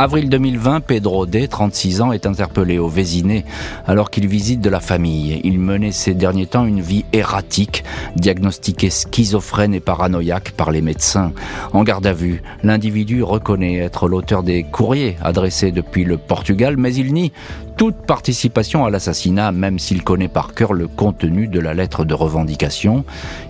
Avril 0.00 0.28
2020, 0.28 0.82
Pedro 0.82 1.26
D, 1.26 1.48
36 1.48 2.02
ans, 2.02 2.12
est 2.12 2.24
interpellé 2.24 2.78
au 2.78 2.86
Vésiné 2.86 3.44
alors 3.84 4.12
qu'il 4.12 4.28
visite 4.28 4.60
de 4.60 4.70
la 4.70 4.78
famille. 4.78 5.40
Il 5.42 5.58
menait 5.58 5.90
ces 5.90 6.14
derniers 6.14 6.46
temps 6.46 6.64
une 6.64 6.80
vie 6.80 7.04
erratique, 7.12 7.82
diagnostiqué 8.14 8.90
schizophrène 8.90 9.74
et 9.74 9.80
paranoïaque 9.80 10.52
par 10.52 10.70
les 10.70 10.82
médecins. 10.82 11.32
En 11.72 11.82
garde 11.82 12.06
à 12.06 12.12
vue, 12.12 12.42
l'individu 12.62 13.24
reconnaît 13.24 13.78
être 13.78 14.06
l'auteur 14.06 14.44
des 14.44 14.62
courriers 14.62 15.16
adressés 15.20 15.72
depuis 15.72 16.04
le 16.04 16.16
Portugal, 16.16 16.76
mais 16.76 16.94
il 16.94 17.12
nie 17.12 17.32
toute 17.78 17.94
participation 17.94 18.84
à 18.84 18.90
l'assassinat, 18.90 19.52
même 19.52 19.78
s'il 19.78 20.02
connaît 20.02 20.26
par 20.26 20.52
cœur 20.52 20.72
le 20.72 20.88
contenu 20.88 21.46
de 21.46 21.60
la 21.60 21.74
lettre 21.74 22.04
de 22.04 22.12
revendication. 22.12 23.04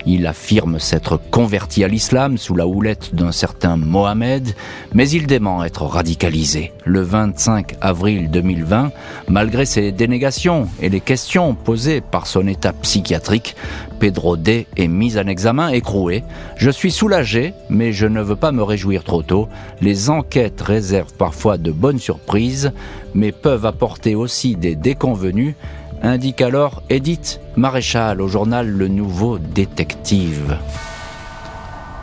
Il 0.05 0.27
affirme 0.27 0.77
s'être 0.77 1.19
converti 1.31 1.83
à 1.83 1.87
l'islam 1.87 2.37
sous 2.37 2.55
la 2.55 2.67
houlette 2.67 3.15
d'un 3.15 3.31
certain 3.31 3.75
Mohamed, 3.75 4.53
mais 4.93 5.09
il 5.09 5.25
dément 5.25 5.63
être 5.63 5.81
radicalisé. 5.81 6.73
Le 6.85 7.01
25 7.01 7.73
avril 7.81 8.29
2020, 8.29 8.91
malgré 9.29 9.65
ses 9.65 9.91
dénégations 9.91 10.67
et 10.79 10.89
les 10.89 11.01
questions 11.01 11.55
posées 11.55 11.99
par 11.99 12.27
son 12.27 12.45
état 12.45 12.71
psychiatrique, 12.71 13.55
Pedro 13.99 14.37
D 14.37 14.67
est 14.77 14.87
mis 14.87 15.17
en 15.17 15.25
examen 15.25 15.69
écroué. 15.69 16.23
Je 16.55 16.69
suis 16.69 16.91
soulagé, 16.91 17.53
mais 17.69 17.93
je 17.93 18.05
ne 18.05 18.21
veux 18.21 18.35
pas 18.35 18.51
me 18.51 18.63
réjouir 18.63 19.03
trop 19.03 19.23
tôt. 19.23 19.49
Les 19.81 20.09
enquêtes 20.09 20.61
réservent 20.61 21.13
parfois 21.13 21.57
de 21.57 21.71
bonnes 21.71 21.99
surprises, 21.99 22.71
mais 23.13 23.31
peuvent 23.31 23.65
apporter 23.65 24.15
aussi 24.15 24.55
des 24.55 24.75
déconvenus, 24.75 25.55
indique 26.01 26.41
alors 26.41 26.83
Edith 26.89 27.39
Maréchal 27.55 28.21
au 28.21 28.27
journal 28.27 28.69
Le 28.69 28.87
Nouveau 28.87 29.37
Détective. 29.37 30.57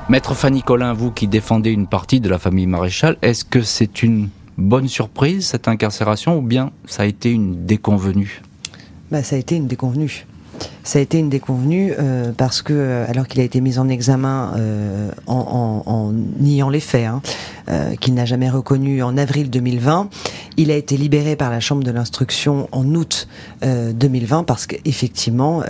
Maître 0.09 0.35
Fanny 0.35 0.63
Collin, 0.63 0.93
vous 0.93 1.11
qui 1.11 1.27
défendez 1.27 1.71
une 1.71 1.87
partie 1.87 2.21
de 2.21 2.29
la 2.29 2.39
famille 2.39 2.67
Maréchal, 2.67 3.17
est-ce 3.23 3.45
que 3.45 3.63
c'est 3.63 4.03
une 4.03 4.29
bonne 4.57 4.89
surprise 4.89 5.47
cette 5.47 5.69
incarcération 5.69 6.39
ou 6.39 6.43
bien 6.43 6.71
ça 6.87 7.03
a 7.03 7.07
été 7.07 7.33
une 7.33 7.67
déconvenue? 7.67 8.43
Bah, 9.11 9.23
Ça 9.23 9.37
a 9.37 9.39
été 9.39 9.57
une 9.57 9.67
déconvenue 9.67 10.27
ça 10.87 11.01
a 11.01 11.03
été 11.03 11.19
une 11.19 11.29
déconvenue 11.29 11.93
euh, 11.99 12.31
parce 12.37 12.63
que, 12.63 12.73
euh, 12.73 13.07
alors 13.09 13.27
qu'il 13.27 13.41
a 13.41 13.45
été 13.45 13.61
mis 13.61 13.79
en 13.79 13.89
examen 13.89 14.53
euh, 14.57 15.11
en, 15.27 15.83
en, 15.87 15.93
en, 15.93 16.13
niant 16.39 16.69
les 16.69 16.81
faits, 16.81 17.07
hein, 17.07 17.21
euh, 17.69 17.97
qu'il 17.97 18.15
n'a 18.15 18.25
jamais 18.25 18.49
reconnu 18.49 19.03
en 19.03 19.17
avril 19.19 19.51
2020, 19.51 20.09
il 20.57 20.71
a 20.71 20.77
été 20.77 20.97
libéré 20.97 21.35
par 21.35 21.51
la 21.51 21.59
Chambre 21.59 21.83
de 21.83 21.91
l'instruction 21.91 22.69
en 22.71 22.87
août 22.95 23.29
2020 23.63 24.45
parce 24.45 24.67
qu'effectivement, 24.67 25.63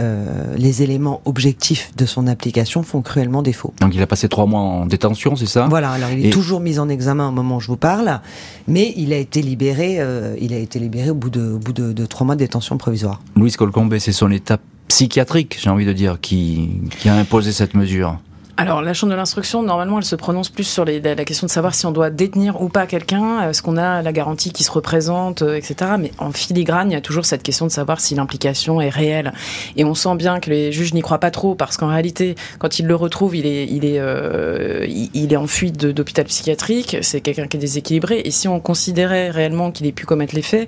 les 0.57 0.83
éléments 0.83 1.21
objectifs 1.25 1.91
de 1.97 2.07
son 2.07 2.29
application 2.29 2.85
font 2.85 3.03
cruellement 3.03 3.43
défaut. 3.43 3.73
Donc 3.81 3.95
il 3.97 4.03
a 4.03 4.07
passé 4.07 4.29
trois 4.29 4.47
mois 4.47 4.61
en 4.61 4.87
détention, 4.87 5.35
c'est 5.35 5.47
ça? 5.47 5.67
Voilà, 5.69 5.91
alors 5.91 6.11
il 6.11 6.27
est 6.27 6.31
toujours 6.31 6.61
mis 6.61 6.79
en 6.79 6.89
examen 6.89 7.29
au 7.29 7.33
moment 7.33 7.57
où 7.57 7.61
je 7.61 7.67
vous 7.67 7.77
parle, 7.77 8.21
mais 8.69 8.93
il 8.97 9.13
a 9.13 9.17
été 9.17 9.43
libéré, 9.43 9.99
il 10.41 10.53
a 10.53 10.59
été 10.59 10.79
libéré 10.79 11.11
au 11.11 11.15
bout 11.15 11.31
de, 11.31 11.53
au 11.55 11.59
bout 11.59 11.73
de, 11.73 11.93
de 11.93 12.07
trois 12.07 12.25
mois 12.25 12.37
de 12.37 12.41
détention 12.41 12.77
provisoire. 12.77 13.21
Louis 13.35 13.53
Colcombe, 13.53 13.99
c'est 13.99 14.13
son 14.13 14.31
étape 14.31 14.61
psychiatrique, 14.89 15.59
j'ai 15.61 15.71
envie 15.71 15.87
de 15.87 15.93
dire, 15.93 16.19
qui, 16.21 16.81
qui 16.99 17.09
a 17.09 17.15
imposé 17.15 17.53
cette 17.53 17.75
mesure 17.75 18.19
alors, 18.59 18.81
la 18.81 18.95
chambre 18.95 19.11
de 19.11 19.17
l'instruction, 19.17 19.63
normalement, 19.63 19.99
elle 19.99 20.05
se 20.05 20.17
prononce 20.17 20.49
plus 20.49 20.65
sur 20.65 20.87
la 20.87 21.25
question 21.27 21.47
de 21.47 21.51
savoir 21.51 21.75
si 21.75 21.85
on 21.85 21.93
doit 21.93 22.09
détenir 22.09 22.63
ou 22.63 22.71
pas 22.71 22.87
quelqu'un, 22.87 23.51
est-ce 23.51 23.61
qu'on 23.61 23.77
a 23.77 24.01
la 24.01 24.13
garantie 24.13 24.51
qui 24.51 24.65
se 24.65 24.71
représente, 24.71 25.43
euh, 25.43 25.57
etc. 25.57 25.93
Mais 25.99 26.11
en 26.17 26.33
filigrane, 26.33 26.91
il 26.91 26.95
y 26.95 26.97
a 26.97 27.03
toujours 27.03 27.27
cette 27.27 27.43
question 27.43 27.67
de 27.67 27.71
savoir 27.71 28.01
si 28.01 28.15
l'implication 28.15 28.81
est 28.81 28.89
réelle. 28.89 29.35
Et 29.77 29.85
on 29.85 29.95
sent 29.95 30.15
bien 30.17 30.41
que 30.41 30.49
les 30.49 30.73
juges 30.73 30.95
n'y 30.95 31.03
croient 31.03 31.19
pas 31.19 31.31
trop, 31.31 31.55
parce 31.55 31.77
qu'en 31.77 31.89
réalité, 31.89 32.35
quand 32.59 32.79
ils 32.79 32.87
le 32.87 32.95
retrouvent, 32.95 33.37
il 33.37 33.45
est, 33.45 33.67
il 33.67 33.85
est, 33.85 33.99
euh, 33.99 34.87
il 34.89 35.31
est 35.35 35.37
en 35.37 35.47
fuite 35.47 35.77
d'hôpital 35.77 36.25
psychiatrique. 36.25 36.97
C'est 37.03 37.21
quelqu'un 37.21 37.49
qui 37.49 37.59
est 37.59 37.61
déséquilibré. 37.61 38.23
Et 38.25 38.31
si 38.31 38.49
on 38.49 38.59
considérait 38.59 39.29
réellement 39.29 39.71
qu'il 39.71 39.87
ait 39.87 39.93
pu 39.93 40.07
commettre 40.07 40.35
les 40.35 40.41
faits, 40.41 40.67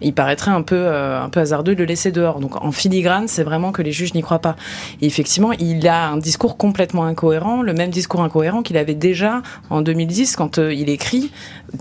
il 0.00 0.14
paraîtrait 0.14 0.52
un 0.52 0.62
peu, 0.62 0.74
euh, 0.74 1.20
un 1.20 1.28
peu 1.28 1.40
hasardeux 1.40 1.74
de 1.74 1.80
le 1.80 1.84
laisser 1.84 2.12
dehors. 2.12 2.40
Donc, 2.40 2.56
en 2.64 2.72
filigrane, 2.72 3.28
c'est 3.28 3.44
vraiment 3.44 3.72
que 3.72 3.82
les 3.82 3.92
juges 3.92 4.14
n'y 4.14 4.22
croient 4.22 4.38
pas. 4.38 4.56
Et 5.02 5.06
effectivement, 5.06 5.52
il 5.52 5.86
a 5.86 6.08
un 6.08 6.16
discours 6.16 6.56
complètement 6.56 7.04
incohérent 7.04 7.25
le 7.30 7.72
même 7.72 7.90
discours 7.90 8.22
incohérent 8.22 8.62
qu'il 8.62 8.76
avait 8.76 8.94
déjà 8.94 9.42
en 9.70 9.82
2010 9.82 10.36
quand 10.36 10.58
euh, 10.58 10.72
il 10.72 10.88
écrit 10.88 11.32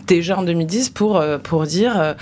déjà 0.07 0.37
en 0.37 0.43
2010 0.43 0.89
pour 0.89 1.23
pour 1.43 1.65
dire 1.65 2.15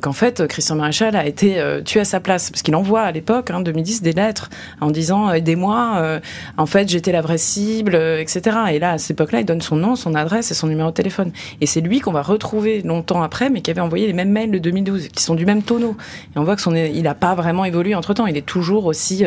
qu'en 0.00 0.12
fait 0.12 0.46
Christian 0.46 0.76
Maréchal 0.76 1.16
a 1.16 1.26
été 1.26 1.60
tué 1.84 2.00
à 2.00 2.04
sa 2.04 2.20
place 2.20 2.50
parce 2.50 2.62
qu'il 2.62 2.74
envoie 2.76 3.02
à 3.02 3.12
l'époque, 3.12 3.50
hein, 3.50 3.60
2010, 3.60 4.02
des 4.02 4.12
lettres 4.12 4.50
en 4.80 4.90
disant 4.90 5.32
aidez-moi, 5.32 6.20
en 6.56 6.66
fait 6.66 6.88
j'étais 6.88 7.12
la 7.12 7.20
vraie 7.20 7.38
cible, 7.38 7.96
etc. 7.96 8.56
Et 8.72 8.78
là 8.78 8.92
à 8.92 8.98
cette 8.98 9.12
époque-là, 9.12 9.40
il 9.40 9.44
donne 9.44 9.60
son 9.60 9.76
nom, 9.76 9.96
son 9.96 10.14
adresse 10.14 10.50
et 10.50 10.54
son 10.54 10.68
numéro 10.68 10.90
de 10.90 10.94
téléphone. 10.94 11.32
Et 11.60 11.66
c'est 11.66 11.80
lui 11.80 12.00
qu'on 12.00 12.12
va 12.12 12.22
retrouver 12.22 12.82
longtemps 12.82 13.22
après, 13.22 13.50
mais 13.50 13.60
qui 13.60 13.70
avait 13.70 13.80
envoyé 13.80 14.06
les 14.06 14.12
mêmes 14.12 14.30
mails 14.30 14.52
de 14.52 14.58
2012, 14.58 15.08
qui 15.08 15.22
sont 15.22 15.34
du 15.34 15.44
même 15.44 15.62
tonneau. 15.62 15.96
Et 16.34 16.38
on 16.38 16.44
voit 16.44 16.56
que 16.56 16.62
son, 16.62 16.74
il 16.74 17.02
n'a 17.02 17.14
pas 17.14 17.34
vraiment 17.34 17.64
évolué 17.64 17.94
entre 17.94 18.14
temps. 18.14 18.26
Il 18.26 18.36
est 18.36 18.46
toujours 18.46 18.86
aussi 18.86 19.24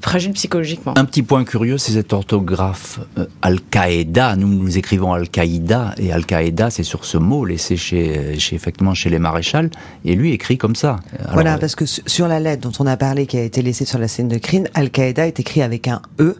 fragile 0.00 0.32
psychologiquement. 0.32 0.94
Un 0.96 1.04
petit 1.04 1.22
point 1.22 1.44
curieux, 1.44 1.78
c'est 1.78 1.92
cette 1.92 2.12
orthographe 2.12 2.87
euh, 3.18 3.26
Al-Qaïda. 3.42 4.36
Nous, 4.36 4.48
nous 4.48 4.78
écrivons 4.78 5.12
Al-Qaïda, 5.12 5.94
et 5.98 6.12
Al-Qaïda, 6.12 6.70
c'est 6.70 6.82
sur 6.82 7.04
ce 7.04 7.18
mot 7.18 7.44
laissé 7.44 7.76
chez, 7.76 8.38
chez, 8.38 8.56
effectivement, 8.56 8.94
chez 8.94 9.10
les 9.10 9.18
maréchals, 9.18 9.70
et 10.04 10.14
lui 10.14 10.32
écrit 10.32 10.58
comme 10.58 10.76
ça. 10.76 10.96
voilà, 11.32 11.54
euh, 11.54 11.58
parce 11.58 11.74
que 11.74 11.84
sur 11.86 12.28
la 12.28 12.40
lettre 12.40 12.68
dont 12.68 12.84
on 12.84 12.86
a 12.86 12.96
parlé, 12.96 13.26
qui 13.26 13.36
a 13.36 13.42
été 13.42 13.62
laissée 13.62 13.84
sur 13.84 13.98
la 13.98 14.08
scène 14.08 14.28
de 14.28 14.38
crime, 14.38 14.66
Al-Qaïda 14.74 15.26
est 15.26 15.40
écrit 15.40 15.62
avec 15.62 15.88
un 15.88 16.00
E, 16.20 16.36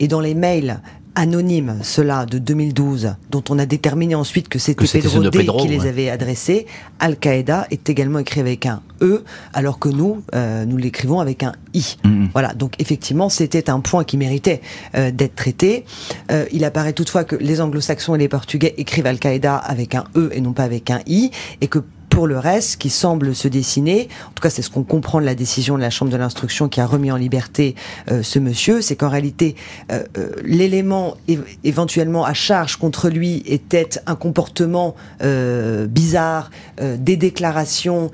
et 0.00 0.08
dans 0.08 0.20
les 0.20 0.34
mails 0.34 0.80
anonyme, 1.16 1.78
cela 1.82 2.26
de 2.26 2.38
2012, 2.38 3.16
dont 3.30 3.42
on 3.48 3.58
a 3.58 3.66
déterminé 3.66 4.14
ensuite 4.14 4.48
que 4.48 4.58
c'était 4.58 4.86
Pedro, 4.86 5.30
D 5.30 5.46
qui 5.62 5.68
les 5.68 5.86
avait 5.86 6.10
adressés, 6.10 6.66
Al-Qaïda 7.00 7.66
est 7.70 7.88
également 7.88 8.20
écrit 8.20 8.40
avec 8.40 8.66
un 8.66 8.82
E, 9.02 9.24
alors 9.52 9.78
que 9.78 9.88
nous, 9.88 10.22
euh, 10.34 10.64
nous 10.64 10.76
l'écrivons 10.76 11.18
avec 11.20 11.42
un 11.42 11.52
I. 11.74 11.96
Mm-hmm. 12.04 12.28
Voilà, 12.32 12.54
donc 12.54 12.74
effectivement, 12.78 13.28
c'était 13.28 13.70
un 13.70 13.80
point 13.80 14.04
qui 14.04 14.16
méritait 14.16 14.60
euh, 14.94 15.10
d'être 15.10 15.34
traité. 15.34 15.84
Euh, 16.30 16.44
il 16.52 16.64
apparaît 16.64 16.92
toutefois 16.92 17.24
que 17.24 17.36
les 17.36 17.60
anglo-saxons 17.60 18.14
et 18.14 18.18
les 18.18 18.28
portugais 18.28 18.74
écrivent 18.76 19.06
Al-Qaïda 19.06 19.56
avec 19.56 19.94
un 19.94 20.04
E 20.16 20.30
et 20.32 20.40
non 20.40 20.52
pas 20.52 20.64
avec 20.64 20.90
un 20.90 21.00
I, 21.06 21.30
et 21.60 21.66
que 21.66 21.80
pour 22.16 22.26
le 22.26 22.38
reste, 22.38 22.78
qui 22.78 22.88
semble 22.88 23.34
se 23.34 23.46
dessiner, 23.46 24.08
en 24.28 24.30
tout 24.30 24.40
cas 24.40 24.48
c'est 24.48 24.62
ce 24.62 24.70
qu'on 24.70 24.84
comprend 24.84 25.20
de 25.20 25.26
la 25.26 25.34
décision 25.34 25.76
de 25.76 25.82
la 25.82 25.90
Chambre 25.90 26.10
de 26.10 26.16
l'instruction 26.16 26.66
qui 26.70 26.80
a 26.80 26.86
remis 26.86 27.12
en 27.12 27.16
liberté 27.16 27.74
euh, 28.10 28.22
ce 28.22 28.38
monsieur, 28.38 28.80
c'est 28.80 28.96
qu'en 28.96 29.10
réalité 29.10 29.54
euh, 29.92 30.02
euh, 30.16 30.30
l'élément 30.42 31.18
éventuellement 31.62 32.24
à 32.24 32.32
charge 32.32 32.76
contre 32.76 33.10
lui 33.10 33.42
était 33.44 33.90
un 34.06 34.14
comportement 34.14 34.94
bizarre, 35.20 36.50
des 36.80 37.16
déclarations 37.18 38.10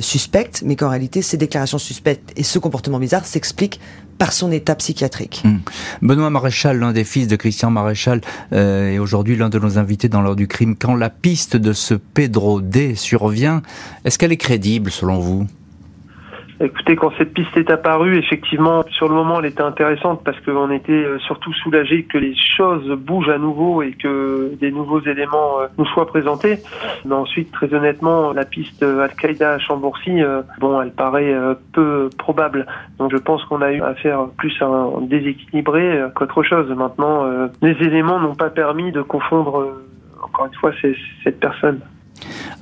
suspectes, 0.00 0.62
mais 0.64 0.74
qu'en 0.74 0.88
réalité 0.88 1.22
ces 1.22 1.36
déclarations 1.36 1.78
suspectes 1.78 2.32
et 2.36 2.42
ce 2.42 2.58
comportement 2.58 2.98
bizarre 2.98 3.24
s'expliquent 3.24 3.78
par 4.18 4.32
son 4.32 4.52
état 4.52 4.74
psychiatrique. 4.74 5.42
Hmm. 5.44 5.58
Benoît 6.02 6.30
Maréchal, 6.30 6.78
l'un 6.78 6.92
des 6.92 7.04
fils 7.04 7.26
de 7.26 7.36
Christian 7.36 7.70
Maréchal, 7.70 8.20
euh, 8.52 8.92
est 8.92 8.98
aujourd'hui 8.98 9.36
l'un 9.36 9.48
de 9.48 9.58
nos 9.58 9.78
invités 9.78 10.08
dans 10.08 10.22
l'heure 10.22 10.36
du 10.36 10.48
crime. 10.48 10.76
Quand 10.76 10.94
la 10.94 11.10
piste 11.10 11.56
de 11.56 11.72
ce 11.72 11.94
Pedro 11.94 12.60
D 12.60 12.94
survient, 12.94 13.62
est-ce 14.04 14.18
qu'elle 14.18 14.32
est 14.32 14.36
crédible 14.36 14.90
selon 14.90 15.18
vous? 15.18 15.46
Écoutez, 16.60 16.94
quand 16.94 17.10
cette 17.18 17.34
piste 17.34 17.56
est 17.56 17.68
apparue, 17.68 18.16
effectivement, 18.16 18.84
sur 18.90 19.08
le 19.08 19.14
moment, 19.14 19.40
elle 19.40 19.46
était 19.46 19.62
intéressante 19.62 20.22
parce 20.24 20.38
qu'on 20.40 20.70
était 20.70 20.92
euh, 20.92 21.18
surtout 21.18 21.52
soulagé 21.52 22.04
que 22.04 22.16
les 22.16 22.34
choses 22.36 22.88
bougent 22.92 23.28
à 23.28 23.38
nouveau 23.38 23.82
et 23.82 23.90
que 23.90 24.54
des 24.60 24.70
nouveaux 24.70 25.00
éléments 25.00 25.58
euh, 25.58 25.66
nous 25.78 25.86
soient 25.86 26.06
présentés. 26.06 26.58
Mais 27.04 27.14
ensuite, 27.14 27.50
très 27.50 27.74
honnêtement, 27.74 28.32
la 28.32 28.44
piste 28.44 28.84
Al-Qaïda 28.84 29.54
à 29.54 29.58
Chambourcy, 29.58 30.22
euh, 30.22 30.42
bon, 30.60 30.80
elle 30.80 30.92
paraît 30.92 31.34
peu 31.72 32.08
probable. 32.18 32.66
Donc, 32.98 33.10
je 33.10 33.16
pense 33.16 33.44
qu'on 33.46 33.60
a 33.60 33.72
eu 33.72 33.82
affaire 33.82 34.26
plus 34.38 34.54
à 34.60 34.66
un 34.66 35.00
déséquilibré 35.00 36.00
qu'autre 36.14 36.44
chose. 36.44 36.68
Maintenant, 36.70 37.24
les 37.62 37.76
éléments 37.84 38.20
n'ont 38.20 38.36
pas 38.36 38.50
permis 38.50 38.92
de 38.92 39.02
confondre, 39.02 39.82
encore 40.22 40.46
une 40.46 40.54
fois, 40.54 40.72
cette 41.24 41.40
personne. 41.40 41.80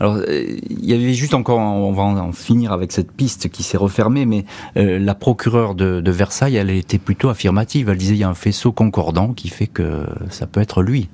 Alors, 0.01 0.17
euh, 0.17 0.57
il 0.69 0.85
y 0.85 0.95
avait 0.95 1.15
juste 1.15 1.35
encore, 1.35 1.59
on 1.59 1.93
va 1.93 2.03
en 2.03 2.33
finir 2.33 2.73
avec 2.73 2.93
cette 2.93 3.13
piste 3.13 3.49
qui 3.51 3.63
s'est 3.63 3.77
refermée, 3.77 4.27
mais 4.27 4.45
euh, 4.77 4.99
la 4.99 5.15
procureure 5.15 5.75
de, 5.75 6.11
Versailles, 6.11 6.57
elle 6.57 6.71
était 6.71 6.99
plutôt 6.99 7.29
affirmative. 7.29 7.89
Elle 7.89 7.97
disait 7.97 8.15
il 8.15 8.21
y 8.21 8.25
a 8.25 8.29
un 8.29 8.35
faisceau 8.35 8.73
concordant 8.73 9.33
qui 9.33 9.49
fait 9.49 9.67
que 9.67 10.05
ça 10.31 10.47
peut 10.47 10.61
être 10.61 10.83
lui. 10.83 11.09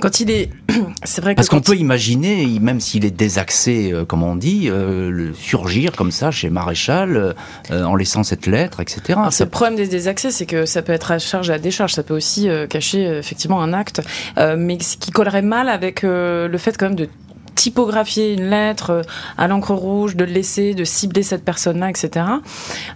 Quand 0.00 0.20
il 0.20 0.30
est, 0.30 0.50
c'est 1.04 1.20
vrai 1.20 1.32
que 1.34 1.36
parce 1.36 1.48
qu'on 1.48 1.60
peut 1.60 1.76
imaginer, 1.76 2.46
même 2.60 2.78
s'il 2.78 3.04
est 3.04 3.10
désaxé, 3.10 3.92
euh, 3.92 4.04
comme 4.04 4.22
on 4.22 4.36
dit, 4.36 4.68
le 4.70 5.32
surgir 5.34 5.92
comme 5.92 6.12
ça 6.12 6.30
chez 6.30 6.50
Maréchal, 6.50 7.34
en 7.70 7.94
laissant 7.96 8.22
cette 8.22 8.46
lettre, 8.46 8.80
etc. 8.80 9.18
Le 9.40 9.44
problème 9.46 9.76
des 9.76 9.88
désaxés, 9.88 10.30
c'est 10.30 10.46
que 10.46 10.66
ça 10.66 10.82
peut 10.82 10.92
être 10.92 11.10
à 11.10 11.18
charge 11.18 11.50
et 11.50 11.54
à 11.54 11.58
décharge, 11.58 11.94
ça 11.94 12.02
peut 12.02 12.14
aussi 12.14 12.48
cacher 12.68 13.04
effectivement 13.04 13.62
un 13.62 13.72
acte, 13.72 14.00
mais 14.36 14.78
ce 14.80 14.96
qui 14.96 15.10
collerait 15.10 15.42
mal 15.42 15.68
avec 15.68 16.02
le 16.02 16.56
fait 16.58 16.76
quand 16.76 16.86
même 16.86 16.96
de 16.96 17.08
typographier 17.54 18.34
une 18.34 18.50
lettre 18.50 18.90
euh, 18.90 19.02
à 19.38 19.48
l'encre 19.48 19.74
rouge, 19.74 20.16
de 20.16 20.24
le 20.24 20.32
laisser, 20.32 20.74
de 20.74 20.84
cibler 20.84 21.22
cette 21.22 21.44
personne-là, 21.44 21.90
etc. 21.90 22.26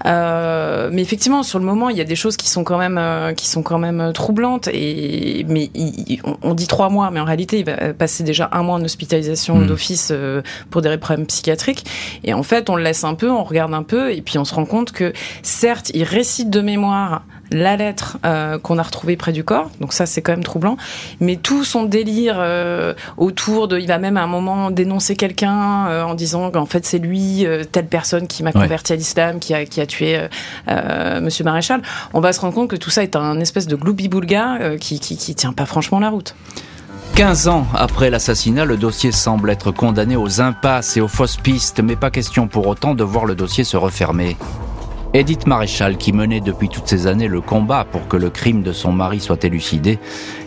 Euh, 0.04 0.90
mais 0.92 1.02
effectivement, 1.02 1.42
sur 1.42 1.58
le 1.58 1.64
moment, 1.64 1.88
il 1.88 1.96
y 1.96 2.00
a 2.00 2.04
des 2.04 2.16
choses 2.16 2.36
qui 2.36 2.48
sont 2.48 2.64
quand 2.64 2.78
même 2.78 2.98
euh, 2.98 3.32
qui 3.32 3.46
sont 3.46 3.62
quand 3.62 3.78
même 3.78 4.12
troublantes. 4.12 4.68
Et 4.72 5.44
mais 5.48 5.70
on, 6.42 6.54
dit 6.54 6.66
trois 6.66 6.88
mois, 6.88 7.10
mais 7.10 7.20
en 7.20 7.24
réalité, 7.24 7.58
il 7.60 7.64
va 7.64 7.94
passer 7.94 8.24
déjà 8.24 8.48
un 8.52 8.62
mois 8.62 8.76
en 8.76 8.84
hospitalisation 8.84 9.56
hmm. 9.58 9.66
d'office 9.66 10.12
pour 10.70 10.82
des 10.82 10.96
problèmes 10.96 11.26
psychiatriques. 11.26 11.84
Et 12.24 12.34
en 12.34 12.42
fait, 12.42 12.70
on 12.70 12.76
le 12.76 12.82
laisse 12.82 13.04
un 13.04 13.14
peu, 13.14 13.30
on 13.30 13.44
regarde 13.44 13.74
un 13.74 13.82
peu, 13.82 14.12
et 14.12 14.22
puis 14.22 14.38
on 14.38 14.44
se 14.44 14.54
rend 14.54 14.64
compte 14.64 14.92
que 14.92 15.12
certes, 15.42 15.90
il 15.94 16.04
récite 16.04 16.50
de 16.50 16.60
mémoire 16.60 17.22
la 17.50 17.76
lettre 17.76 18.18
euh, 18.24 18.58
qu'on 18.58 18.78
a 18.78 18.82
retrouvée 18.82 19.16
près 19.16 19.32
du 19.32 19.44
corps, 19.44 19.70
donc 19.80 19.92
ça 19.92 20.06
c'est 20.06 20.22
quand 20.22 20.32
même 20.32 20.44
troublant, 20.44 20.76
mais 21.20 21.36
tout 21.36 21.64
son 21.64 21.84
délire 21.84 22.36
euh, 22.38 22.94
autour 23.16 23.68
de, 23.68 23.78
il 23.78 23.86
va 23.86 23.98
même 23.98 24.16
à 24.16 24.22
un 24.22 24.26
moment 24.26 24.70
dénoncer 24.70 25.16
quelqu'un 25.16 25.86
euh, 25.88 26.02
en 26.02 26.14
disant 26.14 26.50
qu'en 26.50 26.66
fait 26.66 26.84
c'est 26.84 26.98
lui, 26.98 27.46
telle 27.72 27.86
personne 27.86 28.26
qui 28.26 28.42
m'a 28.42 28.52
converti 28.52 28.92
à 28.92 28.96
l'islam, 28.96 29.38
qui 29.38 29.54
a, 29.54 29.64
qui 29.64 29.80
a 29.80 29.86
tué 29.86 30.20
Monsieur 31.20 31.44
Maréchal, 31.44 31.82
on 32.14 32.20
va 32.20 32.32
se 32.32 32.40
rendre 32.40 32.54
compte 32.54 32.70
que 32.70 32.76
tout 32.76 32.90
ça 32.90 33.02
est 33.02 33.16
un 33.16 33.40
espèce 33.40 33.66
de 33.66 33.76
gloubi-boulga 33.76 34.76
qui, 34.78 35.00
qui, 35.00 35.16
qui 35.16 35.34
tient 35.34 35.52
pas 35.52 35.66
franchement 35.66 36.00
la 36.00 36.10
route. 36.10 36.34
15 37.14 37.48
ans 37.48 37.66
après 37.74 38.10
l'assassinat, 38.10 38.64
le 38.64 38.76
dossier 38.76 39.10
semble 39.10 39.50
être 39.50 39.70
condamné 39.70 40.16
aux 40.16 40.40
impasses 40.40 40.96
et 40.96 41.00
aux 41.00 41.08
fausses 41.08 41.38
pistes, 41.38 41.80
mais 41.82 41.96
pas 41.96 42.10
question 42.10 42.46
pour 42.46 42.66
autant 42.66 42.94
de 42.94 43.04
voir 43.04 43.24
le 43.24 43.34
dossier 43.34 43.64
se 43.64 43.76
refermer. 43.76 44.36
Edith 45.16 45.46
Maréchal, 45.46 45.96
qui 45.96 46.12
menait 46.12 46.42
depuis 46.42 46.68
toutes 46.68 46.88
ces 46.88 47.06
années 47.06 47.26
le 47.26 47.40
combat 47.40 47.86
pour 47.90 48.06
que 48.06 48.18
le 48.18 48.28
crime 48.28 48.62
de 48.62 48.72
son 48.72 48.92
mari 48.92 49.18
soit 49.18 49.42
élucidé, 49.44 49.98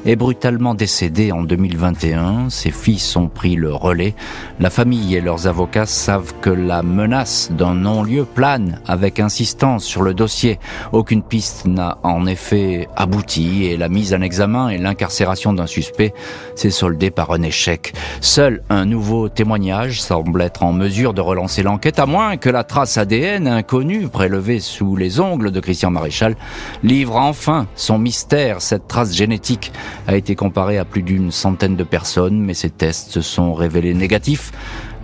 est 0.05 0.15
brutalement 0.15 0.76
décédée 0.76 1.32
en 1.32 1.41
2021. 1.41 2.51
Ses 2.51 2.70
fils 2.70 3.15
ont 3.15 3.30
pris 3.30 3.55
le 3.55 3.74
relais. 3.74 4.13
La 4.59 4.70
famille 4.70 5.15
et 5.15 5.22
leurs 5.22 5.47
avocats 5.47 5.88
savent 5.88 6.36
que 6.39 6.51
la 6.51 6.84
menace 6.84 7.49
d'un 7.51 7.74
non-lieu 7.74 8.26
plane 8.26 8.80
avec 8.86 9.20
insistance 9.20 9.86
sur 9.86 10.03
le 10.03 10.13
dossier. 10.13 10.59
Aucune 10.91 11.24
piste 11.24 11.65
n'a 11.65 11.97
en 12.03 12.28
effet 12.28 12.88
abouti 12.95 13.65
et 13.65 13.76
la 13.76 13.89
mise 13.89 14.13
en 14.13 14.22
examen 14.22 14.70
et 14.70 14.78
l'incarcération 14.78 15.51
d'un 15.51 15.65
suspect 15.65 16.13
s'est 16.53 16.70
soldée 16.70 17.09
par 17.09 17.32
un 17.32 17.41
échec. 17.41 17.93
Seul 18.22 18.61
un 18.70 18.86
nouveau 18.86 19.30
témoignage 19.30 19.99
semble 19.99 20.43
être 20.43 20.61
en 20.61 20.74
mesure 20.74 21.15
de 21.15 21.22
relancer 21.22 21.63
l'enquête, 21.63 21.97
à 21.97 22.05
moins 22.05 22.38
que 22.38 22.51
la 22.51 22.63
trace 22.63 22.99
ADN 22.99 23.47
inconnue 23.47 24.09
prélevée 24.09 24.59
sous 24.60 24.95
les 24.95 25.20
ongles 25.20 25.51
de 25.51 25.60
Christian 25.60 25.91
Maréchal, 25.91 26.36
livre 26.84 27.16
enfin 27.16 27.68
son 27.76 27.97
mystère. 27.97 28.62
Cette 28.62 28.88
trace 28.88 29.14
génétique 29.14 29.72
a 30.07 30.16
été 30.16 30.36
comparée 30.36 30.78
à 30.78 30.86
plus 30.86 31.03
d'une 31.03 31.32
centaine 31.32 31.76
de 31.76 31.84
personnes, 31.84 32.39
mais 32.39 32.53
ces 32.53 32.70
tests 32.70 33.12
se 33.12 33.22
sont 33.22 33.53
révélés 33.53 33.93
négatifs. 33.93 34.51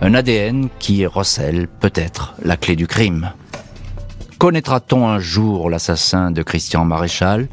Un 0.02 0.14
ADN 0.14 0.68
qui 0.78 1.06
recèle 1.06 1.68
peut-être 1.68 2.34
la 2.42 2.56
clé 2.56 2.76
du 2.76 2.86
crime. 2.86 3.32
Connaîtra-t-on 4.38 5.08
un 5.08 5.18
jour 5.18 5.70
l'assassin 5.70 6.30
de 6.30 6.42
Christian 6.42 6.84
Maréchal? 6.84 7.48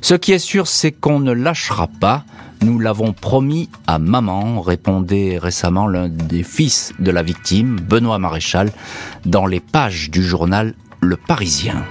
Ce 0.00 0.14
qui 0.14 0.30
est 0.32 0.38
sûr, 0.38 0.68
c'est 0.68 0.92
qu'on 0.92 1.18
ne 1.18 1.32
lâchera 1.32 1.88
pas. 2.00 2.24
Nous 2.62 2.78
l'avons 2.78 3.12
promis 3.12 3.68
à 3.88 3.98
maman, 3.98 4.60
répondait 4.60 5.38
récemment 5.38 5.88
l'un 5.88 6.08
des 6.08 6.44
fils 6.44 6.92
de 7.00 7.10
la 7.10 7.22
victime, 7.22 7.80
Benoît 7.80 8.18
Maréchal, 8.18 8.70
dans 9.26 9.46
les 9.46 9.60
pages 9.60 10.10
du 10.10 10.22
journal 10.22 10.74
le 11.00 11.16
Parisien. 11.16 11.84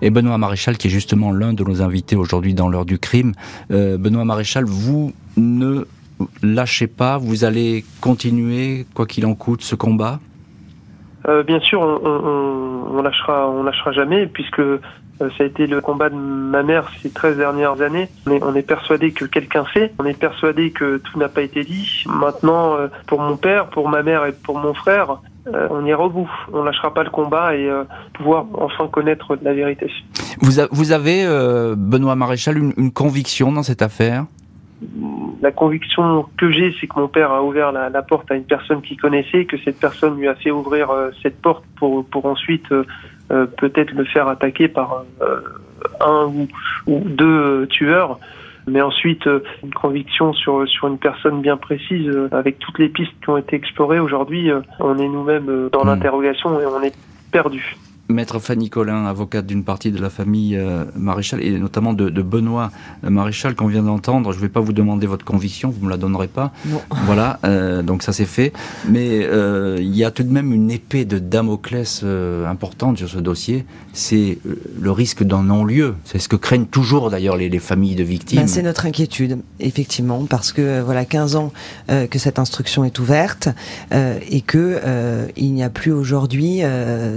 Et 0.00 0.10
Benoît 0.10 0.36
Maréchal, 0.36 0.76
qui 0.76 0.88
est 0.88 0.90
justement 0.90 1.32
l'un 1.32 1.52
de 1.52 1.62
nos 1.62 1.80
invités 1.80 2.16
aujourd'hui 2.16 2.54
dans 2.54 2.68
l'heure 2.68 2.84
du 2.84 2.98
crime. 2.98 3.32
Euh, 3.70 3.96
Benoît 3.98 4.24
Maréchal, 4.24 4.64
vous 4.64 5.12
ne 5.36 5.86
lâchez 6.42 6.88
pas, 6.88 7.18
vous 7.18 7.44
allez 7.44 7.84
continuer, 8.00 8.86
quoi 8.94 9.06
qu'il 9.06 9.26
en 9.26 9.34
coûte, 9.34 9.62
ce 9.62 9.74
combat? 9.74 10.20
Euh, 11.28 11.44
Bien 11.44 11.60
sûr, 11.60 11.80
on, 11.80 12.00
on, 12.04 13.02
lâchera, 13.02 13.92
jamais, 13.92 14.26
puisque 14.26 14.62
ça 15.18 15.26
a 15.40 15.44
été 15.44 15.66
le 15.66 15.80
combat 15.80 16.10
de 16.10 16.16
ma 16.16 16.62
mère 16.62 16.90
ces 17.00 17.10
13 17.10 17.36
dernières 17.36 17.80
années. 17.80 18.08
On 18.26 18.32
est, 18.32 18.42
on 18.42 18.54
est 18.54 18.62
persuadé 18.62 19.12
que 19.12 19.24
quelqu'un 19.24 19.64
fait, 19.64 19.92
on 19.98 20.04
est 20.04 20.18
persuadé 20.18 20.70
que 20.70 20.98
tout 20.98 21.18
n'a 21.18 21.28
pas 21.28 21.42
été 21.42 21.62
dit. 21.62 22.04
Maintenant, 22.06 22.76
pour 23.06 23.20
mon 23.20 23.36
père, 23.36 23.66
pour 23.68 23.88
ma 23.88 24.02
mère 24.02 24.26
et 24.26 24.32
pour 24.32 24.58
mon 24.58 24.74
frère, 24.74 25.18
euh, 25.48 25.66
on 25.70 25.84
ira 25.84 26.04
au 26.04 26.10
bout. 26.10 26.30
On 26.52 26.62
lâchera 26.62 26.94
pas 26.94 27.02
le 27.02 27.10
combat 27.10 27.56
et 27.56 27.68
euh, 27.68 27.84
pouvoir 28.14 28.46
enfin 28.54 28.86
connaître 28.88 29.36
la 29.42 29.52
vérité. 29.52 29.90
Vous, 30.40 30.92
avez, 30.92 31.24
euh, 31.24 31.74
Benoît 31.76 32.14
Maréchal, 32.14 32.58
une, 32.58 32.92
conviction 32.92 33.52
dans 33.52 33.62
cette 33.62 33.82
affaire? 33.82 34.26
La 35.40 35.50
conviction 35.52 36.26
que 36.36 36.50
j'ai, 36.50 36.74
c'est 36.80 36.86
que 36.86 36.98
mon 36.98 37.08
père 37.08 37.32
a 37.32 37.42
ouvert 37.42 37.72
la, 37.72 37.88
la, 37.88 38.02
porte 38.02 38.30
à 38.30 38.34
une 38.34 38.44
personne 38.44 38.82
qu'il 38.82 39.00
connaissait, 39.00 39.44
que 39.44 39.56
cette 39.64 39.78
personne 39.78 40.16
lui 40.16 40.28
a 40.28 40.34
fait 40.34 40.50
ouvrir 40.50 40.90
cette 41.22 41.40
porte 41.40 41.64
pour, 41.76 42.04
pour 42.06 42.26
ensuite 42.26 42.66
peut-être 43.56 43.92
le 43.92 44.04
faire 44.04 44.28
attaquer 44.28 44.68
par 44.68 45.04
un 46.00 46.26
ou, 46.26 46.48
ou 46.86 47.00
deux 47.04 47.66
tueurs 47.68 48.18
mais 48.68 48.80
ensuite 48.80 49.28
une 49.64 49.74
conviction 49.74 50.32
sur 50.32 50.68
sur 50.68 50.86
une 50.86 50.98
personne 50.98 51.40
bien 51.40 51.56
précise 51.56 52.10
avec 52.30 52.58
toutes 52.60 52.78
les 52.78 52.88
pistes 52.88 53.12
qui 53.22 53.30
ont 53.30 53.36
été 53.36 53.56
explorées 53.56 53.98
aujourd'hui 53.98 54.50
on 54.78 54.98
est 54.98 55.08
nous-mêmes 55.08 55.68
dans 55.72 55.84
hmm. 55.84 55.88
l'interrogation 55.88 56.60
et 56.60 56.66
on 56.66 56.82
est 56.82 56.94
perdu 57.32 57.76
Maître 58.12 58.38
Fanny 58.38 58.70
Collin, 58.70 59.06
avocate 59.06 59.46
d'une 59.46 59.64
partie 59.64 59.90
de 59.90 60.00
la 60.00 60.10
famille 60.10 60.56
euh, 60.56 60.84
Maréchal 60.96 61.42
et 61.42 61.58
notamment 61.58 61.92
de, 61.92 62.10
Benoît 62.22 62.70
Maréchal 63.02 63.54
qu'on 63.54 63.66
vient 63.66 63.82
d'entendre. 63.82 64.32
Je 64.32 64.36
ne 64.36 64.42
vais 64.42 64.48
pas 64.48 64.60
vous 64.60 64.72
demander 64.72 65.06
votre 65.06 65.24
conviction, 65.24 65.70
vous 65.70 65.80
ne 65.80 65.86
me 65.86 65.90
la 65.90 65.96
donnerez 65.96 66.28
pas. 66.28 66.52
Non. 66.66 66.80
Voilà, 67.04 67.40
euh, 67.44 67.82
donc 67.82 68.04
ça 68.04 68.12
c'est 68.12 68.26
fait. 68.26 68.52
Mais 68.88 69.24
euh, 69.24 69.76
il 69.80 69.94
y 69.96 70.04
a 70.04 70.10
tout 70.12 70.22
de 70.22 70.30
même 70.30 70.52
une 70.52 70.70
épée 70.70 71.04
de 71.04 71.18
Damoclès 71.18 72.04
importante 72.46 72.98
sur 72.98 73.08
ce 73.08 73.18
dossier. 73.18 73.66
C'est 73.92 74.38
le 74.80 74.90
risque 74.90 75.24
d'un 75.24 75.42
non-lieu. 75.42 75.94
C'est 76.04 76.20
ce 76.20 76.28
que 76.28 76.36
craignent 76.36 76.66
toujours 76.66 77.10
d'ailleurs 77.10 77.36
les, 77.36 77.58
familles 77.58 77.96
de 77.96 78.04
victimes. 78.04 78.40
Ben, 78.40 78.46
c'est 78.46 78.62
notre 78.62 78.86
inquiétude, 78.86 79.38
effectivement, 79.60 80.24
parce 80.24 80.52
que 80.52 80.80
voilà 80.80 81.04
15 81.04 81.36
ans 81.36 81.52
que 81.88 82.18
cette 82.18 82.38
instruction 82.38 82.84
est 82.84 82.98
ouverte 82.98 83.48
et 83.90 84.40
que 84.40 84.80
il 85.36 85.52
n'y 85.52 85.64
a 85.64 85.70
plus 85.70 85.92
aujourd'hui 85.92 86.62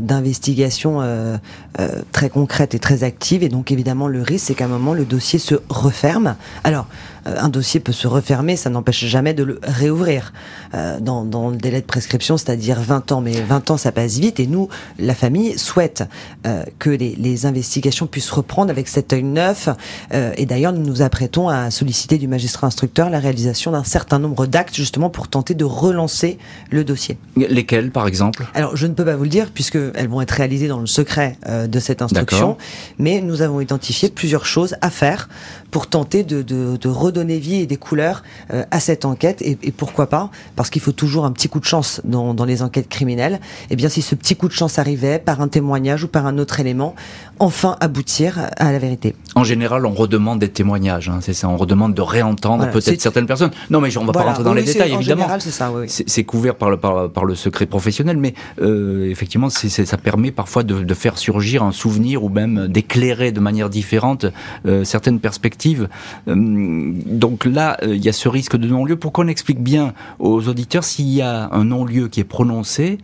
d'investigation 0.01 0.84
euh, 0.85 1.37
euh, 1.79 2.01
très 2.11 2.29
concrète 2.29 2.75
et 2.75 2.79
très 2.79 3.03
active. 3.03 3.43
Et 3.43 3.49
donc 3.49 3.71
évidemment, 3.71 4.07
le 4.07 4.21
risque, 4.21 4.47
c'est 4.47 4.55
qu'à 4.55 4.65
un 4.65 4.69
moment, 4.69 4.93
le 4.93 5.05
dossier 5.05 5.39
se 5.39 5.55
referme. 5.69 6.35
Alors, 6.63 6.87
un 7.25 7.49
dossier 7.49 7.79
peut 7.79 7.91
se 7.91 8.07
refermer, 8.07 8.55
ça 8.55 8.69
n'empêche 8.69 9.05
jamais 9.05 9.33
de 9.33 9.43
le 9.43 9.59
réouvrir 9.63 10.33
euh, 10.73 10.99
dans, 10.99 11.23
dans, 11.23 11.49
le 11.49 11.57
délai 11.57 11.81
de 11.81 11.85
prescription, 11.85 12.37
c'est-à-dire 12.37 12.79
20 12.79 13.11
ans. 13.11 13.21
Mais 13.21 13.41
20 13.41 13.71
ans, 13.71 13.77
ça 13.77 13.91
passe 13.91 14.17
vite. 14.17 14.39
Et 14.39 14.47
nous, 14.47 14.69
la 14.99 15.15
famille 15.15 15.57
souhaite 15.57 16.03
euh, 16.45 16.63
que 16.79 16.89
les, 16.89 17.15
les, 17.15 17.45
investigations 17.45 18.07
puissent 18.07 18.31
reprendre 18.31 18.69
avec 18.69 18.87
cet 18.87 19.11
œil 19.13 19.23
neuf. 19.23 19.69
et 20.11 20.45
d'ailleurs, 20.45 20.73
nous 20.73 20.83
nous 20.83 21.01
apprêtons 21.01 21.49
à 21.49 21.69
solliciter 21.69 22.17
du 22.17 22.27
magistrat 22.27 22.67
instructeur 22.67 23.09
la 23.09 23.19
réalisation 23.19 23.71
d'un 23.71 23.83
certain 23.83 24.19
nombre 24.19 24.45
d'actes, 24.45 24.75
justement, 24.75 25.09
pour 25.09 25.27
tenter 25.27 25.53
de 25.53 25.65
relancer 25.65 26.37
le 26.71 26.83
dossier. 26.83 27.17
Lesquels, 27.35 27.91
par 27.91 28.07
exemple? 28.07 28.47
Alors, 28.53 28.75
je 28.75 28.87
ne 28.87 28.93
peux 28.93 29.05
pas 29.05 29.15
vous 29.15 29.23
le 29.23 29.29
dire, 29.29 29.51
puisque 29.53 29.77
elles 29.95 30.07
vont 30.07 30.21
être 30.21 30.31
réalisées 30.31 30.67
dans 30.67 30.79
le 30.79 30.87
secret 30.87 31.37
de 31.47 31.79
cette 31.79 32.01
instruction. 32.01 32.57
Mais 32.99 33.21
nous 33.21 33.41
avons 33.41 33.59
identifié 33.59 34.09
plusieurs 34.09 34.45
choses 34.45 34.75
à 34.81 34.89
faire 34.89 35.27
pour 35.75 35.87
tenter 35.87 36.23
de, 36.23 36.41
de, 36.41 36.77
de 36.77 36.87
redonner 36.87 37.37
vie 37.37 37.55
et 37.55 37.65
des 37.65 37.75
couleurs 37.75 38.23
euh, 38.53 38.63
à 38.71 38.79
cette 38.79 39.03
enquête. 39.03 39.41
Et, 39.41 39.57
et 39.61 39.73
pourquoi 39.73 40.07
pas 40.07 40.29
Parce 40.55 40.69
qu'il 40.69 40.81
faut 40.81 40.93
toujours 40.93 41.25
un 41.25 41.33
petit 41.33 41.49
coup 41.49 41.59
de 41.59 41.65
chance 41.65 41.99
dans, 42.05 42.33
dans 42.33 42.45
les 42.45 42.61
enquêtes 42.61 42.87
criminelles. 42.87 43.41
Et 43.63 43.67
eh 43.71 43.75
bien, 43.75 43.89
si 43.89 44.01
ce 44.01 44.15
petit 44.15 44.37
coup 44.37 44.47
de 44.47 44.53
chance 44.53 44.79
arrivait 44.79 45.19
par 45.19 45.41
un 45.41 45.49
témoignage 45.49 46.05
ou 46.05 46.07
par 46.07 46.27
un 46.27 46.37
autre 46.37 46.61
élément, 46.61 46.95
enfin 47.39 47.75
aboutir 47.81 48.39
à 48.55 48.71
la 48.71 48.79
vérité. 48.79 49.15
En 49.35 49.43
général, 49.43 49.85
on 49.85 49.93
redemande 49.93 50.39
des 50.39 50.47
témoignages, 50.47 51.09
hein, 51.09 51.19
c'est 51.19 51.33
ça. 51.33 51.49
On 51.49 51.57
redemande 51.57 51.93
de 51.93 52.01
réentendre 52.01 52.71
peut-être 52.71 53.01
certaines 53.01 53.25
personnes. 53.25 53.51
Non, 53.69 53.81
mais 53.81 53.97
on 53.97 54.05
va 54.05 54.13
pas 54.13 54.21
rentrer 54.21 54.45
dans 54.45 54.53
les 54.53 54.63
détails, 54.63 54.93
évidemment. 54.93 55.27
c'est 55.39 55.51
ça. 55.51 55.73
Oui, 55.73 55.87
C'est 55.89 56.23
couvert 56.23 56.55
par 56.55 56.69
le, 56.69 56.77
par, 56.77 57.09
par, 57.09 57.25
le 57.25 57.35
secret 57.35 57.65
professionnel, 57.65 58.15
mais 58.15 58.33
euh, 58.61 59.11
effectivement, 59.11 59.49
ça 59.49 59.97
permet 59.97 60.31
parfois 60.31 60.63
de, 60.63 60.85
de, 60.85 60.93
faire 60.93 61.17
surgir 61.17 61.63
un 61.63 61.73
souvenir 61.73 62.23
ou 62.23 62.29
même 62.29 62.69
d'éclairer 62.69 63.33
de 63.33 63.41
manière 63.41 63.69
différente 63.69 64.25
euh, 64.65 64.85
certaines 64.85 65.19
perspectives 65.19 65.64
euh, 66.27 66.93
donc 67.05 67.45
là, 67.45 67.77
euh, 67.83 67.95
il 67.95 68.03
y 68.03 68.09
a 68.09 68.13
ce 68.13 68.29
risque 68.29 68.57
de 68.57 68.67
non-lieu. 68.67 68.95
Pour 68.95 69.11
qu'on 69.11 69.27
explique 69.27 69.61
bien 69.61 69.93
aux 70.19 70.47
auditeurs, 70.47 70.83
s'il 70.83 71.09
y 71.09 71.21
a 71.21 71.49
un 71.51 71.65
non-lieu 71.65 72.07
qui 72.07 72.19
est 72.19 72.25
prononcé, 72.25 72.97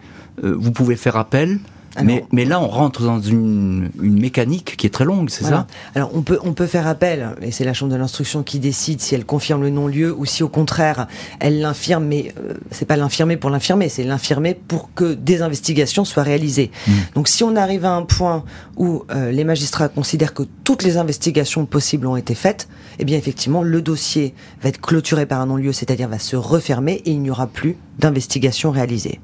euh, 0.43 0.55
vous 0.57 0.71
pouvez 0.71 0.95
faire 0.95 1.17
appel 1.17 1.59
mais, 2.03 2.25
mais, 2.31 2.45
là, 2.45 2.61
on 2.61 2.67
rentre 2.67 3.03
dans 3.03 3.19
une, 3.19 3.89
une 4.01 4.19
mécanique 4.19 4.77
qui 4.77 4.87
est 4.87 4.91
très 4.91 5.05
longue, 5.05 5.29
c'est 5.29 5.43
ça? 5.43 5.67
Alors, 5.95 6.11
on 6.13 6.21
peut, 6.21 6.39
on 6.43 6.53
peut 6.53 6.67
faire 6.67 6.87
appel, 6.87 7.35
et 7.41 7.51
c'est 7.51 7.65
la 7.65 7.73
Chambre 7.73 7.91
de 7.91 7.97
l'instruction 7.97 8.43
qui 8.43 8.59
décide 8.59 9.01
si 9.01 9.15
elle 9.15 9.25
confirme 9.25 9.61
le 9.61 9.69
non-lieu 9.69 10.13
ou 10.13 10.25
si, 10.25 10.43
au 10.43 10.49
contraire, 10.49 11.07
elle 11.39 11.59
l'infirme, 11.59 12.05
mais 12.05 12.33
euh, 12.37 12.53
c'est 12.71 12.85
pas 12.85 12.97
l'infirmer 12.97 13.37
pour 13.37 13.49
l'infirmer, 13.49 13.89
c'est 13.89 14.03
l'infirmer 14.03 14.53
pour 14.53 14.93
que 14.93 15.13
des 15.13 15.41
investigations 15.41 16.05
soient 16.05 16.23
réalisées. 16.23 16.71
Mmh. 16.87 16.91
Donc, 17.15 17.27
si 17.27 17.43
on 17.43 17.55
arrive 17.55 17.85
à 17.85 17.93
un 17.93 18.03
point 18.03 18.43
où 18.77 19.03
euh, 19.11 19.31
les 19.31 19.43
magistrats 19.43 19.89
considèrent 19.89 20.33
que 20.33 20.43
toutes 20.63 20.83
les 20.83 20.97
investigations 20.97 21.65
possibles 21.65 22.07
ont 22.07 22.15
été 22.15 22.35
faites, 22.35 22.67
eh 22.99 23.05
bien, 23.05 23.17
effectivement, 23.17 23.63
le 23.63 23.81
dossier 23.81 24.33
va 24.61 24.69
être 24.69 24.79
clôturé 24.79 25.25
par 25.25 25.41
un 25.41 25.47
non-lieu, 25.47 25.73
c'est-à-dire 25.73 26.07
va 26.07 26.19
se 26.19 26.35
refermer 26.35 27.01
et 27.05 27.11
il 27.11 27.21
n'y 27.21 27.31
aura 27.31 27.47
plus 27.47 27.77
d'investigation 27.99 28.71
réalisée. 28.71 29.19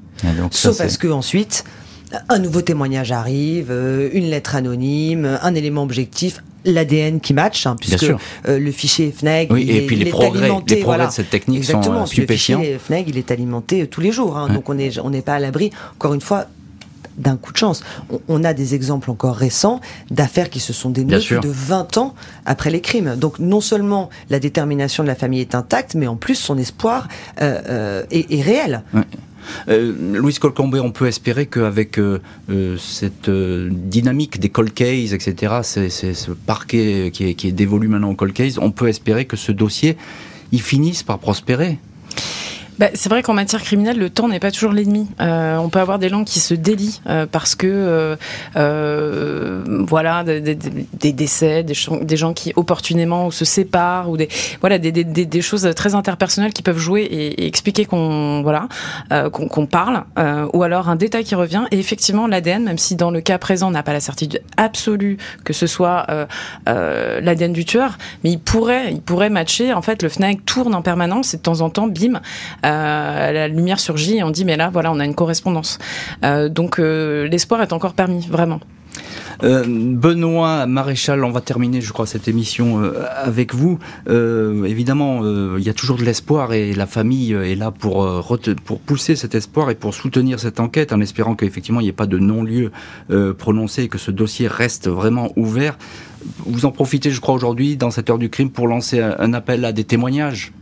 Sauf 0.50 0.78
parce 0.78 0.96
que 0.96 1.08
ensuite, 1.08 1.64
un 2.28 2.38
nouveau 2.38 2.62
témoignage 2.62 3.12
arrive, 3.12 3.68
euh, 3.70 4.08
une 4.12 4.30
lettre 4.30 4.54
anonyme, 4.54 5.38
un 5.42 5.54
élément 5.54 5.82
objectif, 5.82 6.42
l'ADN 6.64 7.20
qui 7.20 7.34
match, 7.34 7.66
hein, 7.66 7.76
puisque 7.78 8.04
euh, 8.04 8.58
le 8.58 8.72
fichier 8.72 9.12
FNEG, 9.12 9.50
oui, 9.50 9.70
et 9.70 9.86
puis 9.86 9.96
les 9.96 10.10
progrès, 10.10 10.50
les 10.68 10.76
progrès 10.76 11.06
de 11.06 11.12
cette 11.12 11.30
technique 11.30 11.64
sont 11.64 12.06
stupéfiants. 12.06 12.58
Le 12.58 12.64
fichier 12.64 12.78
FNEG, 12.78 13.08
il 13.08 13.18
est 13.18 13.30
alimenté 13.30 13.82
euh, 13.82 13.86
tous 13.86 14.00
les 14.00 14.12
jours, 14.12 14.36
hein, 14.36 14.48
donc 14.48 14.68
on 14.68 14.74
n'est 14.74 14.98
on 14.98 15.10
n'est 15.10 15.22
pas 15.22 15.34
à 15.34 15.38
l'abri. 15.38 15.70
Encore 15.94 16.14
une 16.14 16.20
fois, 16.20 16.46
d'un 17.18 17.36
coup 17.36 17.52
de 17.52 17.56
chance. 17.56 17.82
On, 18.28 18.44
a 18.44 18.54
des 18.54 18.74
exemples 18.74 19.10
encore 19.10 19.34
récents 19.34 19.80
d'affaires 20.10 20.50
qui 20.50 20.60
se 20.60 20.72
sont 20.72 20.90
dénouées 20.90 21.20
plus 21.20 21.40
de 21.40 21.48
20 21.48 21.98
ans 21.98 22.14
après 22.46 22.70
les 22.70 22.80
crimes. 22.80 23.16
Donc 23.16 23.38
non 23.40 23.60
seulement 23.60 24.08
la 24.30 24.38
détermination 24.38 25.02
de 25.02 25.08
la 25.08 25.14
famille 25.14 25.40
est 25.40 25.54
intacte, 25.54 25.94
mais 25.94 26.06
en 26.06 26.16
plus 26.16 26.36
son 26.36 26.56
espoir 26.56 27.08
euh, 27.42 28.04
est, 28.10 28.32
est, 28.32 28.42
réel. 28.42 28.82
Euh, 28.94 29.02
Louis 29.68 30.34
Colcombé, 30.34 30.80
on 30.80 30.90
peut 30.90 31.06
espérer 31.06 31.46
qu'avec 31.46 31.98
euh, 31.98 32.20
euh, 32.50 32.76
cette 32.78 33.30
dynamique 33.30 34.40
des 34.40 34.48
cold 34.48 34.72
cases, 34.72 35.12
etc., 35.12 35.60
ce 35.62 36.30
parquet 36.32 37.10
qui 37.12 37.24
est, 37.24 37.52
dévolu 37.52 37.88
maintenant 37.88 38.10
au 38.10 38.14
cold 38.14 38.32
case, 38.32 38.58
on 38.58 38.70
peut 38.70 38.88
espérer 38.88 39.24
que 39.24 39.36
ce 39.36 39.52
dossier, 39.52 39.96
il 40.52 40.62
finisse 40.62 41.02
par 41.02 41.18
prospérer. 41.18 41.78
Bah, 42.78 42.86
c'est 42.94 43.08
vrai 43.08 43.22
qu'en 43.22 43.34
matière 43.34 43.62
criminelle, 43.62 43.98
le 43.98 44.08
temps 44.08 44.28
n'est 44.28 44.38
pas 44.38 44.52
toujours 44.52 44.72
l'ennemi. 44.72 45.08
Euh, 45.20 45.56
on 45.56 45.68
peut 45.68 45.80
avoir 45.80 45.98
des 45.98 46.08
gens 46.08 46.22
qui 46.22 46.38
se 46.38 46.54
délient 46.54 47.00
euh, 47.08 47.26
parce 47.30 47.54
que, 47.56 47.66
euh, 47.66 48.16
euh 48.56 49.64
voilà, 49.88 50.22
des, 50.22 50.40
des, 50.40 50.54
des, 50.54 51.12
décès, 51.12 51.64
des, 51.64 52.16
gens 52.16 52.32
qui 52.34 52.52
opportunément 52.54 53.30
se 53.30 53.44
séparent 53.44 54.08
ou 54.10 54.16
des, 54.16 54.28
voilà, 54.60 54.78
des, 54.78 55.42
choses 55.42 55.68
très 55.74 55.94
interpersonnelles 55.94 56.52
qui 56.52 56.62
peuvent 56.62 56.78
jouer 56.78 57.02
et, 57.02 57.46
expliquer 57.46 57.84
qu'on, 57.84 58.42
voilà, 58.42 58.68
euh, 59.12 59.30
qu'on 59.30 59.66
parle, 59.66 60.04
ou 60.52 60.62
alors 60.62 60.88
un 60.88 60.96
détail 60.96 61.24
qui 61.24 61.34
revient. 61.34 61.64
Et 61.70 61.78
effectivement, 61.78 62.26
l'ADN, 62.26 62.64
même 62.64 62.78
si 62.78 62.96
dans 62.96 63.10
le 63.10 63.20
cas 63.20 63.38
présent, 63.38 63.68
on 63.68 63.72
n'a 63.72 63.82
pas 63.82 63.92
la 63.92 64.00
certitude 64.00 64.42
absolue 64.56 65.16
que 65.44 65.52
ce 65.52 65.66
soit 65.66 66.06
l'ADN 66.66 67.52
du 67.52 67.64
tueur, 67.64 67.98
mais 68.22 68.30
il 68.30 68.38
pourrait, 68.38 68.92
il 68.92 69.00
pourrait 69.00 69.30
matcher. 69.30 69.72
En 69.72 69.82
fait, 69.82 70.02
le 70.02 70.08
FNAC 70.08 70.44
tourne 70.44 70.74
en 70.74 70.82
permanence 70.82 71.34
et 71.34 71.38
de 71.38 71.42
temps 71.42 71.60
en 71.60 71.70
temps, 71.70 71.88
bim. 71.88 72.20
Euh, 72.68 73.32
la 73.32 73.48
lumière 73.48 73.80
surgit 73.80 74.18
et 74.18 74.22
on 74.22 74.30
dit 74.30 74.44
mais 74.44 74.56
là 74.56 74.70
voilà 74.72 74.92
on 74.92 75.00
a 75.00 75.04
une 75.04 75.14
correspondance. 75.14 75.78
Euh, 76.24 76.48
donc 76.48 76.78
euh, 76.78 77.26
l'espoir 77.28 77.62
est 77.62 77.72
encore 77.72 77.94
permis 77.94 78.26
vraiment. 78.26 78.60
Benoît 79.40 80.66
Maréchal, 80.66 81.22
on 81.22 81.30
va 81.30 81.40
terminer, 81.40 81.80
je 81.80 81.92
crois, 81.92 82.06
cette 82.06 82.26
émission 82.26 82.82
avec 83.14 83.54
vous. 83.54 83.78
évidemment, 84.08 85.20
il 85.56 85.62
y 85.62 85.68
a 85.68 85.74
toujours 85.74 85.96
de 85.96 86.02
l'espoir 86.02 86.52
et 86.54 86.72
la 86.72 86.86
famille 86.86 87.34
est 87.34 87.54
là 87.54 87.70
pour, 87.70 88.24
pour 88.64 88.80
pousser 88.80 89.14
cet 89.14 89.36
espoir 89.36 89.70
et 89.70 89.76
pour 89.76 89.94
soutenir 89.94 90.40
cette 90.40 90.58
enquête 90.58 90.92
en 90.92 91.00
espérant 91.00 91.36
qu'effectivement 91.36 91.78
il 91.78 91.84
n'y 91.84 91.90
ait 91.90 91.92
pas 91.92 92.06
de 92.06 92.18
non-lieu 92.18 92.72
prononcé 93.38 93.84
et 93.84 93.88
que 93.88 93.98
ce 93.98 94.10
dossier 94.10 94.48
reste 94.48 94.88
vraiment 94.88 95.30
ouvert. 95.36 95.78
Vous 96.44 96.64
en 96.66 96.72
profitez, 96.72 97.12
je 97.12 97.20
crois, 97.20 97.36
aujourd'hui, 97.36 97.76
dans 97.76 97.92
cette 97.92 98.10
heure 98.10 98.18
du 98.18 98.30
crime, 98.30 98.50
pour 98.50 98.66
lancer 98.66 99.00
un 99.00 99.32
appel 99.34 99.64
à 99.64 99.70
des 99.70 99.84
témoignages 99.84 100.52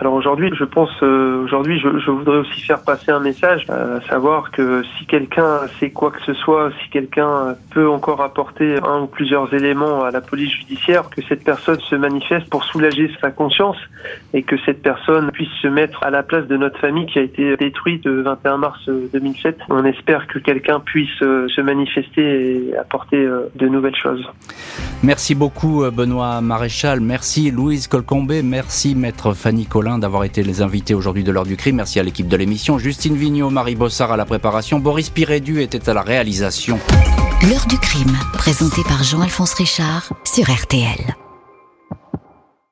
alors 0.00 0.14
aujourd'hui, 0.14 0.50
je 0.58 0.64
pense, 0.64 0.90
euh, 1.02 1.44
aujourd'hui, 1.44 1.78
je, 1.78 2.10
voudrais 2.10 2.38
aussi 2.38 2.62
faire 2.62 2.82
passer 2.82 3.10
un 3.10 3.20
message, 3.20 3.66
euh, 3.68 3.98
à 3.98 4.00
savoir 4.08 4.50
que 4.50 4.82
si 4.96 5.04
quelqu'un 5.04 5.60
sait 5.78 5.90
quoi 5.90 6.10
que 6.10 6.22
ce 6.24 6.32
soit, 6.32 6.70
si 6.82 6.88
quelqu'un 6.88 7.54
peut 7.70 7.86
encore 7.86 8.22
apporter 8.22 8.78
un 8.82 9.02
ou 9.02 9.06
plusieurs 9.06 9.52
éléments 9.52 10.02
à 10.02 10.10
la 10.10 10.22
police 10.22 10.52
judiciaire, 10.52 11.10
que 11.10 11.20
cette 11.28 11.44
personne 11.44 11.78
se 11.80 11.94
manifeste 11.96 12.48
pour 12.48 12.64
soulager 12.64 13.10
sa 13.20 13.30
conscience 13.30 13.76
et 14.32 14.42
que 14.42 14.56
cette 14.64 14.80
personne 14.80 15.30
puisse 15.32 15.52
se 15.60 15.68
mettre 15.68 16.02
à 16.02 16.08
la 16.08 16.22
place 16.22 16.46
de 16.46 16.56
notre 16.56 16.78
famille 16.78 17.04
qui 17.04 17.18
a 17.18 17.22
été 17.22 17.54
détruite 17.58 18.06
le 18.06 18.22
21 18.22 18.56
mars 18.56 18.80
2007. 18.88 19.58
On 19.68 19.84
espère 19.84 20.26
que 20.28 20.38
quelqu'un 20.38 20.80
puisse 20.80 21.10
euh, 21.20 21.46
se 21.54 21.60
manifester 21.60 22.70
et 22.70 22.76
apporter 22.78 23.28
de 23.54 23.68
nouvelles 23.68 23.96
choses. 23.96 24.26
Merci 25.02 25.34
beaucoup 25.34 25.84
Benoît 25.90 26.40
Maréchal, 26.40 27.00
merci 27.00 27.50
Louise 27.50 27.86
Colcombé, 27.86 28.42
merci 28.42 28.94
Maître 28.94 29.34
Fanny 29.34 29.66
Collin 29.66 29.89
d'avoir 29.98 30.24
été 30.24 30.42
les 30.42 30.62
invités 30.62 30.94
aujourd'hui 30.94 31.24
de 31.24 31.32
l'heure 31.32 31.44
du 31.44 31.56
crime. 31.56 31.76
Merci 31.76 32.00
à 32.00 32.02
l'équipe 32.02 32.28
de 32.28 32.36
l'émission. 32.36 32.78
Justine 32.78 33.16
Vignot, 33.16 33.50
Marie 33.50 33.76
Bossard 33.76 34.12
à 34.12 34.16
la 34.16 34.24
préparation. 34.24 34.78
Boris 34.78 35.10
Pirédu 35.10 35.62
était 35.62 35.88
à 35.88 35.94
la 35.94 36.02
réalisation. 36.02 36.78
L'heure 37.48 37.66
du 37.66 37.78
crime, 37.78 38.16
présenté 38.34 38.82
par 38.82 39.02
Jean-Alphonse 39.02 39.54
Richard 39.54 40.12
sur 40.24 40.50
RTL. 40.50 41.16